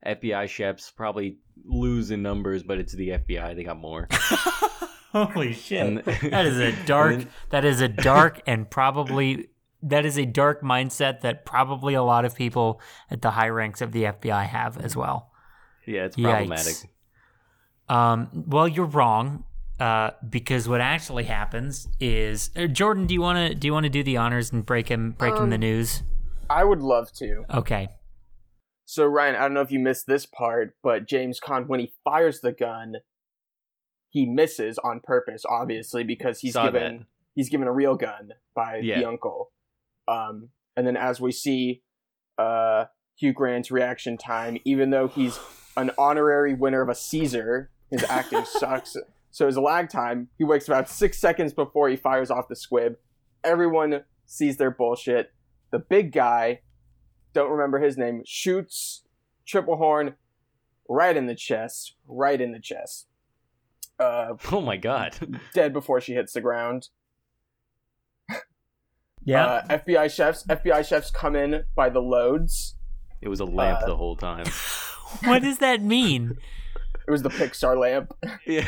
FBI 0.06 0.48
chefs 0.48 0.90
probably 0.90 1.38
lose 1.66 2.12
in 2.12 2.22
numbers, 2.24 2.64
but 2.64 2.78
it's 2.80 2.94
the 2.94 3.10
FBI. 3.10 3.56
They 3.56 3.64
got 3.64 3.78
more. 3.78 4.08
Holy 5.12 5.54
shit. 5.54 5.86
And- 5.86 5.98
that 6.32 6.46
is 6.46 6.58
a 6.58 6.72
dark 6.86 7.18
then- 7.18 7.28
that 7.50 7.66
is 7.66 7.82
a 7.82 7.88
dark 7.90 8.42
and 8.48 8.70
probably 8.70 9.50
that 9.84 10.06
is 10.06 10.18
a 10.18 10.26
dark 10.26 10.62
mindset 10.62 11.22
that 11.22 11.44
probably 11.46 11.94
a 11.96 12.04
lot 12.04 12.24
of 12.24 12.36
people 12.36 12.80
at 13.10 13.22
the 13.22 13.32
high 13.32 13.50
ranks 13.50 13.82
of 13.82 13.92
the 13.92 14.04
FBI 14.04 14.46
have 14.46 14.78
as 14.78 14.96
well. 14.96 15.32
yeah, 15.86 16.06
it's 16.06 16.16
Yikes. 16.16 16.24
problematic. 16.24 16.76
Um, 17.90 18.30
well, 18.48 18.68
you're 18.70 18.86
wrong, 18.86 19.44
uh, 19.82 20.12
because 20.30 20.70
what 20.70 20.80
actually 20.82 21.24
happens 21.24 21.88
is 22.00 22.52
uh, 22.56 22.68
Jordan. 22.68 23.08
Do 23.08 23.14
you 23.14 23.22
want 23.22 23.38
to 23.50 23.56
do 23.56 23.68
you 23.68 23.74
want 23.74 23.86
to 23.86 23.90
do 23.90 24.04
the 24.04 24.18
honors 24.18 24.52
and 24.52 24.66
break 24.66 24.88
him 24.90 25.12
break 25.18 25.36
him 25.36 25.50
the 25.50 25.56
Um, 25.56 25.62
news? 25.62 26.04
I 26.50 26.64
would 26.64 26.82
love 26.82 27.12
to. 27.14 27.44
Okay. 27.54 27.90
So 28.86 29.06
Ryan, 29.06 29.36
I 29.36 29.40
don't 29.40 29.54
know 29.54 29.62
if 29.62 29.72
you 29.72 29.80
missed 29.80 30.06
this 30.06 30.26
part, 30.26 30.76
but 30.84 31.08
James 31.08 31.40
Caan, 31.40 31.68
when 31.68 31.80
he 31.80 31.94
fires 32.04 32.42
the 32.42 32.52
gun, 32.52 32.96
he 34.10 34.26
misses 34.26 34.78
on 34.80 35.00
purpose, 35.02 35.44
obviously, 35.50 36.04
because 36.04 36.42
he's 36.42 36.54
Saw 36.54 36.66
given 36.66 36.98
that. 36.98 37.06
he's 37.34 37.50
given 37.50 37.68
a 37.68 37.72
real 37.74 37.96
gun 37.96 38.34
by 38.54 38.82
the 38.82 39.06
uncle. 39.06 39.52
Um, 40.08 40.50
and 40.76 40.86
then 40.86 40.98
as 40.98 41.22
we 41.22 41.32
see, 41.32 41.84
uh, 42.38 42.86
Hugh 43.18 43.32
Grant's 43.34 43.72
reaction 43.72 44.18
time, 44.18 44.58
even 44.66 44.90
though 44.90 45.08
he's 45.08 45.40
an 45.78 45.92
honorary 45.98 46.54
winner 46.54 46.82
of 46.82 46.90
a 46.90 46.94
César, 46.94 47.68
his 47.90 48.04
acting 48.04 48.44
sucks. 48.60 48.98
So 49.32 49.46
his 49.48 49.58
lag 49.58 49.90
time, 49.90 50.28
he 50.38 50.44
wakes 50.44 50.68
about 50.68 50.90
six 50.90 51.18
seconds 51.18 51.54
before 51.54 51.88
he 51.90 51.96
fires 51.96 52.30
off 52.30 52.48
the 52.50 52.56
squib. 52.56 52.96
Everyone 53.44 54.04
sees 54.26 54.58
their 54.58 54.72
bullshit. 54.72 55.32
The 55.72 55.80
big 55.80 56.12
guy, 56.12 56.62
don't 57.34 57.50
remember 57.50 57.80
his 57.80 57.98
name, 57.98 58.24
shoots 58.26 59.04
Tripplehorn 59.48 60.16
right 60.90 61.16
in 61.16 61.28
the 61.28 61.36
chest, 61.36 61.96
right 62.08 62.40
in 62.40 62.52
the 62.52 62.60
chest. 62.60 63.08
uh, 64.00 64.34
Oh 64.52 64.62
my 64.62 64.76
god. 64.78 65.16
dead 65.54 65.72
before 65.74 66.02
she 66.02 66.14
hits 66.14 66.34
the 66.34 66.42
ground. 66.42 66.90
Yeah. 69.24 69.46
Uh, 69.46 69.68
FBI 69.78 70.14
chefs. 70.14 70.44
FBI 70.48 70.86
chefs 70.88 71.12
come 71.12 71.36
in 71.36 71.64
by 71.76 71.90
the 71.90 72.00
loads. 72.02 72.76
It 73.22 73.30
was 73.30 73.40
a 73.40 73.46
lamp 73.46 73.84
uh, 73.84 73.86
the 73.86 73.96
whole 73.96 74.16
time. 74.16 74.46
what 75.24 75.44
does 75.44 75.60
that 75.60 75.82
mean? 75.82 76.38
It 77.08 77.12
was 77.12 77.22
the 77.22 77.30
Pixar 77.30 77.78
lamp. 77.80 78.14
Yeah. 78.48 78.66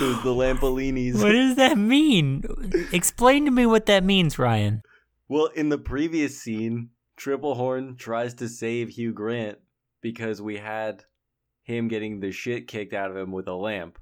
Was 0.00 0.22
the 0.22 0.34
Lampolinis. 0.34 1.20
What 1.20 1.32
does 1.32 1.56
that 1.56 1.76
mean? 1.76 2.44
Explain 2.92 3.44
to 3.46 3.50
me 3.50 3.66
what 3.66 3.86
that 3.86 4.04
means, 4.04 4.38
Ryan. 4.38 4.82
Well, 5.28 5.46
in 5.46 5.68
the 5.68 5.78
previous 5.78 6.40
scene, 6.40 6.90
Tripplehorn 7.18 7.98
tries 7.98 8.34
to 8.34 8.48
save 8.48 8.90
Hugh 8.90 9.12
Grant 9.12 9.58
because 10.00 10.40
we 10.40 10.56
had 10.58 11.04
him 11.62 11.88
getting 11.88 12.20
the 12.20 12.30
shit 12.32 12.68
kicked 12.68 12.94
out 12.94 13.10
of 13.10 13.16
him 13.16 13.32
with 13.32 13.48
a 13.48 13.54
lamp. 13.54 13.98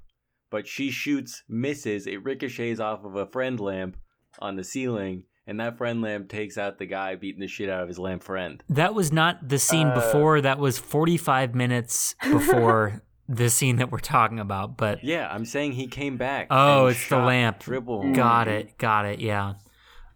But 0.49 0.67
she 0.67 0.91
shoots, 0.91 1.43
misses, 1.49 2.07
it 2.07 2.23
ricochets 2.23 2.79
off 2.79 3.03
of 3.03 3.15
a 3.15 3.25
friend 3.27 3.59
lamp 3.59 3.97
on 4.39 4.55
the 4.55 4.63
ceiling, 4.63 5.23
and 5.45 5.59
that 5.59 5.77
friend 5.77 6.01
lamp 6.01 6.29
takes 6.29 6.57
out 6.57 6.77
the 6.77 6.85
guy 6.85 7.15
beating 7.15 7.41
the 7.41 7.47
shit 7.47 7.69
out 7.69 7.81
of 7.81 7.87
his 7.89 7.99
lamp 7.99 8.23
friend. 8.23 8.63
That 8.69 8.93
was 8.93 9.11
not 9.11 9.49
the 9.49 9.59
scene 9.59 9.87
Uh, 9.87 9.95
before. 9.95 10.39
That 10.41 10.59
was 10.59 10.77
45 10.77 11.55
minutes 11.55 12.15
before 12.21 13.01
the 13.29 13.49
scene 13.49 13.75
that 13.77 13.91
we're 13.91 13.99
talking 13.99 14.39
about. 14.39 14.77
But 14.77 15.03
Yeah, 15.03 15.27
I'm 15.31 15.45
saying 15.45 15.73
he 15.73 15.87
came 15.87 16.17
back. 16.17 16.47
Oh, 16.49 16.87
it's 16.87 17.09
the 17.09 17.17
lamp. 17.19 17.59
Tripplehorn. 17.59 18.15
got 18.15 18.47
it. 18.47 18.77
Got 18.77 19.05
it. 19.05 19.19
Yeah. 19.19 19.55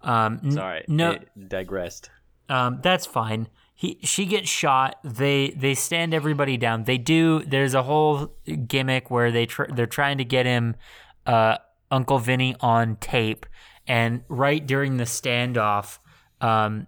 Um, 0.01 0.39
n- 0.43 0.51
Sorry, 0.51 0.83
No, 0.87 1.11
it 1.11 1.29
digressed. 1.49 2.09
um, 2.49 2.79
that's 2.81 3.05
fine. 3.05 3.47
He 3.75 3.99
she 4.03 4.25
gets 4.25 4.49
shot. 4.49 4.97
They 5.03 5.49
they 5.57 5.73
stand 5.73 6.13
everybody 6.13 6.55
down. 6.57 6.83
They 6.83 6.97
do. 6.99 7.43
There's 7.43 7.73
a 7.73 7.83
whole 7.83 8.35
gimmick 8.67 9.09
where 9.11 9.31
they 9.31 9.45
tr- 9.47 9.71
they're 9.73 9.87
trying 9.87 10.17
to 10.19 10.23
get 10.25 10.45
him, 10.45 10.75
uh, 11.25 11.57
Uncle 11.89 12.19
Vinny 12.19 12.55
on 12.59 12.95
tape, 12.97 13.45
and 13.87 14.21
right 14.27 14.65
during 14.65 14.97
the 14.97 15.03
standoff, 15.05 15.97
um, 16.41 16.85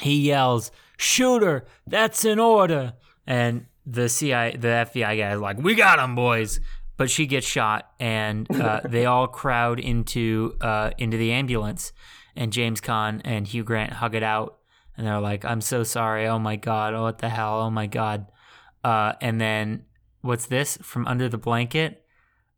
he 0.00 0.20
yells, 0.28 0.70
"Shooter, 0.96 1.66
that's 1.86 2.24
an 2.24 2.38
order!" 2.38 2.94
And 3.26 3.66
the 3.86 4.08
CI, 4.08 4.56
the 4.58 4.86
FBI 4.90 5.18
guy 5.18 5.32
is 5.32 5.40
like, 5.40 5.58
"We 5.58 5.74
got 5.74 5.98
him, 5.98 6.14
boys." 6.14 6.60
But 6.98 7.10
she 7.10 7.26
gets 7.26 7.46
shot, 7.46 7.90
and 8.00 8.50
uh, 8.50 8.80
they 8.84 9.04
all 9.06 9.28
crowd 9.28 9.78
into 9.78 10.56
uh, 10.60 10.90
into 10.98 11.16
the 11.16 11.32
ambulance, 11.32 11.92
and 12.34 12.52
James 12.52 12.80
Caan 12.80 13.20
and 13.24 13.46
Hugh 13.46 13.64
Grant 13.64 13.92
hug 13.94 14.14
it 14.14 14.22
out, 14.22 14.58
and 14.96 15.06
they're 15.06 15.20
like, 15.20 15.44
"I'm 15.44 15.60
so 15.60 15.84
sorry. 15.84 16.26
Oh 16.26 16.38
my 16.38 16.56
god. 16.56 16.94
Oh 16.94 17.02
what 17.02 17.18
the 17.18 17.28
hell. 17.28 17.60
Oh 17.60 17.70
my 17.70 17.86
god." 17.86 18.26
Uh, 18.82 19.14
and 19.20 19.40
then 19.40 19.84
what's 20.20 20.46
this 20.46 20.78
from 20.82 21.06
under 21.06 21.28
the 21.28 21.38
blanket? 21.38 22.02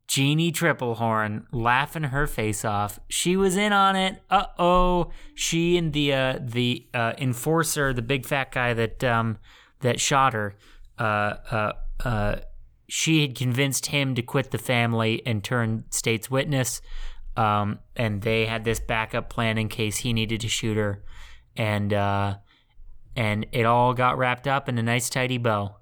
Jeannie 0.06 0.52
Tripplehorn 0.52 1.44
laughing 1.52 2.04
her 2.04 2.26
face 2.26 2.64
off. 2.64 2.98
She 3.08 3.36
was 3.36 3.56
in 3.56 3.74
on 3.74 3.94
it. 3.94 4.22
Uh 4.30 4.46
oh. 4.58 5.10
She 5.34 5.76
and 5.76 5.92
the 5.92 6.14
uh, 6.14 6.38
the 6.40 6.86
uh, 6.94 7.12
enforcer, 7.18 7.92
the 7.92 8.02
big 8.02 8.24
fat 8.24 8.50
guy 8.50 8.72
that 8.72 9.04
um, 9.04 9.38
that 9.80 10.00
shot 10.00 10.32
her. 10.32 10.56
Uh, 10.98 11.36
uh, 11.50 11.72
uh, 12.04 12.36
she 12.88 13.22
had 13.22 13.34
convinced 13.34 13.86
him 13.86 14.14
to 14.14 14.22
quit 14.22 14.50
the 14.50 14.58
family 14.58 15.22
and 15.26 15.44
turn 15.44 15.84
state's 15.90 16.30
witness. 16.30 16.80
Um, 17.36 17.78
and 17.94 18.22
they 18.22 18.46
had 18.46 18.64
this 18.64 18.80
backup 18.80 19.30
plan 19.30 19.58
in 19.58 19.68
case 19.68 19.98
he 19.98 20.12
needed 20.12 20.40
to 20.40 20.48
shoot 20.48 20.76
her. 20.76 21.04
And 21.56 21.92
uh, 21.92 22.38
and 23.14 23.46
it 23.52 23.66
all 23.66 23.94
got 23.94 24.18
wrapped 24.18 24.46
up 24.46 24.68
in 24.68 24.78
a 24.78 24.82
nice 24.82 25.10
tidy 25.10 25.38
bow. 25.38 25.76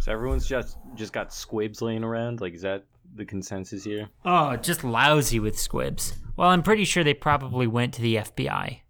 So 0.00 0.12
everyone's 0.12 0.46
just 0.46 0.76
just 0.94 1.12
got 1.12 1.32
squibs 1.32 1.80
laying 1.80 2.04
around. 2.04 2.40
Like, 2.40 2.54
is 2.54 2.62
that 2.62 2.84
the 3.14 3.24
consensus 3.24 3.84
here? 3.84 4.08
Oh, 4.24 4.56
just 4.56 4.84
lousy 4.84 5.40
with 5.40 5.58
squibs. 5.58 6.14
Well, 6.36 6.50
I'm 6.50 6.62
pretty 6.62 6.84
sure 6.84 7.04
they 7.04 7.14
probably 7.14 7.66
went 7.66 7.94
to 7.94 8.02
the 8.02 8.16
FBI. 8.16 8.80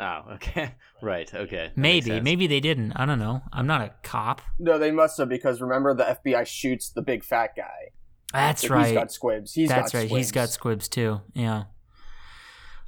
Oh, 0.00 0.22
okay, 0.32 0.74
right, 1.02 1.32
okay. 1.32 1.66
That 1.68 1.76
Maybe, 1.76 2.20
maybe 2.20 2.46
they 2.46 2.60
didn't. 2.60 2.92
I 2.92 3.04
don't 3.04 3.18
know. 3.18 3.42
I'm 3.52 3.66
not 3.66 3.82
a 3.82 3.92
cop. 4.02 4.40
No, 4.58 4.78
they 4.78 4.90
must 4.90 5.18
have 5.18 5.28
because 5.28 5.60
remember 5.60 5.94
the 5.94 6.18
FBI 6.24 6.46
shoots 6.46 6.88
the 6.88 7.02
big 7.02 7.22
fat 7.22 7.50
guy. 7.54 7.90
That's 8.32 8.62
So 8.62 8.74
right. 8.74 8.86
He's 8.86 8.94
got 8.94 9.12
squibs. 9.12 9.52
He's 9.52 9.68
That's 9.68 9.92
got 9.92 9.98
right. 9.98 10.08
He's 10.08 10.32
got 10.32 10.48
squibs. 10.48 10.84
squibs 10.84 10.88
too. 10.88 11.20
Yeah. 11.34 11.64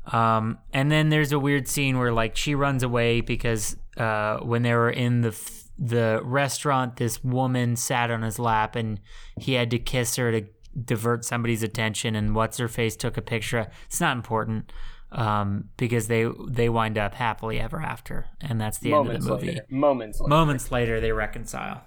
Um, 0.06 0.58
and 0.72 0.90
then 0.90 1.10
there's 1.10 1.32
a 1.32 1.38
weird 1.38 1.68
scene 1.68 1.98
where 1.98 2.12
like 2.12 2.36
she 2.36 2.54
runs 2.54 2.82
away 2.82 3.20
because 3.20 3.76
uh, 3.96 4.38
when 4.38 4.62
they 4.62 4.74
were 4.74 4.90
in 4.90 5.20
the 5.20 5.28
f- 5.28 5.64
the 5.78 6.20
restaurant, 6.24 6.96
this 6.96 7.22
woman 7.22 7.76
sat 7.76 8.10
on 8.10 8.22
his 8.22 8.38
lap 8.38 8.74
and 8.76 9.00
he 9.38 9.54
had 9.54 9.70
to 9.70 9.78
kiss 9.78 10.16
her 10.16 10.32
to 10.32 10.46
divert 10.84 11.24
somebody's 11.24 11.62
attention. 11.62 12.16
And 12.16 12.34
what's 12.34 12.58
her 12.58 12.68
face 12.68 12.96
took 12.96 13.16
a 13.16 13.22
picture. 13.22 13.68
It's 13.86 14.00
not 14.00 14.16
important 14.16 14.72
um, 15.12 15.68
because 15.76 16.08
they 16.08 16.26
they 16.48 16.68
wind 16.68 16.98
up 16.98 17.14
happily 17.14 17.60
ever 17.60 17.80
after, 17.80 18.26
and 18.40 18.60
that's 18.60 18.78
the 18.78 18.90
Moments 18.90 19.24
end 19.26 19.32
of 19.34 19.40
the 19.40 19.46
movie. 19.46 19.46
later. 19.58 19.66
Moments 19.70 20.20
later. 20.20 20.28
Moments 20.28 20.70
later, 20.72 21.00
they 21.00 21.12
reconcile. 21.12 21.84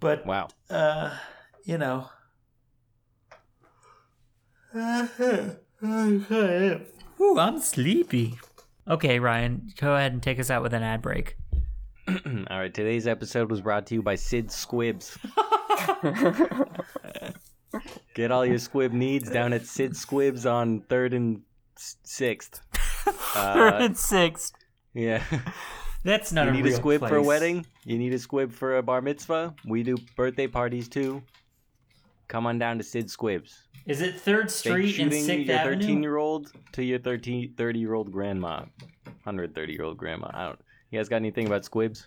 But 0.00 0.26
Wow. 0.26 0.48
uh, 0.70 1.16
you 1.64 1.78
know. 1.78 2.08
Ooh, 7.20 7.38
I'm 7.38 7.58
sleepy. 7.60 8.38
Okay, 8.86 9.18
Ryan, 9.18 9.68
go 9.78 9.94
ahead 9.94 10.12
and 10.12 10.22
take 10.22 10.38
us 10.38 10.50
out 10.50 10.62
with 10.62 10.72
an 10.72 10.82
ad 10.82 11.02
break. 11.02 11.36
All 12.08 12.58
right, 12.58 12.72
today's 12.72 13.06
episode 13.06 13.50
was 13.50 13.60
brought 13.60 13.86
to 13.88 13.94
you 13.94 14.02
by 14.02 14.14
Sid 14.14 14.50
Squibs. 14.50 15.18
Get 18.14 18.30
all 18.30 18.44
your 18.46 18.58
squib 18.58 18.92
needs 18.92 19.30
down 19.30 19.52
at 19.52 19.66
Sid 19.66 19.96
Squibs 19.96 20.46
on 20.46 20.80
3rd 20.82 21.14
and 21.16 21.42
s- 21.76 21.96
6th. 22.06 22.60
Third 22.72 23.74
Uh, 23.74 23.78
and 23.84 23.96
sixth. 23.96 24.52
yeah. 24.94 25.22
That's 26.04 26.32
not 26.32 26.44
you 26.46 26.50
a 26.50 26.52
need 26.54 26.66
a 26.66 26.72
squib 26.72 27.00
for 27.00 27.16
a 27.16 27.22
wedding? 27.22 27.66
You 27.84 27.98
need 27.98 28.12
a 28.14 28.18
squib 28.18 28.52
for 28.52 28.76
a 28.78 28.82
bar 28.82 29.00
mitzvah? 29.02 29.54
We 29.66 29.82
do 29.82 29.96
birthday 30.16 30.46
parties 30.46 30.88
too. 30.88 31.22
Come 32.28 32.46
on 32.46 32.58
down 32.58 32.78
to 32.78 32.84
Sid 32.84 33.10
Squibs. 33.10 33.66
Is 33.86 34.00
it 34.02 34.20
Third 34.20 34.50
Street 34.50 34.98
and 34.98 35.12
Sixth 35.12 35.46
your 35.48 35.56
Avenue? 35.56 35.80
13 35.80 36.02
year 36.02 36.16
old 36.16 36.52
to 36.72 36.84
your 36.84 36.98
13, 36.98 37.54
30 37.56 37.78
year 37.78 37.94
old 37.94 38.12
grandma. 38.12 38.64
130 39.24 39.72
year 39.72 39.82
old 39.84 39.96
grandma. 39.96 40.30
I 40.32 40.46
don't. 40.46 40.60
You 40.90 40.98
guys 40.98 41.08
got 41.08 41.16
anything 41.16 41.46
about 41.46 41.64
squibs? 41.64 42.06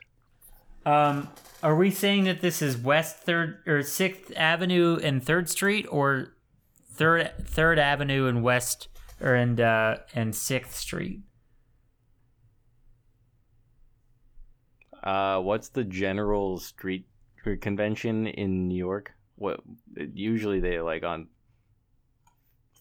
Um, 0.85 1.29
are 1.61 1.75
we 1.75 1.91
saying 1.91 2.23
that 2.23 2.41
this 2.41 2.61
is 2.61 2.77
West 2.77 3.17
Third 3.17 3.59
or 3.67 3.83
Sixth 3.83 4.31
Avenue 4.35 4.99
and 5.01 5.23
Third 5.23 5.49
Street, 5.49 5.85
or 5.89 6.33
Third 6.91 7.33
Third 7.43 7.77
Avenue 7.77 8.27
and 8.27 8.43
West 8.43 8.87
or 9.19 9.35
and 9.35 9.59
uh 9.59 9.97
and 10.15 10.35
Sixth 10.35 10.75
Street? 10.75 11.21
Uh, 15.03 15.39
what's 15.39 15.69
the 15.69 15.83
general 15.83 16.59
street 16.59 17.05
convention 17.61 18.27
in 18.27 18.67
New 18.67 18.77
York? 18.77 19.11
What 19.35 19.61
usually 19.95 20.59
they 20.59 20.79
like 20.79 21.03
on 21.03 21.27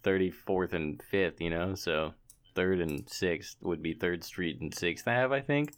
thirty 0.03 0.31
fourth 0.31 0.73
and 0.73 1.03
fifth, 1.03 1.41
you 1.41 1.51
know. 1.51 1.75
So 1.75 2.15
third 2.55 2.81
and 2.81 3.09
sixth 3.09 3.57
would 3.63 3.83
be 3.83 3.95
Third 3.95 4.25
Street 4.25 4.61
and 4.61 4.75
Sixth 4.75 5.07
Ave, 5.07 5.35
I 5.35 5.41
think. 5.41 5.73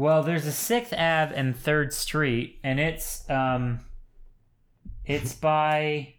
Well, 0.00 0.22
there's 0.22 0.46
a 0.46 0.52
Sixth 0.52 0.94
Ave 0.94 1.34
and 1.36 1.54
Third 1.54 1.92
Street, 1.92 2.58
and 2.64 2.80
it's 2.80 3.28
um, 3.28 3.80
it's 5.04 5.34
by 5.34 6.14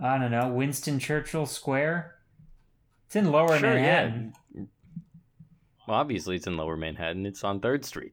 I 0.00 0.18
don't 0.18 0.30
know 0.30 0.50
Winston 0.50 1.00
Churchill 1.00 1.46
Square. 1.46 2.14
It's 3.06 3.16
in 3.16 3.32
Lower 3.32 3.58
Sure, 3.58 3.70
yeah. 3.70 3.74
Manhattan. 3.74 4.32
Well, 5.88 5.96
obviously 5.96 6.36
it's 6.36 6.46
in 6.46 6.56
Lower 6.56 6.76
Manhattan. 6.76 7.26
It's 7.26 7.42
on 7.42 7.58
Third 7.58 7.84
Street. 7.84 8.12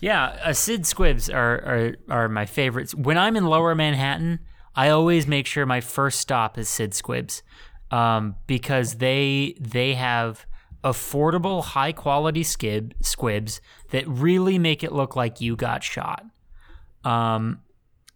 Yeah, 0.00 0.26
uh, 0.44 0.52
Sid 0.52 0.86
Squibs 0.86 1.28
are, 1.28 1.56
are 1.64 1.96
are 2.08 2.28
my 2.28 2.46
favorites. 2.46 2.94
When 2.94 3.18
I'm 3.18 3.34
in 3.34 3.46
Lower 3.46 3.74
Manhattan, 3.74 4.38
I 4.76 4.90
always 4.90 5.26
make 5.26 5.46
sure 5.46 5.66
my 5.66 5.80
first 5.80 6.20
stop 6.20 6.56
is 6.56 6.68
Sid 6.68 6.94
Squibs, 6.94 7.42
um, 7.90 8.36
because 8.46 8.98
they 8.98 9.56
they 9.58 9.94
have 9.94 10.46
affordable, 10.82 11.62
high 11.62 11.92
quality 11.92 12.42
skib 12.42 12.92
squibs 13.00 13.60
that 13.90 14.06
really 14.08 14.58
make 14.58 14.82
it 14.82 14.92
look 14.92 15.16
like 15.16 15.40
you 15.40 15.56
got 15.56 15.82
shot. 15.82 16.24
Um, 17.04 17.60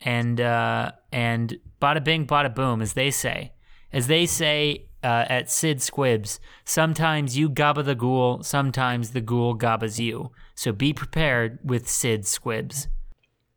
and 0.01 0.41
uh, 0.41 0.93
and 1.13 1.57
bada 1.81 2.03
bing, 2.03 2.27
bada 2.27 2.55
boom, 2.55 2.83
as 2.83 2.93
they 2.93 3.11
say, 3.11 3.53
as 3.93 4.07
they 4.07 4.27
say 4.27 4.89
uh, 5.05 5.27
at 5.29 5.51
Sid 5.51 5.83
Squibs. 5.83 6.41
Sometimes 6.65 7.37
you 7.37 7.51
gabba 7.51 7.85
the 7.85 7.95
ghoul, 7.95 8.43
sometimes 8.43 9.11
the 9.11 9.21
ghoul 9.21 9.57
gabbas 9.57 9.99
you. 9.99 10.33
So 10.55 10.73
be 10.73 10.93
prepared 10.93 11.59
with 11.63 11.89
Sid 11.89 12.27
Squibs. 12.27 12.89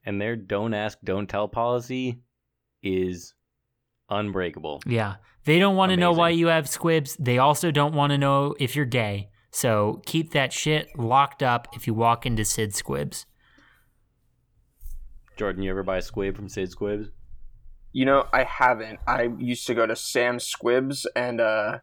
And 0.06 0.22
their 0.22 0.36
don't 0.36 0.74
ask, 0.74 0.98
don't 1.04 1.28
tell 1.28 1.48
policy 1.48 2.20
is 2.84 3.34
unbreakable. 4.10 4.82
Yeah, 4.86 5.16
they 5.48 5.60
don't 5.60 5.76
want 5.76 5.92
to 5.92 5.98
know 5.98 6.12
why 6.12 6.30
you 6.30 6.48
have 6.48 6.68
squibs. 6.70 7.16
They 7.18 7.38
also 7.38 7.72
don't 7.72 7.96
want 7.96 8.12
to 8.12 8.18
know 8.18 8.54
if 8.60 8.76
you're 8.76 8.86
gay. 8.86 9.30
So 9.50 10.02
keep 10.06 10.34
that 10.34 10.52
shit 10.52 10.88
locked 11.00 11.42
up 11.42 11.70
if 11.74 11.88
you 11.88 11.94
walk 11.94 12.26
into 12.26 12.44
Sid 12.46 12.76
Squibs. 12.76 13.26
Jordan, 15.38 15.64
you 15.64 15.72
ever 15.72 15.84
buy 15.84 15.98
a 15.98 16.02
squib 16.02 16.36
from 16.36 16.50
Sid 16.50 16.70
Squibs? 16.72 17.08
You 17.94 18.06
know, 18.06 18.26
I 18.34 18.44
haven't. 18.44 19.00
I 19.08 19.30
used 19.38 19.66
to 19.68 19.74
go 19.74 19.86
to 19.88 19.96
Sam 19.96 20.38
Squibs, 20.40 21.06
and 21.16 21.40
uh, 21.40 21.80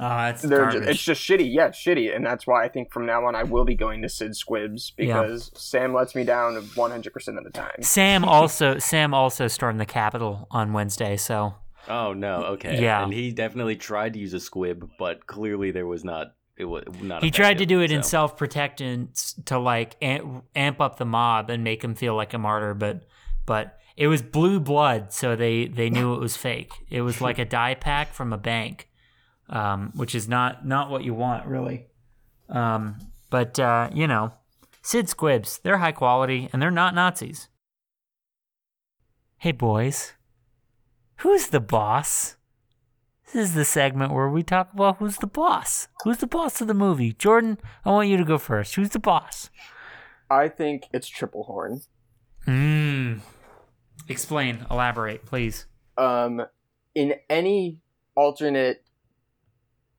Oh, 0.00 0.08
that's 0.08 0.42
they're 0.42 0.70
just, 0.70 0.88
it's 0.88 1.02
just 1.02 1.20
shitty. 1.20 1.52
Yeah, 1.52 1.70
shitty, 1.70 2.14
and 2.14 2.24
that's 2.24 2.46
why 2.46 2.64
I 2.64 2.68
think 2.68 2.92
from 2.92 3.04
now 3.04 3.26
on 3.26 3.34
I 3.34 3.42
will 3.42 3.64
be 3.64 3.74
going 3.74 4.00
to 4.02 4.08
Sid 4.08 4.36
Squibs 4.36 4.92
Yeah. 4.96 5.22
because 5.22 5.50
Sam 5.56 5.92
lets 5.92 6.14
me 6.14 6.22
down 6.22 6.54
100 6.54 7.12
percent 7.12 7.36
of 7.36 7.44
the 7.44 7.50
time. 7.50 7.82
Sam 7.82 8.24
also 8.36 8.78
Sam 8.78 9.12
also 9.12 9.48
stormed 9.48 9.80
the 9.80 9.86
Capitol 9.86 10.46
on 10.52 10.72
Wednesday, 10.72 11.16
so 11.16 11.54
Oh 11.88 12.12
no, 12.12 12.44
okay. 12.44 12.80
Yeah. 12.80 13.02
And 13.02 13.12
he 13.12 13.32
definitely 13.32 13.76
tried 13.76 14.12
to 14.12 14.18
use 14.18 14.34
a 14.34 14.40
squib, 14.40 14.90
but 14.98 15.26
clearly 15.26 15.70
there 15.70 15.86
was 15.86 16.04
not 16.04 16.34
it 16.56 16.64
was 16.64 16.84
not 17.00 17.22
he 17.22 17.30
tried 17.30 17.58
to 17.58 17.66
do 17.66 17.80
it 17.80 17.90
in 17.90 18.02
self 18.02 18.36
protection 18.36 19.10
to 19.46 19.58
like 19.58 19.96
amp, 20.02 20.44
amp 20.54 20.80
up 20.80 20.98
the 20.98 21.04
mob 21.04 21.50
and 21.50 21.64
make 21.64 21.82
him 21.82 21.94
feel 21.94 22.14
like 22.14 22.34
a 22.34 22.38
martyr, 22.38 22.74
but 22.74 23.04
but 23.46 23.78
it 23.96 24.06
was 24.06 24.22
blue 24.22 24.60
blood, 24.60 25.12
so 25.12 25.34
they 25.34 25.66
they 25.66 25.88
knew 25.88 26.14
it 26.14 26.20
was 26.20 26.36
fake. 26.36 26.72
It 26.90 27.00
was 27.00 27.20
like 27.20 27.38
a 27.38 27.44
dye 27.58 27.74
pack 27.74 28.12
from 28.12 28.32
a 28.32 28.38
bank, 28.38 28.88
um, 29.48 29.92
which 29.94 30.14
is 30.14 30.28
not 30.28 30.66
not 30.66 30.90
what 30.90 31.04
you 31.04 31.14
want 31.14 31.46
really. 31.46 31.86
Um, 32.48 32.96
but 33.30 33.58
uh, 33.58 33.90
you 33.92 34.06
know, 34.06 34.32
Sid 34.82 35.08
Squibs, 35.08 35.58
they're 35.62 35.78
high 35.78 35.92
quality 35.92 36.48
and 36.52 36.60
they're 36.60 36.70
not 36.70 36.94
Nazis. 36.94 37.48
Hey 39.38 39.52
boys, 39.52 40.14
who's 41.18 41.48
the 41.48 41.60
boss? 41.60 42.36
This 43.32 43.50
is 43.50 43.54
the 43.54 43.64
segment 43.64 44.12
where 44.12 44.28
we 44.28 44.42
talk 44.42 44.72
about 44.72 44.96
who's 44.96 45.18
the 45.18 45.26
boss. 45.26 45.88
Who's 46.02 46.18
the 46.18 46.26
boss 46.26 46.60
of 46.60 46.66
the 46.66 46.74
movie? 46.74 47.12
Jordan, 47.12 47.58
I 47.84 47.90
want 47.90 48.08
you 48.08 48.16
to 48.16 48.24
go 48.24 48.38
first. 48.38 48.74
Who's 48.74 48.90
the 48.90 48.98
boss? 48.98 49.50
I 50.30 50.48
think 50.48 50.84
it's 50.92 51.10
Tripplehorn. 51.10 51.86
Mmm. 52.46 53.20
Explain, 54.08 54.64
elaborate, 54.70 55.26
please. 55.26 55.66
Um, 55.98 56.42
in 56.94 57.14
any 57.28 57.80
alternate 58.14 58.82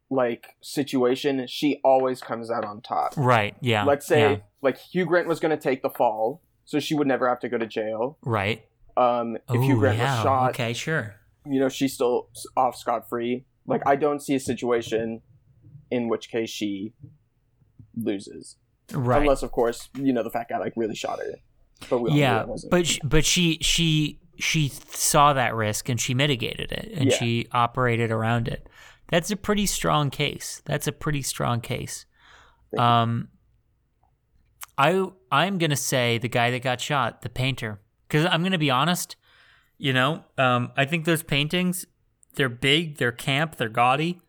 like 0.09 0.55
situation, 0.61 1.45
she 1.47 1.79
always 1.83 2.21
comes 2.21 2.49
out 2.49 2.65
on 2.65 2.81
top. 2.81 3.13
Right, 3.15 3.55
yeah. 3.61 3.83
Let's 3.83 4.07
say 4.07 4.19
yeah, 4.21 4.37
like 4.63 4.77
Hugh 4.77 5.05
Grant 5.05 5.27
was 5.27 5.39
going 5.39 5.55
to 5.55 5.61
take 5.61 5.83
the 5.83 5.89
fall, 5.89 6.41
so 6.65 6.79
she 6.79 6.95
would 6.95 7.07
never 7.07 7.29
have 7.29 7.39
to 7.41 7.49
go 7.49 7.57
to 7.59 7.67
jail. 7.67 8.17
right. 8.23 8.65
Um, 8.99 9.37
if 9.49 9.61
Hugh 9.63 9.75
Ooh, 9.75 9.79
Grant 9.79 9.97
yeah, 9.97 10.15
was 10.15 10.23
shot, 10.23 10.49
Okay, 10.51 10.73
sure. 10.73 11.15
you 11.45 11.59
know, 11.59 11.69
she's 11.69 11.93
still 11.93 12.29
off 12.57 12.75
scot 12.75 13.07
free. 13.09 13.45
Like 13.65 13.81
I 13.85 13.95
don't 13.95 14.19
see 14.21 14.35
a 14.35 14.39
situation 14.39 15.21
in 15.91 16.07
which 16.09 16.29
case 16.29 16.49
she 16.49 16.93
loses, 17.95 18.57
Right. 18.93 19.21
unless 19.21 19.43
of 19.43 19.51
course 19.51 19.89
you 19.95 20.11
know 20.13 20.23
the 20.23 20.29
fat 20.31 20.47
guy 20.49 20.57
like 20.57 20.73
really 20.75 20.95
shot 20.95 21.19
her. 21.19 21.35
But 21.89 21.99
we 21.99 22.11
yeah, 22.11 22.43
wasn't. 22.43 22.71
but 22.71 22.85
sh- 22.87 22.99
but 23.03 23.23
she 23.25 23.57
she 23.61 24.19
she 24.37 24.67
saw 24.69 25.33
that 25.33 25.53
risk 25.55 25.87
and 25.89 25.99
she 25.99 26.13
mitigated 26.13 26.71
it 26.71 26.91
and 26.93 27.09
Yeah. 27.11 27.17
she 27.17 27.47
operated 27.51 28.11
around 28.11 28.47
it. 28.47 28.67
That's 29.09 29.31
a 29.31 29.35
pretty 29.37 29.65
strong 29.65 30.09
case. 30.09 30.61
That's 30.65 30.87
a 30.87 30.91
pretty 30.91 31.21
strong 31.21 31.61
case. 31.61 32.05
Um, 32.77 33.29
I 34.77 35.05
I'm 35.31 35.57
gonna 35.57 35.75
say 35.75 36.17
the 36.17 36.27
guy 36.27 36.51
that 36.51 36.61
got 36.63 36.79
shot, 36.81 37.21
the 37.21 37.29
painter, 37.29 37.79
because 38.09 38.25
I'm 38.25 38.43
gonna 38.43 38.57
be 38.57 38.71
honest. 38.71 39.15
You 39.77 39.93
know, 39.93 40.25
um, 40.37 40.71
I 40.75 40.83
think 40.83 41.05
those 41.05 41.23
paintings, 41.23 41.85
they're 42.35 42.49
big, 42.49 42.97
they're 42.97 43.13
camp, 43.13 43.55
they're 43.55 43.69
gaudy. 43.69 44.19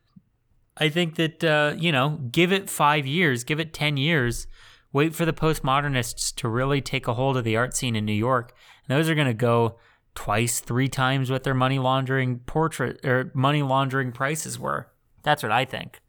I 0.77 0.89
think 0.89 1.17
that 1.17 1.43
uh, 1.43 1.75
you 1.77 1.91
know, 1.91 2.21
give 2.31 2.53
it 2.53 2.71
five 2.71 3.07
years, 3.07 3.43
give 3.43 3.59
it 3.59 3.73
ten 3.73 3.97
years, 3.97 4.47
wait 4.93 5.15
for 5.15 5.25
the 5.25 5.33
postmodernists 5.33 6.33
to 6.37 6.49
really 6.49 6.81
take 6.81 7.09
a 7.09 7.15
hold 7.15 7.37
of 7.37 7.45
the 7.45 7.57
art 7.57 7.75
scene 7.75 7.97
in 7.97 8.05
New 8.05 8.13
York. 8.13 8.53
And 8.87 8.97
those 8.97 9.11
are 9.11 9.17
gonna 9.17 9.35
go 9.35 9.77
twice, 10.15 10.61
three 10.61 10.89
times 10.89 11.31
what 11.31 11.45
their 11.45 11.55
money 11.55 11.79
laundering 11.79 12.41
portrait 12.41 13.05
or 13.05 13.33
money 13.35 13.63
laundering 13.63 14.13
prices 14.13 14.59
were. 14.59 14.89
That's 15.23 15.43
what 15.43 15.53
I 15.53 15.65
think. 15.65 16.01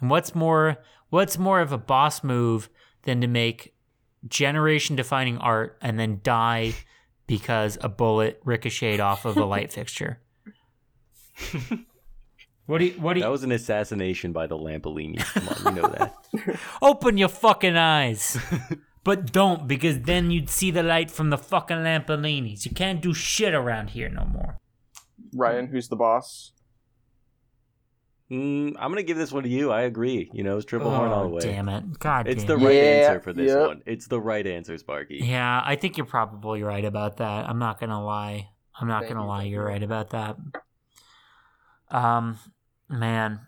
And 0.00 0.08
what's 0.08 0.34
more 0.34 0.78
what's 1.10 1.36
more 1.36 1.60
of 1.60 1.72
a 1.72 1.78
boss 1.78 2.24
move 2.24 2.70
than 3.02 3.20
to 3.20 3.26
make 3.26 3.74
generation 4.28 4.96
defining 4.96 5.38
art 5.38 5.78
and 5.80 5.98
then 5.98 6.20
die 6.22 6.74
because 7.26 7.78
a 7.80 7.88
bullet 7.88 8.40
ricocheted 8.44 9.00
off 9.00 9.24
of 9.24 9.36
a 9.36 9.44
light 9.44 9.72
fixture? 9.78 10.20
What 12.66 12.78
do 12.78 12.84
you 12.86 12.92
what 12.92 13.14
do 13.14 13.18
you 13.18 13.24
That 13.24 13.30
was 13.30 13.42
an 13.42 13.52
assassination 13.52 14.32
by 14.32 14.46
the 14.46 14.56
Lampolini. 14.56 15.18
Come 15.18 15.48
on, 15.48 15.74
you 15.76 15.82
know 15.82 15.88
that. 15.88 16.14
Open 16.82 17.18
your 17.18 17.28
fucking 17.28 17.76
eyes. 17.76 18.38
but 19.04 19.32
don't 19.32 19.66
because 19.66 20.02
then 20.02 20.30
you'd 20.30 20.48
see 20.48 20.70
the 20.70 20.82
light 20.82 21.10
from 21.10 21.30
the 21.30 21.38
fucking 21.38 21.78
Lampolinis. 21.78 22.64
You 22.64 22.70
can't 22.70 23.02
do 23.02 23.12
shit 23.12 23.52
around 23.52 23.90
here 23.90 24.08
no 24.08 24.24
more. 24.24 24.58
Ryan, 25.34 25.66
who's 25.66 25.88
the 25.88 25.96
boss? 25.96 26.52
Mm, 28.32 28.76
I'm 28.78 28.90
gonna 28.90 29.02
give 29.02 29.18
this 29.18 29.30
one 29.30 29.42
to 29.42 29.48
you. 29.48 29.70
I 29.70 29.82
agree. 29.82 30.30
You 30.32 30.42
know, 30.42 30.56
it's 30.56 30.64
Tripplehorn 30.64 31.10
all 31.10 31.24
the 31.24 31.28
way. 31.28 31.42
Oh, 31.42 31.46
Damn 31.46 31.68
it. 31.68 31.98
God 31.98 32.26
It's 32.26 32.44
damn 32.44 32.58
the 32.58 32.64
it. 32.64 32.66
right 32.66 32.74
Yeah, 32.76 32.82
answer 32.82 33.20
for 33.20 33.32
this 33.34 33.50
yep. 33.50 33.66
one. 33.68 33.82
It's 33.84 34.06
the 34.06 34.20
right 34.20 34.46
answer, 34.46 34.78
Sparky. 34.78 35.20
Yeah, 35.22 35.60
I 35.62 35.76
think 35.76 35.98
you're 35.98 36.06
probably 36.06 36.62
right 36.62 36.84
about 36.84 37.18
that. 37.18 37.46
I'm 37.46 37.58
not 37.58 37.78
gonna 37.78 38.02
lie. 38.02 38.48
I'm 38.80 38.88
not 38.88 39.02
Thank 39.02 39.12
gonna 39.14 39.24
you, 39.24 39.28
lie. 39.28 39.42
You're 39.44 39.64
right 39.66 39.82
about 39.82 40.10
that. 40.10 40.36
Um, 41.90 42.38
man. 42.88 43.40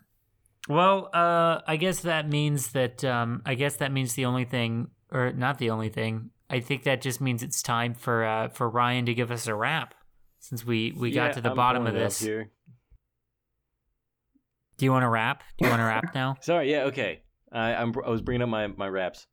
Well, 0.69 1.09
uh, 1.13 1.61
I 1.67 1.77
guess 1.77 2.01
that 2.01 2.29
means 2.29 2.71
that. 2.73 3.03
Um, 3.03 3.41
I 3.45 3.55
guess 3.55 3.77
that 3.77 3.91
means 3.91 4.13
the 4.13 4.25
only 4.25 4.45
thing, 4.45 4.89
or 5.11 5.31
not 5.31 5.57
the 5.57 5.71
only 5.71 5.89
thing. 5.89 6.29
I 6.49 6.59
think 6.59 6.83
that 6.83 7.01
just 7.01 7.19
means 7.21 7.41
it's 7.41 7.63
time 7.63 7.95
for 7.95 8.23
uh, 8.23 8.49
for 8.49 8.69
Ryan 8.69 9.05
to 9.07 9.15
give 9.15 9.31
us 9.31 9.47
a 9.47 9.55
wrap, 9.55 9.95
since 10.39 10.63
we 10.63 10.91
we 10.95 11.09
got 11.11 11.33
to 11.33 11.41
the 11.41 11.49
I'm 11.51 11.55
bottom 11.55 11.87
of 11.87 11.93
pulling 11.93 12.03
up 12.03 12.09
this. 12.09 12.19
Here. 12.19 12.51
Do 14.77 14.85
you 14.85 14.91
want 14.91 15.03
to 15.03 15.09
rap? 15.09 15.43
Do 15.57 15.65
you 15.65 15.69
want 15.69 15.79
to 15.79 15.85
rap 15.85 16.11
now? 16.15 16.35
Sorry, 16.41 16.69
yeah, 16.71 16.83
okay. 16.85 17.21
I, 17.51 17.73
I'm, 17.75 17.93
I 18.05 18.09
was 18.09 18.21
bringing 18.21 18.41
up 18.41 18.49
my, 18.49 18.67
my 18.67 18.89
raps. 18.89 19.25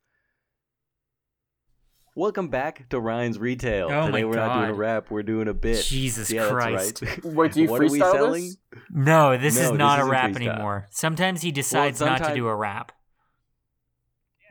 Welcome 2.15 2.49
back 2.49 2.87
to 2.89 2.99
Ryan's 2.99 3.39
Retail. 3.39 3.87
Oh 3.91 4.05
Today 4.05 4.21
my 4.21 4.25
we're 4.25 4.35
not 4.35 4.59
doing 4.59 4.69
a 4.69 4.73
rap, 4.73 5.09
we're 5.09 5.23
doing 5.23 5.47
a 5.47 5.53
bit. 5.53 5.83
Jesus 5.83 6.31
yeah, 6.31 6.47
Christ. 6.47 7.01
That's 7.01 7.25
right. 7.25 7.33
Wait, 7.33 7.53
do 7.53 7.61
you 7.63 7.69
what 7.69 7.81
are 7.81 7.87
we 7.87 7.99
freestyle 7.99 8.11
selling? 8.11 8.43
this? 8.43 8.57
No, 8.91 9.35
this 9.37 9.55
No, 9.55 9.61
is 9.61 9.69
this 9.69 9.77
not 9.77 9.99
a 9.99 10.05
rap 10.05 10.31
freestyle. 10.31 10.35
anymore. 10.35 10.87
Sometimes 10.91 11.41
he 11.41 11.51
decides 11.51 11.99
not 11.99 12.23
to 12.23 12.35
do 12.35 12.47
a 12.47 12.55
rap. 12.55 12.91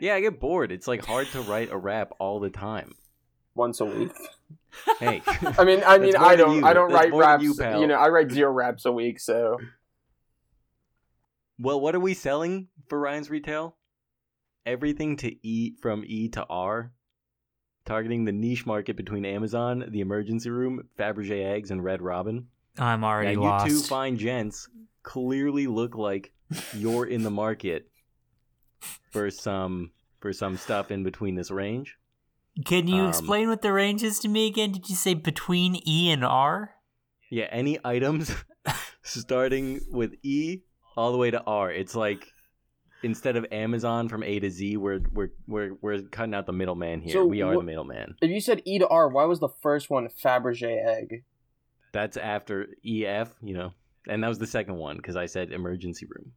Yeah, 0.00 0.16
I 0.16 0.20
get 0.20 0.40
bored. 0.40 0.72
It's 0.72 0.88
like 0.88 1.04
hard 1.06 1.28
to 1.28 1.40
write 1.42 1.70
a 1.70 1.78
rap 1.78 2.10
all 2.18 2.40
the 2.40 2.50
time. 2.50 2.96
Once 3.54 3.80
a 3.80 3.84
week. 3.84 4.10
Hey. 4.98 5.22
I 5.26 5.64
mean, 5.64 5.82
I 5.86 5.98
mean, 5.98 6.16
I 6.16 6.34
don't, 6.34 6.56
you. 6.58 6.66
I 6.66 6.72
don't 6.72 6.90
That's 6.90 7.12
write 7.12 7.14
raps. 7.14 7.44
you, 7.44 7.54
You, 7.80 7.86
know, 7.86 7.94
I 7.94 8.08
write 8.08 8.32
zero 8.32 8.50
raps 8.50 8.84
a 8.86 8.92
week. 8.92 9.20
So 9.20 9.58
well, 11.58 11.80
what 11.80 11.94
are 11.94 12.00
we 12.00 12.14
selling 12.14 12.68
for 12.88 12.98
Ryan's 12.98 13.30
Retail? 13.30 13.76
Everything 14.64 15.16
to 15.18 15.34
E 15.46 15.74
from 15.80 16.04
E 16.06 16.28
to 16.30 16.44
R. 16.48 16.92
Targeting 17.84 18.24
the 18.24 18.32
niche 18.32 18.64
market 18.64 18.96
between 18.96 19.24
Amazon, 19.24 19.84
The 19.88 20.00
Emergency 20.00 20.50
Room, 20.50 20.88
Fabergé 20.96 21.44
Eggs, 21.52 21.72
and 21.72 21.82
Red 21.82 22.00
Robin. 22.00 22.46
I'm 22.78 23.02
already 23.02 23.34
now, 23.34 23.42
lost. 23.42 23.66
you 23.66 23.72
two 23.80 23.82
fine 23.86 24.16
gents 24.16 24.68
clearly 25.02 25.66
look 25.66 25.96
like 25.96 26.32
you're 26.74 27.06
in 27.06 27.24
the 27.24 27.30
market 27.30 27.88
for 29.10 29.30
some 29.30 29.90
for 30.20 30.32
some 30.32 30.56
stuff 30.56 30.90
in 30.92 31.02
between 31.02 31.34
this 31.34 31.50
range. 31.50 31.96
Can 32.64 32.86
you 32.86 33.02
Um, 33.02 33.08
explain 33.08 33.48
what 33.48 33.62
the 33.62 33.72
range 33.72 34.02
is 34.04 34.20
to 34.20 34.28
me 34.28 34.46
again? 34.46 34.70
Did 34.72 34.88
you 34.88 34.94
say 34.94 35.14
between 35.14 35.76
E 35.86 36.10
and 36.10 36.24
R? 36.24 36.74
Yeah, 37.30 37.46
any 37.50 37.78
items 37.84 38.32
starting 39.02 39.80
with 39.90 40.14
E 40.22 40.60
all 40.96 41.12
the 41.12 41.18
way 41.18 41.30
to 41.30 41.42
R. 41.42 41.70
It's 41.70 41.94
like 41.94 42.26
instead 43.02 43.36
of 43.36 43.46
Amazon 43.50 44.08
from 44.08 44.22
A 44.22 44.40
to 44.40 44.50
Z, 44.50 44.76
we're 44.76 45.00
we're 45.12 45.30
we're 45.46 45.74
we're 45.80 46.02
cutting 46.02 46.34
out 46.34 46.46
the 46.46 46.52
middleman 46.52 47.00
here. 47.00 47.12
So 47.14 47.24
we 47.24 47.42
are 47.42 47.54
the 47.54 47.62
middleman. 47.62 48.16
if 48.20 48.30
you 48.30 48.40
said 48.40 48.62
E 48.64 48.78
to 48.78 48.88
R, 48.88 49.08
why 49.08 49.24
was 49.24 49.40
the 49.40 49.48
first 49.48 49.90
one 49.90 50.08
Fabergé 50.08 50.84
egg? 50.86 51.24
That's 51.92 52.16
after 52.16 52.68
EF, 52.86 53.34
you 53.42 53.54
know, 53.54 53.72
and 54.08 54.22
that 54.22 54.28
was 54.28 54.38
the 54.38 54.46
second 54.46 54.76
one 54.76 54.96
because 54.96 55.16
I 55.16 55.26
said 55.26 55.52
emergency 55.52 56.06
room. 56.06 56.32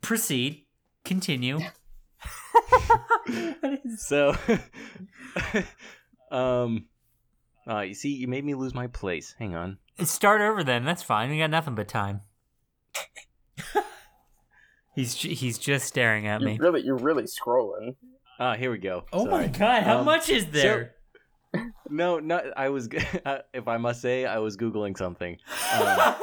Proceed. 0.00 0.64
Continue. 1.04 1.60
So, 3.98 4.34
um, 6.30 6.86
uh, 7.68 7.80
you 7.80 7.94
see, 7.94 8.10
you 8.10 8.28
made 8.28 8.44
me 8.44 8.54
lose 8.54 8.74
my 8.74 8.86
place. 8.86 9.34
Hang 9.38 9.54
on. 9.54 9.78
Start 10.04 10.40
over 10.40 10.62
then. 10.62 10.84
That's 10.84 11.02
fine. 11.02 11.30
We 11.30 11.38
got 11.38 11.50
nothing 11.50 11.74
but 11.74 11.88
time. 11.88 12.20
he's 14.94 15.14
he's 15.14 15.58
just 15.58 15.86
staring 15.86 16.26
at 16.26 16.40
You 16.40 16.46
me. 16.46 16.58
really, 16.58 16.82
you're 16.82 16.96
really 16.98 17.24
scrolling. 17.24 17.96
Ah, 18.38 18.54
here 18.54 18.70
we 18.70 18.78
go. 18.78 19.04
Oh 19.12 19.24
Sorry. 19.24 19.46
my 19.46 19.48
god! 19.48 19.82
How 19.84 19.98
Um, 19.98 20.04
much 20.04 20.28
is 20.28 20.46
there? 20.46 20.92
No, 21.88 22.18
not. 22.18 22.44
I 22.56 22.68
was. 22.68 22.88
if 23.54 23.66
I 23.68 23.78
must 23.78 24.02
say, 24.02 24.26
I 24.26 24.38
was 24.38 24.58
googling 24.58 24.98
something. 24.98 25.38
Um, 25.72 26.14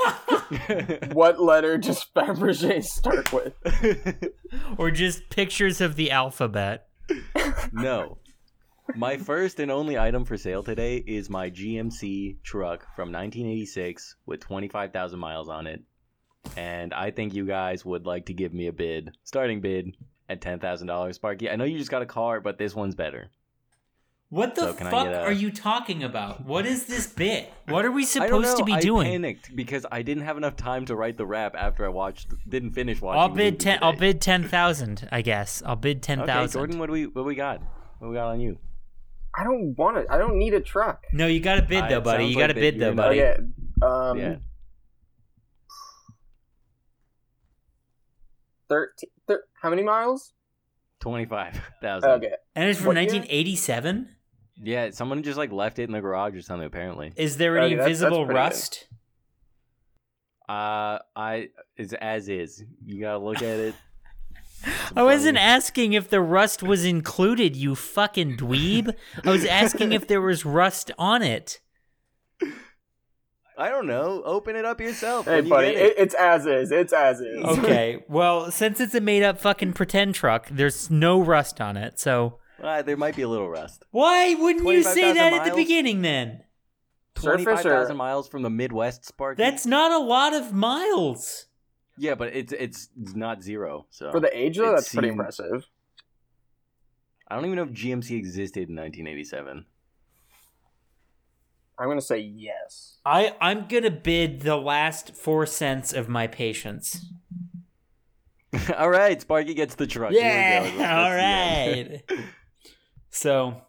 What 1.14 1.42
letter 1.42 1.78
does 1.80 2.06
Fabergé 2.16 2.84
start 2.84 3.32
with? 3.34 3.54
or 4.78 4.92
just 4.92 5.30
pictures 5.32 5.82
of 5.82 5.96
the 5.96 6.12
alphabet? 6.12 6.88
no. 7.72 8.18
My 8.96 9.18
first 9.18 9.60
and 9.60 9.72
only 9.72 9.98
item 9.98 10.26
for 10.26 10.38
sale 10.38 10.62
today 10.62 10.98
is 10.98 11.30
my 11.30 11.50
GMC 11.50 12.42
truck 12.44 12.82
from 12.96 13.12
1986 13.12 14.18
with 14.26 14.42
25,000 14.42 15.18
miles 15.20 15.48
on 15.50 15.68
it. 15.68 15.82
And 16.58 16.94
I 16.94 17.12
think 17.12 17.34
you 17.34 17.46
guys 17.46 17.86
would 17.86 18.06
like 18.06 18.26
to 18.26 18.34
give 18.34 18.54
me 18.54 18.68
a 18.68 18.74
bid, 18.74 19.16
starting 19.24 19.62
bid 19.62 19.96
at 20.28 20.42
$10,000. 20.42 21.14
Sparky, 21.14 21.50
I 21.50 21.56
know 21.56 21.64
you 21.64 21.78
just 21.78 21.92
got 21.92 22.02
a 22.02 22.06
car, 22.06 22.42
but 22.42 22.58
this 22.58 22.76
one's 22.76 22.96
better. 22.96 23.32
What 24.30 24.56
the 24.56 24.62
So 24.62 24.74
fuck 24.74 25.08
a- 25.08 25.22
are 25.22 25.32
you 25.32 25.52
talking 25.52 26.04
about? 26.04 26.44
What 26.44 26.66
is 26.66 26.86
this 26.88 27.08
bit? 27.08 27.54
What 27.68 27.86
are 27.86 27.92
we 27.92 28.04
supposed 28.18 28.58
to 28.58 28.66
be 28.66 28.74
I 28.74 28.80
doing? 28.82 29.08
I 29.08 29.12
panicked 29.12 29.56
because 29.56 29.86
I 29.92 30.02
didn't 30.02 30.24
have 30.24 30.38
enough 30.38 30.56
time 30.58 30.86
to 30.88 30.96
write 30.96 31.18
the 31.18 31.26
rap 31.26 31.56
after 31.56 31.86
I 31.86 31.90
watched, 31.90 32.34
didn't 32.50 32.72
finish 32.72 33.00
watching. 33.00 33.22
I'll 33.22 33.30
bid 33.30 33.60
ten. 33.60 33.80
I'll 33.82 33.96
bid 33.96 34.20
ten 34.22 34.44
thousand. 34.44 35.08
I 35.12 35.22
guess 35.22 35.62
I'll 35.66 35.76
bid 35.76 36.02
ten 36.02 36.26
thousand. 36.26 36.60
Okay. 36.60 36.68
Jordan, 36.68 36.80
what 36.80 36.88
do 36.88 36.94
we 36.94 37.06
what 37.06 37.26
we 37.26 37.36
got? 37.36 37.62
What 38.00 38.10
we 38.10 38.16
got 38.16 38.30
on 38.30 38.42
you? 38.42 38.58
I 39.36 39.44
don't 39.44 39.76
want 39.78 39.98
it. 39.98 40.08
I 40.10 40.18
don't 40.18 40.38
need 40.38 40.54
a 40.54 40.62
truck. 40.62 41.04
no, 41.14 41.26
you 41.28 41.40
got 41.40 41.56
to 41.56 41.62
bid 41.64 41.84
Uh, 41.86 41.90
though, 41.90 42.02
buddy. 42.02 42.26
You 42.28 42.36
got 42.36 42.48
to 42.48 42.54
like 42.54 42.56
that 42.56 42.62
bid 42.62 42.80
though, 42.80 42.94
buddy. 42.94 43.22
Okay. 43.22 43.38
Um, 43.82 44.18
yeah, 44.20 44.36
thirteen. 48.70 49.10
Thir- 49.28 49.44
how 49.62 49.70
many 49.70 49.84
miles? 49.84 50.34
twenty 51.00 51.26
five 51.26 51.60
thousand. 51.82 52.10
Okay. 52.12 52.32
And 52.56 52.70
it's 52.70 52.80
from 52.80 52.88
What 52.88 52.96
year? 52.98 53.06
1987. 53.06 54.10
Yeah, 54.58 54.92
someone 54.92 55.24
just 55.24 55.38
like 55.38 55.52
left 55.52 55.80
it 55.80 55.84
in 55.84 55.92
the 55.92 56.00
garage 56.02 56.36
or 56.36 56.42
something. 56.42 56.66
Apparently, 56.66 57.12
Is 57.16 57.38
there 57.38 57.58
any 57.58 57.68
Okay, 57.68 57.76
that's- 57.76 58.00
that's 58.00 58.00
visible 58.12 58.26
pretty 58.26 58.38
good. 58.38 58.40
rust? 58.40 58.88
uh, 60.48 61.00
I 61.16 61.50
it's 61.76 61.94
as 61.94 62.30
is. 62.30 62.64
You 62.86 63.02
gotta 63.02 63.18
look 63.18 63.38
at 63.38 63.44
it. 63.60 63.76
I 64.96 65.04
wasn't 65.04 65.38
asking 65.38 65.94
if 65.94 66.10
the 66.10 66.22
rust 66.22 66.64
was 66.64 66.86
included, 66.86 67.56
you 67.56 67.76
fucking 67.76 68.38
dweeb. 68.38 68.94
I 69.26 69.30
was 69.30 69.46
asking 69.46 69.92
if 69.94 70.08
there 70.08 70.22
was 70.22 70.46
rust 70.46 70.92
on 70.98 71.22
it. 71.22 71.60
I 73.58 73.70
don't 73.70 73.86
know. 73.86 74.24
Open 74.26 74.56
it 74.56 74.66
up 74.66 74.82
yourself. 74.82 75.26
Hey, 75.26 75.36
when 75.36 75.44
you 75.46 75.50
buddy, 75.50 75.68
it. 75.68 75.76
it. 75.78 75.94
it's 75.98 76.16
as 76.16 76.46
is. 76.48 76.72
It's 76.72 76.92
as 76.94 77.20
is. 77.20 77.44
Okay, 77.60 78.04
well, 78.08 78.50
since 78.52 78.80
it's 78.80 78.96
a 78.96 79.02
made 79.02 79.22
up 79.22 79.40
fucking 79.40 79.74
pretend 79.74 80.16
truck, 80.16 80.48
there's 80.50 80.90
no 80.90 81.22
rust 81.22 81.62
on 81.62 81.78
it. 81.78 82.00
So 82.00 82.40
Uh, 82.62 82.82
there 82.82 82.98
might 82.98 83.16
be 83.16 83.22
a 83.22 83.28
little 83.28 83.50
rust. 83.50 83.86
why 83.92 84.34
wouldn't 84.34 84.68
you 84.68 84.82
say 84.82 85.02
25,000 85.14 85.16
that 85.18 85.34
at 85.34 85.50
the 85.52 85.56
beginning 85.56 86.02
then? 86.02 86.44
Surface 87.16 87.44
Twenty-five 87.46 87.66
or- 87.66 87.70
thousand 87.70 87.98
miles 87.98 88.28
from 88.28 88.42
the 88.42 88.50
Midwest, 88.50 89.06
Spark. 89.06 89.38
That's 89.38 89.68
not 89.68 89.92
a 89.92 90.00
lot 90.00 90.34
of 90.34 90.52
miles. 90.52 91.46
Yeah, 91.98 92.16
but 92.16 92.36
it's 92.36 92.54
it's 92.54 92.90
not 92.96 93.42
zero. 93.44 93.86
So 93.90 94.12
For 94.12 94.20
the 94.20 94.36
age 94.38 94.58
though, 94.58 94.72
It 94.72 94.76
that's 94.76 94.94
pretty 94.94 95.10
impressive. 95.10 95.66
I 97.28 97.36
don't 97.36 97.46
even 97.46 97.56
know 97.58 97.64
if 97.64 97.70
GMC 97.70 98.12
existed 98.18 98.70
in 98.70 98.76
1987. 98.76 99.66
I'm 101.80 101.88
gonna 101.88 102.02
say 102.02 102.20
yes. 102.20 103.00
I 103.06 103.36
I'm 103.42 103.68
gonna 103.68 103.90
bid 103.92 104.42
the 104.42 104.56
last 104.58 105.16
four 105.16 105.46
cents 105.46 105.94
of 105.94 106.08
my 106.08 106.28
patience. 106.28 107.06
all 108.78 108.90
right, 108.90 109.20
Sparky 109.20 109.56
gets 109.56 109.76
the 109.76 109.88
truck. 109.88 110.12
Here. 110.12 110.22
Yeah, 110.22 110.64
That's- 110.64 110.78
that's 110.78 110.94
all 110.94 111.10
the 111.10 112.20
end. 112.20 112.24
so, 113.10 113.62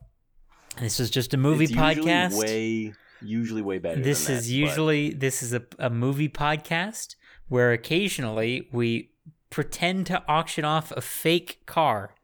this 0.78 1.00
is 1.00 1.08
just 1.10 1.32
a 1.32 1.38
movie 1.38 1.64
It's 1.64 1.72
usually 1.72 1.94
podcast. 2.10 2.38
Way 2.38 2.92
usually 3.22 3.62
way 3.62 3.78
better. 3.78 4.02
this 4.02 4.26
than 4.26 4.36
is 4.36 4.46
that, 4.46 4.52
but- 4.52 4.56
usually 4.58 5.10
this 5.14 5.42
is 5.42 5.54
a, 5.54 5.62
a 5.78 5.88
movie 5.88 6.28
podcast 6.28 7.14
where 7.48 7.72
occasionally 7.72 8.68
we 8.72 9.10
pretend 9.50 10.06
to 10.06 10.22
auction 10.26 10.64
off 10.64 10.90
a 10.92 11.00
fake 11.00 11.60
car. 11.66 12.14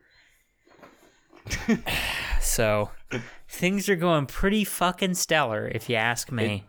so, 2.41 2.91
things 3.49 3.89
are 3.89 3.97
going 3.97 4.27
pretty 4.27 4.65
fucking 4.65 5.15
stellar, 5.15 5.69
if 5.69 5.89
you 5.89 5.97
ask 5.97 6.31
me. 6.31 6.65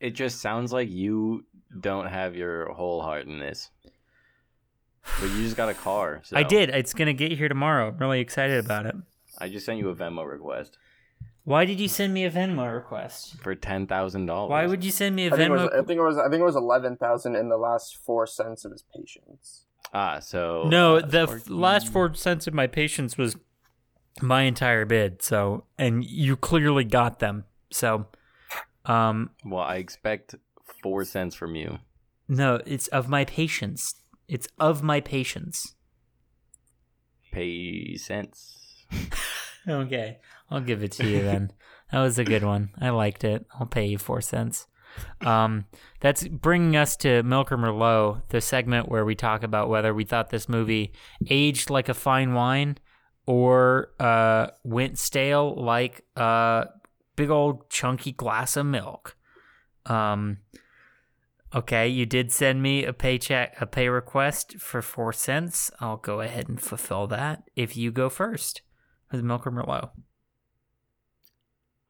It 0.00 0.10
just 0.10 0.40
sounds 0.40 0.72
like 0.72 0.90
you 0.90 1.44
don't 1.80 2.06
have 2.06 2.36
your 2.36 2.72
whole 2.72 3.02
heart 3.02 3.26
in 3.26 3.38
this. 3.38 3.70
But 5.20 5.30
you 5.30 5.42
just 5.44 5.56
got 5.56 5.68
a 5.68 5.74
car. 5.74 6.20
So 6.24 6.36
I 6.36 6.42
did. 6.42 6.70
It's 6.70 6.92
gonna 6.92 7.12
get 7.12 7.32
here 7.32 7.48
tomorrow. 7.48 7.88
I'm 7.88 7.98
really 7.98 8.20
excited 8.20 8.64
about 8.64 8.86
it. 8.86 8.96
I 9.38 9.48
just 9.48 9.64
sent 9.64 9.78
you 9.78 9.88
a 9.88 9.94
Venmo 9.94 10.28
request 10.28 10.78
Why 11.46 11.64
did 11.64 11.78
you 11.78 11.86
send 11.86 12.12
me 12.12 12.24
a 12.24 12.30
Venmo 12.30 12.74
request? 12.74 13.36
for 13.40 13.54
ten 13.54 13.86
thousand 13.86 14.26
dollars. 14.26 14.50
Why 14.50 14.66
would 14.66 14.82
you 14.82 14.90
send 14.90 15.14
me 15.14 15.28
a 15.28 15.32
I 15.32 15.36
think, 15.36 15.48
it 15.48 15.52
was, 15.52 15.60
Venmo? 15.62 15.72
I 15.72 15.86
think 15.86 15.98
it 15.98 16.02
was. 16.02 16.18
I 16.18 16.28
think 16.28 16.40
it 16.40 16.44
was 16.44 16.56
eleven 16.56 16.96
thousand 16.96 17.36
in 17.36 17.48
the 17.48 17.56
last 17.56 17.96
four 18.04 18.26
cents 18.26 18.64
of 18.64 18.72
his 18.72 18.82
patience. 18.94 19.64
Ah, 19.94 20.18
so 20.18 20.64
No, 20.68 20.96
uh, 20.96 21.06
the 21.06 21.20
f- 21.20 21.48
last 21.48 21.92
four 21.92 22.12
cents 22.14 22.48
of 22.48 22.52
my 22.54 22.66
patience 22.66 23.16
was 23.16 23.36
my 24.20 24.42
entire 24.42 24.84
bid. 24.84 25.22
So, 25.22 25.66
and 25.78 26.04
you 26.04 26.34
clearly 26.36 26.82
got 26.82 27.20
them. 27.20 27.44
So, 27.70 28.06
um, 28.84 29.30
Well, 29.44 29.62
I 29.62 29.76
expect 29.76 30.34
four 30.82 31.04
cents 31.04 31.36
from 31.36 31.54
you. 31.54 31.78
no, 32.26 32.60
it's 32.66 32.88
of 32.88 33.08
my 33.08 33.24
patience. 33.24 33.94
It's 34.26 34.48
of 34.58 34.82
my 34.82 35.00
patience. 35.00 35.76
Pay 37.30 37.96
cents. 37.96 38.86
Okay, 39.68 40.18
I'll 40.50 40.60
give 40.60 40.82
it 40.82 40.92
to 40.92 41.06
you 41.06 41.22
then. 41.22 41.52
that 41.92 42.00
was 42.00 42.18
a 42.18 42.24
good 42.24 42.44
one. 42.44 42.70
I 42.80 42.90
liked 42.90 43.24
it. 43.24 43.46
I'll 43.58 43.66
pay 43.66 43.86
you 43.86 43.98
four 43.98 44.20
cents. 44.20 44.66
Um, 45.20 45.66
that's 46.00 46.26
bringing 46.26 46.76
us 46.76 46.96
to 46.98 47.22
Milk 47.22 47.52
or 47.52 47.58
Merlot, 47.58 48.22
the 48.28 48.40
segment 48.40 48.88
where 48.88 49.04
we 49.04 49.14
talk 49.14 49.42
about 49.42 49.68
whether 49.68 49.92
we 49.92 50.04
thought 50.04 50.30
this 50.30 50.48
movie 50.48 50.92
aged 51.28 51.70
like 51.70 51.88
a 51.88 51.94
fine 51.94 52.32
wine 52.32 52.78
or 53.26 53.90
uh, 53.98 54.48
went 54.62 54.98
stale 54.98 55.54
like 55.54 56.02
a 56.16 56.66
big 57.16 57.30
old 57.30 57.68
chunky 57.68 58.12
glass 58.12 58.56
of 58.56 58.66
milk. 58.66 59.16
Um, 59.84 60.38
okay, 61.54 61.88
you 61.88 62.06
did 62.06 62.32
send 62.32 62.62
me 62.62 62.84
a 62.84 62.92
paycheck, 62.92 63.60
a 63.60 63.66
pay 63.66 63.88
request 63.88 64.56
for 64.58 64.80
four 64.80 65.12
cents. 65.12 65.70
I'll 65.80 65.96
go 65.96 66.20
ahead 66.20 66.48
and 66.48 66.60
fulfill 66.60 67.06
that. 67.08 67.50
If 67.56 67.76
you 67.76 67.90
go 67.90 68.08
first 68.08 68.62
with 69.10 69.22
Milk 69.22 69.46
or 69.46 69.50
Merlot. 69.50 69.90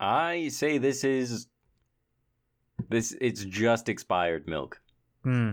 I 0.00 0.48
say 0.48 0.78
this 0.78 1.04
is 1.04 1.48
this. 2.88 3.14
It's 3.20 3.44
just 3.44 3.88
expired 3.88 4.46
milk. 4.46 4.80
Hmm. 5.22 5.52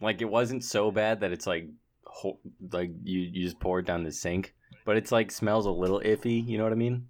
Like 0.00 0.20
it 0.22 0.28
wasn't 0.28 0.64
so 0.64 0.90
bad 0.90 1.20
that 1.20 1.32
it's 1.32 1.46
like 1.46 1.68
ho- 2.04 2.38
like 2.72 2.90
you 3.04 3.20
you 3.20 3.44
just 3.44 3.60
pour 3.60 3.78
it 3.80 3.86
down 3.86 4.02
the 4.04 4.12
sink, 4.12 4.54
but 4.84 4.96
it's 4.96 5.12
like 5.12 5.30
smells 5.30 5.66
a 5.66 5.70
little 5.70 6.00
iffy. 6.00 6.44
You 6.46 6.58
know 6.58 6.64
what 6.64 6.72
I 6.72 6.76
mean? 6.76 7.06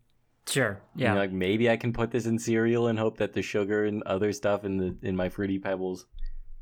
Sure. 0.48 0.80
Yeah. 0.96 1.14
like 1.14 1.30
maybe 1.32 1.70
I 1.70 1.76
can 1.76 1.92
put 1.92 2.10
this 2.10 2.26
in 2.26 2.38
cereal 2.38 2.88
and 2.88 2.98
hope 2.98 3.18
that 3.18 3.32
the 3.32 3.42
sugar 3.42 3.84
and 3.84 4.02
other 4.02 4.32
stuff 4.32 4.64
in 4.64 4.76
the 4.78 4.96
in 5.02 5.14
my 5.14 5.28
fruity 5.28 5.58
pebbles 5.58 6.06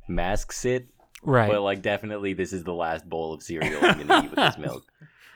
masks 0.09 0.65
it. 0.65 0.89
right. 1.23 1.51
But 1.51 1.63
like 1.63 1.81
definitely 1.83 2.35
this 2.35 2.53
is 2.53 2.65
the 2.65 2.75
last 2.75 3.09
bowl 3.09 3.33
of 3.33 3.43
cereal 3.43 3.79
I'm 3.83 4.07
gonna 4.07 4.25
eat 4.25 4.31
with 4.31 4.37
this 4.37 4.59
milk. 4.59 4.85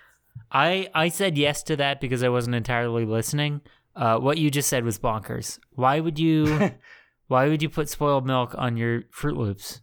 I 0.52 0.88
I 0.94 1.08
said 1.08 1.38
yes 1.38 1.62
to 1.64 1.76
that 1.76 2.00
because 2.00 2.22
I 2.22 2.28
wasn't 2.28 2.54
entirely 2.56 3.06
listening. 3.06 3.62
Uh, 3.94 4.18
what 4.18 4.38
you 4.38 4.50
just 4.50 4.68
said 4.68 4.84
was 4.84 4.98
bonkers. 4.98 5.58
Why 5.74 6.00
would 6.00 6.18
you? 6.18 6.72
why 7.28 7.48
would 7.48 7.62
you 7.62 7.68
put 7.68 7.88
spoiled 7.88 8.26
milk 8.26 8.54
on 8.56 8.76
your 8.76 9.02
Fruit 9.10 9.36
Loops? 9.36 9.80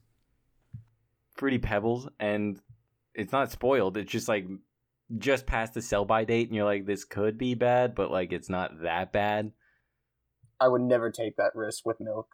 Fruity 1.35 1.57
pebbles 1.57 2.07
and 2.19 2.59
it's 3.13 3.31
not 3.31 3.51
spoiled. 3.51 3.97
It's 3.97 4.11
just 4.11 4.27
like 4.27 4.45
just 5.17 5.45
past 5.45 5.73
the 5.73 5.81
sell 5.81 6.05
by 6.05 6.23
date 6.23 6.47
and 6.47 6.55
you're 6.55 6.65
like 6.65 6.85
this 6.85 7.05
could 7.05 7.37
be 7.37 7.55
bad, 7.55 7.95
but 7.95 8.11
like 8.11 8.31
it's 8.31 8.49
not 8.49 8.81
that 8.83 9.11
bad. 9.11 9.51
I 10.59 10.67
would 10.67 10.81
never 10.81 11.09
take 11.09 11.37
that 11.37 11.55
risk 11.55 11.85
with 11.85 11.99
milk. 11.99 12.27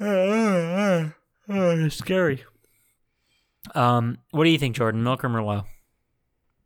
Oh, 0.00 1.12
it's 1.48 1.96
scary. 1.98 2.44
Um, 3.74 4.18
what 4.30 4.44
do 4.44 4.50
you 4.50 4.58
think, 4.58 4.76
Jordan? 4.76 5.02
Milk 5.02 5.24
or 5.24 5.28
Merlot? 5.28 5.64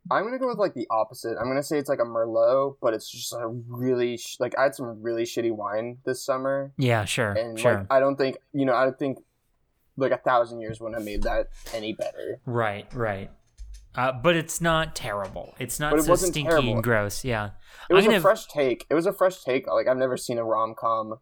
I'm 0.09 0.23
gonna 0.23 0.39
go 0.39 0.47
with 0.47 0.57
like 0.57 0.73
the 0.73 0.87
opposite. 0.89 1.37
I'm 1.39 1.47
gonna 1.47 1.61
say 1.63 1.77
it's 1.77 1.89
like 1.89 1.99
a 1.99 2.05
Merlot, 2.05 2.77
but 2.81 2.93
it's 2.93 3.09
just 3.09 3.33
a 3.33 3.47
really 3.47 4.17
sh- 4.17 4.37
like 4.39 4.57
I 4.57 4.63
had 4.63 4.75
some 4.75 5.01
really 5.01 5.23
shitty 5.23 5.51
wine 5.51 5.99
this 6.05 6.25
summer, 6.25 6.73
Yeah, 6.77 7.05
sure, 7.05 7.31
and 7.33 7.59
sure. 7.59 7.79
like 7.79 7.87
I 7.91 7.99
don't 7.99 8.15
think 8.15 8.37
you 8.53 8.65
know 8.65 8.73
I 8.73 8.85
don't 8.85 8.97
think 8.97 9.19
like 9.97 10.11
a 10.11 10.17
thousand 10.17 10.61
years 10.61 10.79
wouldn't 10.79 10.97
have 10.99 11.05
made 11.05 11.23
that 11.23 11.49
any 11.73 11.93
better. 11.93 12.39
Right, 12.45 12.91
right. 12.93 13.29
Uh, 13.93 14.11
but 14.13 14.35
it's 14.37 14.61
not 14.61 14.95
terrible. 14.95 15.53
It's 15.59 15.79
not 15.79 15.93
it 15.93 16.03
so 16.03 16.15
stinky 16.15 16.43
terrible. 16.43 16.73
and 16.75 16.83
gross. 16.83 17.25
Yeah. 17.25 17.51
It 17.89 17.93
was 17.93 18.05
I'm 18.05 18.13
a 18.13 18.21
fresh 18.21 18.47
take. 18.47 18.85
It 18.89 18.93
was 18.93 19.05
a 19.05 19.11
fresh 19.13 19.43
take. 19.43 19.67
Like 19.67 19.87
I've 19.87 19.97
never 19.97 20.15
seen 20.17 20.37
a 20.37 20.43
rom 20.45 20.75
com. 20.79 21.15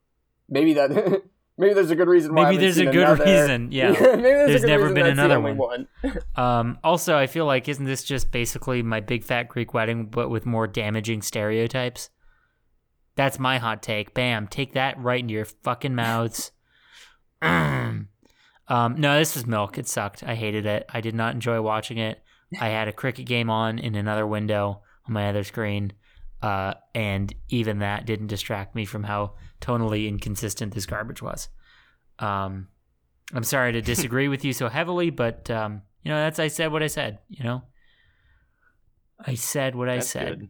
Maybe 0.48 0.74
that. 0.74 1.22
maybe 1.60 1.74
there's 1.76 1.92
a 1.92 1.96
good 1.96 2.08
reason 2.08 2.34
why. 2.34 2.46
Maybe 2.46 2.58
there's 2.58 2.78
a 2.80 2.86
good 2.86 2.96
another. 2.96 3.26
reason. 3.26 3.72
Yeah. 3.72 3.92
maybe 3.92 4.02
there's, 4.02 4.50
a 4.50 4.52
There's 4.52 4.64
never 4.64 4.84
reason 4.86 4.96
been 4.96 5.06
another 5.08 5.40
one. 5.40 5.58
one. 5.58 5.88
Um, 6.36 6.80
also, 6.84 7.18
I 7.18 7.28
feel 7.28 7.46
like 7.46 7.68
isn't 7.68 7.86
this 7.86 8.04
just 8.04 8.32
basically 8.32 8.82
my 8.82 9.02
big 9.02 9.24
fat 9.24 9.50
Greek 9.50 9.74
wedding, 9.74 10.06
but 10.08 10.30
with 10.30 10.46
more 10.46 10.66
damaging 10.68 11.22
stereotypes? 11.22 12.10
That's 13.16 13.38
my 13.38 13.58
hot 13.58 13.84
take. 13.84 14.14
Bam, 14.14 14.48
take 14.48 14.74
that 14.74 14.98
right 14.98 15.20
into 15.20 15.34
your 15.34 15.46
fucking 15.46 15.94
mouths. 15.94 16.52
um, 17.42 18.08
no, 18.70 19.20
this 19.20 19.36
was 19.36 19.46
milk. 19.46 19.78
It 19.78 19.88
sucked. 19.88 20.24
I 20.24 20.36
hated 20.36 20.66
it. 20.66 20.86
I 20.90 21.02
did 21.02 21.14
not 21.14 21.34
enjoy 21.34 21.62
watching 21.62 21.98
it. 21.98 22.24
I 22.60 22.70
had 22.70 22.88
a 22.88 22.94
cricket 22.94 23.26
game 23.26 23.50
on 23.50 23.78
in 23.78 23.96
another 23.96 24.26
window 24.26 24.82
on 25.08 25.14
my 25.14 25.30
other 25.30 25.44
screen. 25.44 25.94
Uh, 26.42 26.74
and 26.96 27.34
even 27.50 27.80
that 27.80 28.06
didn't 28.06 28.28
distract 28.28 28.74
me 28.76 28.86
from 28.86 29.04
how 29.04 29.34
tonally 29.62 30.08
inconsistent 30.08 30.74
this 30.74 30.86
garbage 30.86 31.22
was. 31.22 31.50
Um, 32.20 32.70
I'm 33.34 33.44
sorry 33.44 33.74
to 33.74 33.82
disagree 33.94 34.28
with 34.28 34.46
you 34.46 34.54
so 34.54 34.70
heavily, 34.70 35.10
but 35.10 35.50
um, 35.50 35.82
you 36.04 36.10
know 36.12 36.18
that's 36.18 36.40
I 36.40 36.48
said 36.48 36.72
what 36.72 36.84
I 36.84 36.88
said. 36.88 37.20
You 37.30 37.44
know, 37.44 37.64
I 39.26 39.36
said 39.36 39.76
what 39.76 39.90
I 39.90 39.96
That's 39.96 40.10
said. 40.10 40.50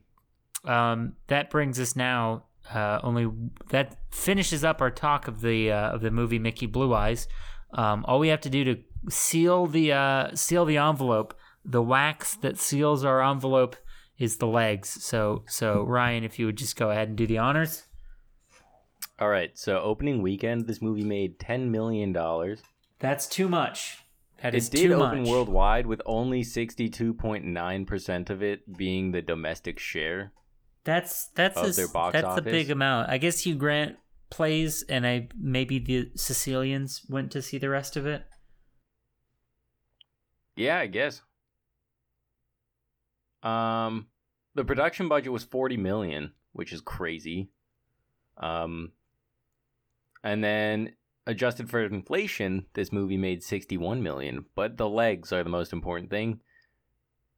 good. 0.63 0.69
Um, 0.71 1.13
that 1.27 1.49
brings 1.49 1.79
us 1.79 1.95
now. 1.95 2.45
Uh, 2.71 2.99
only 3.03 3.27
that 3.71 3.97
finishes 4.11 4.63
up 4.63 4.81
our 4.81 4.91
talk 4.91 5.27
of 5.27 5.41
the 5.41 5.71
uh, 5.71 5.89
of 5.89 6.01
the 6.01 6.11
movie 6.11 6.39
Mickey 6.39 6.67
Blue 6.67 6.93
Eyes. 6.93 7.27
Um, 7.73 8.05
all 8.07 8.19
we 8.19 8.27
have 8.27 8.41
to 8.41 8.49
do 8.49 8.63
to 8.63 8.77
seal 9.09 9.65
the 9.65 9.91
uh, 9.93 10.35
seal 10.35 10.65
the 10.65 10.77
envelope, 10.77 11.33
the 11.65 11.81
wax 11.81 12.35
that 12.37 12.57
seals 12.59 13.03
our 13.03 13.23
envelope, 13.23 13.75
is 14.19 14.37
the 14.37 14.47
legs. 14.47 14.89
So 15.03 15.43
so 15.47 15.83
Ryan, 15.83 16.23
if 16.23 16.37
you 16.37 16.45
would 16.45 16.57
just 16.57 16.75
go 16.75 16.91
ahead 16.91 17.07
and 17.07 17.17
do 17.17 17.25
the 17.25 17.37
honors. 17.39 17.85
All 19.17 19.29
right. 19.29 19.57
So 19.57 19.79
opening 19.81 20.21
weekend, 20.21 20.67
this 20.67 20.81
movie 20.81 21.03
made 21.03 21.39
ten 21.39 21.71
million 21.71 22.13
dollars. 22.13 22.61
That's 22.99 23.27
too 23.27 23.49
much. 23.49 23.97
That 24.41 24.55
is 24.55 24.67
It 24.69 24.73
did 24.73 24.91
open 24.91 25.21
much. 25.21 25.29
worldwide 25.29 25.87
with 25.87 26.01
only 26.05 26.43
sixty-two 26.43 27.13
point 27.13 27.45
nine 27.45 27.85
percent 27.85 28.29
of 28.29 28.43
it 28.43 28.77
being 28.77 29.11
the 29.11 29.21
domestic 29.21 29.79
share. 29.79 30.33
That's 30.85 31.27
that's 31.35 31.57
of 31.57 31.65
a, 31.65 31.71
their 31.71 31.87
box 31.87 32.13
that's 32.13 32.37
a 32.37 32.41
big 32.41 32.69
amount. 32.69 33.09
I 33.09 33.17
guess 33.17 33.41
Hugh 33.41 33.55
Grant 33.55 33.97
plays, 34.29 34.83
and 34.87 35.05
I 35.05 35.27
maybe 35.37 35.79
the 35.79 36.11
Sicilians 36.15 37.05
went 37.09 37.31
to 37.31 37.41
see 37.41 37.57
the 37.57 37.69
rest 37.69 37.97
of 37.97 38.05
it. 38.05 38.23
Yeah, 40.55 40.79
I 40.79 40.87
guess. 40.87 41.21
Um, 43.43 44.07
the 44.55 44.65
production 44.65 45.07
budget 45.07 45.31
was 45.31 45.43
forty 45.43 45.77
million, 45.77 46.33
which 46.53 46.73
is 46.73 46.81
crazy. 46.81 47.49
Um, 48.37 48.91
and 50.23 50.43
then 50.43 50.93
adjusted 51.27 51.69
for 51.69 51.83
inflation, 51.83 52.65
this 52.73 52.91
movie 52.91 53.17
made 53.17 53.43
sixty-one 53.43 54.03
million. 54.03 54.45
But 54.55 54.77
the 54.77 54.89
legs 54.89 55.31
are 55.31 55.43
the 55.43 55.49
most 55.49 55.73
important 55.73 56.09
thing. 56.09 56.41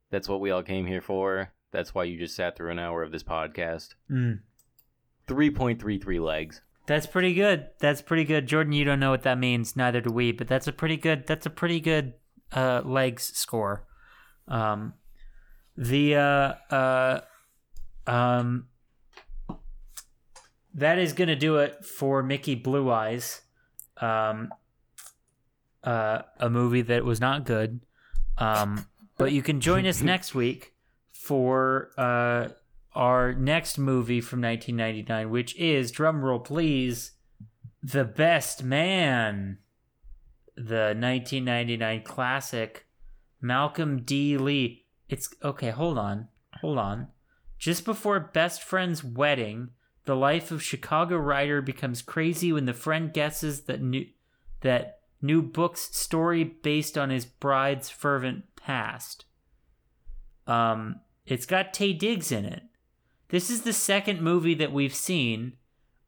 That's 0.09 0.27
what 0.27 0.41
we 0.41 0.51
all 0.51 0.63
came 0.63 0.87
here 0.87 1.01
for. 1.01 1.53
That's 1.71 1.95
why 1.95 2.03
you 2.03 2.19
just 2.19 2.35
sat 2.35 2.57
through 2.57 2.71
an 2.71 2.79
hour 2.79 3.01
of 3.03 3.11
this 3.11 3.23
podcast. 3.23 3.95
Mm. 4.09 4.39
Three 5.27 5.51
point 5.51 5.79
three 5.79 5.99
three 5.99 6.19
legs. 6.19 6.61
That's 6.87 7.05
pretty 7.05 7.33
good. 7.33 7.67
That's 7.79 8.01
pretty 8.01 8.25
good. 8.25 8.47
Jordan, 8.47 8.73
you 8.73 8.83
don't 8.83 8.99
know 8.99 9.11
what 9.11 9.21
that 9.23 9.37
means, 9.37 9.77
neither 9.77 10.01
do 10.01 10.11
we, 10.11 10.31
but 10.31 10.47
that's 10.47 10.67
a 10.67 10.73
pretty 10.73 10.97
good 10.97 11.27
that's 11.27 11.45
a 11.45 11.49
pretty 11.49 11.79
good 11.79 12.13
uh 12.51 12.81
legs 12.83 13.31
score. 13.37 13.85
Um 14.47 14.95
the 15.81 16.15
uh 16.15 16.53
uh 16.69 17.21
um 18.05 18.67
that 20.75 20.99
is 20.99 21.13
gonna 21.13 21.35
do 21.35 21.57
it 21.57 21.83
for 21.83 22.21
Mickey 22.21 22.53
Blue 22.53 22.89
Eyes. 22.91 23.41
Um 23.97 24.53
uh 25.83 26.21
a 26.39 26.49
movie 26.49 26.83
that 26.83 27.03
was 27.03 27.19
not 27.19 27.45
good. 27.45 27.81
Um 28.37 28.85
but 29.17 29.31
you 29.31 29.41
can 29.41 29.59
join 29.59 29.87
us 29.87 30.01
next 30.13 30.35
week 30.35 30.73
for 31.11 31.89
uh 31.97 32.49
our 32.93 33.33
next 33.33 33.79
movie 33.79 34.21
from 34.21 34.41
1999, 34.41 35.31
which 35.31 35.55
is 35.55 35.91
drumroll 35.91 36.43
please, 36.43 37.13
The 37.81 38.03
Best 38.03 38.63
Man, 38.63 39.57
the 40.55 40.93
1999 40.95 42.03
classic, 42.03 42.85
Malcolm 43.39 44.03
D. 44.03 44.37
Lee. 44.37 44.80
It's 45.11 45.29
okay. 45.43 45.71
Hold 45.71 45.97
on, 45.97 46.29
hold 46.61 46.77
on. 46.77 47.09
Just 47.59 47.83
before 47.83 48.19
best 48.19 48.63
friend's 48.63 49.03
wedding, 49.03 49.71
the 50.05 50.15
life 50.15 50.51
of 50.51 50.63
Chicago 50.63 51.17
writer 51.17 51.61
becomes 51.61 52.01
crazy 52.01 52.53
when 52.53 52.65
the 52.65 52.73
friend 52.73 53.13
guesses 53.13 53.63
that 53.63 53.81
new 53.81 54.05
that 54.61 55.01
new 55.21 55.41
book's 55.41 55.95
story 55.95 56.45
based 56.45 56.97
on 56.97 57.09
his 57.09 57.25
bride's 57.25 57.89
fervent 57.89 58.45
past. 58.55 59.25
Um, 60.47 61.01
it's 61.25 61.45
got 61.45 61.73
Taye 61.73 61.97
Diggs 61.97 62.31
in 62.31 62.45
it. 62.45 62.63
This 63.27 63.49
is 63.49 63.63
the 63.63 63.73
second 63.73 64.21
movie 64.21 64.55
that 64.55 64.71
we've 64.71 64.95
seen 64.95 65.53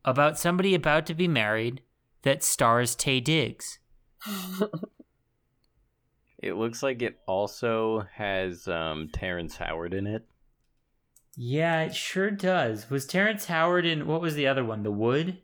about 0.05 0.39
somebody 0.39 0.73
about 0.73 1.05
to 1.07 1.13
be 1.13 1.27
married 1.27 1.81
that 2.21 2.41
stars 2.41 2.95
Taye 2.95 3.23
Diggs. 3.23 3.79
It 6.43 6.57
looks 6.57 6.83
like 6.83 7.01
it 7.01 7.19
also 7.25 8.05
has 8.15 8.67
um, 8.67 9.07
Terrence 9.13 9.55
Howard 9.55 9.93
in 9.93 10.05
it. 10.07 10.25
Yeah, 11.37 11.83
it 11.83 11.95
sure 11.95 12.29
does. 12.29 12.89
Was 12.89 13.05
Terrence 13.05 13.45
Howard 13.45 13.85
in 13.85 14.05
what 14.07 14.21
was 14.21 14.35
the 14.35 14.45
other 14.47 14.63
one? 14.65 14.83
The 14.83 14.91
Wood? 14.91 15.37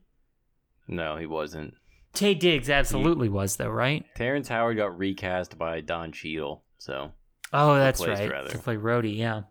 No, 0.90 1.16
he 1.16 1.26
wasn't. 1.26 1.76
Taye 2.14 2.38
Diggs 2.38 2.70
absolutely 2.70 3.30
was 3.30 3.56
though, 3.56 3.70
right? 3.70 4.06
Terrence 4.16 4.50
Howard 4.50 4.76
got 4.78 4.98
recast 4.98 5.58
by 5.58 5.80
Don 5.80 6.12
Cheadle, 6.12 6.64
so 6.80 7.14
Oh, 7.54 7.76
that's 7.76 8.06
right. 8.06 8.30
rather. 8.30 8.50
To 8.50 8.58
play 8.58 8.76
Rhodey, 8.76 9.18
yeah. 9.18 9.44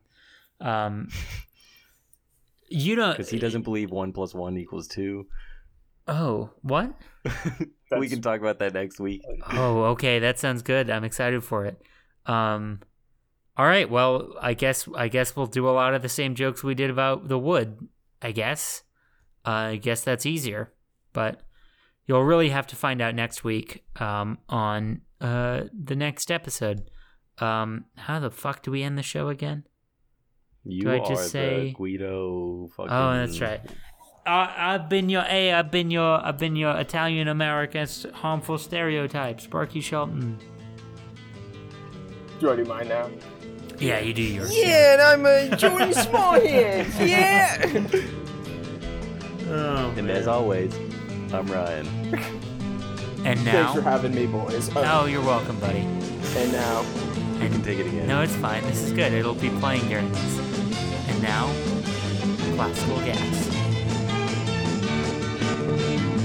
Um, 0.60 1.08
you 2.68 2.94
don't. 2.94 3.12
because 3.12 3.30
he 3.30 3.38
doesn't 3.38 3.62
believe 3.62 3.90
one 3.90 4.12
plus 4.12 4.34
one 4.34 4.58
equals 4.58 4.86
two. 4.86 5.26
Oh, 6.06 6.50
what? 6.62 6.92
we 7.96 8.08
can 8.08 8.20
talk 8.20 8.40
about 8.40 8.58
that 8.58 8.74
next 8.74 9.00
week. 9.00 9.22
Oh, 9.52 9.84
okay, 9.84 10.18
that 10.18 10.38
sounds 10.38 10.62
good. 10.62 10.90
I'm 10.90 11.04
excited 11.04 11.42
for 11.42 11.64
it. 11.64 11.80
Um, 12.26 12.80
all 13.56 13.66
right, 13.66 13.88
well, 13.88 14.34
I 14.40 14.54
guess 14.54 14.88
I 14.94 15.08
guess 15.08 15.34
we'll 15.34 15.46
do 15.46 15.68
a 15.68 15.70
lot 15.70 15.94
of 15.94 16.02
the 16.02 16.08
same 16.08 16.34
jokes 16.34 16.62
we 16.62 16.74
did 16.74 16.90
about 16.90 17.28
the 17.28 17.38
wood. 17.38 17.88
I 18.20 18.32
guess. 18.32 18.82
Uh, 19.46 19.50
I 19.50 19.76
guess 19.76 20.02
that's 20.02 20.26
easier, 20.26 20.72
but 21.12 21.40
you'll 22.06 22.24
really 22.24 22.50
have 22.50 22.66
to 22.68 22.76
find 22.76 23.00
out 23.00 23.14
next 23.14 23.44
week 23.44 23.84
um, 24.00 24.38
on 24.48 25.00
uh, 25.20 25.64
the 25.72 25.96
next 25.96 26.30
episode. 26.30 26.90
Um, 27.38 27.86
how 27.96 28.18
the 28.18 28.30
fuck 28.30 28.62
do 28.62 28.70
we 28.70 28.82
end 28.82 28.98
the 28.98 29.02
show 29.02 29.28
again? 29.28 29.64
You 30.64 30.90
I 30.90 30.98
are 30.98 31.06
just 31.06 31.22
the 31.24 31.28
say- 31.28 31.74
Guido. 31.76 32.68
Fucking... 32.76 32.92
Oh, 32.92 33.14
that's 33.14 33.40
right. 33.40 33.60
I, 34.28 34.74
I've 34.74 34.88
been 34.88 35.08
your 35.08 35.24
A. 35.28 35.52
I've 35.52 35.70
been 35.70 35.90
your. 35.90 36.24
I've 36.24 36.38
been 36.38 36.54
your 36.56 36.76
Italian 36.78 37.28
American's 37.28 38.04
harmful 38.14 38.58
stereotype, 38.58 39.40
Sparky 39.40 39.80
Shelton. 39.80 40.38
Do 42.40 42.50
I 42.52 42.56
do 42.56 42.64
mine 42.64 42.88
now? 42.88 43.10
Yeah, 43.78 44.00
you 44.00 44.12
do 44.12 44.22
yours. 44.22 44.56
Yeah, 44.56 44.94
and 44.94 45.02
I'm 45.02 45.26
a 45.26 45.56
Jordan 45.56 45.90
Smallhead. 45.92 47.08
Yeah. 47.08 47.64
Oh, 49.50 49.94
And 49.96 50.10
as 50.10 50.26
always, 50.26 50.74
I'm 51.32 51.46
Ryan. 51.46 51.86
and 53.24 53.44
now. 53.44 53.52
Thanks 53.52 53.72
for 53.74 53.82
having 53.82 54.14
me, 54.14 54.26
boys. 54.26 54.68
Uh, 54.76 54.82
Oh, 55.00 55.06
you're 55.06 55.22
welcome, 55.22 55.58
buddy. 55.60 55.78
And 56.36 56.52
now, 56.52 56.82
You 57.42 57.48
can 57.48 57.62
take 57.62 57.78
it 57.78 57.86
again. 57.86 58.06
No, 58.08 58.20
it's 58.22 58.34
fine. 58.36 58.62
This 58.64 58.82
is 58.82 58.92
good. 58.92 59.12
It'll 59.12 59.34
be 59.34 59.50
playing 59.60 59.88
during 59.88 60.10
this. 60.12 60.38
And 61.08 61.22
now, 61.22 61.46
classical 62.56 62.98
gas. 62.98 63.47
Thank 65.78 66.00
you. 66.02 66.17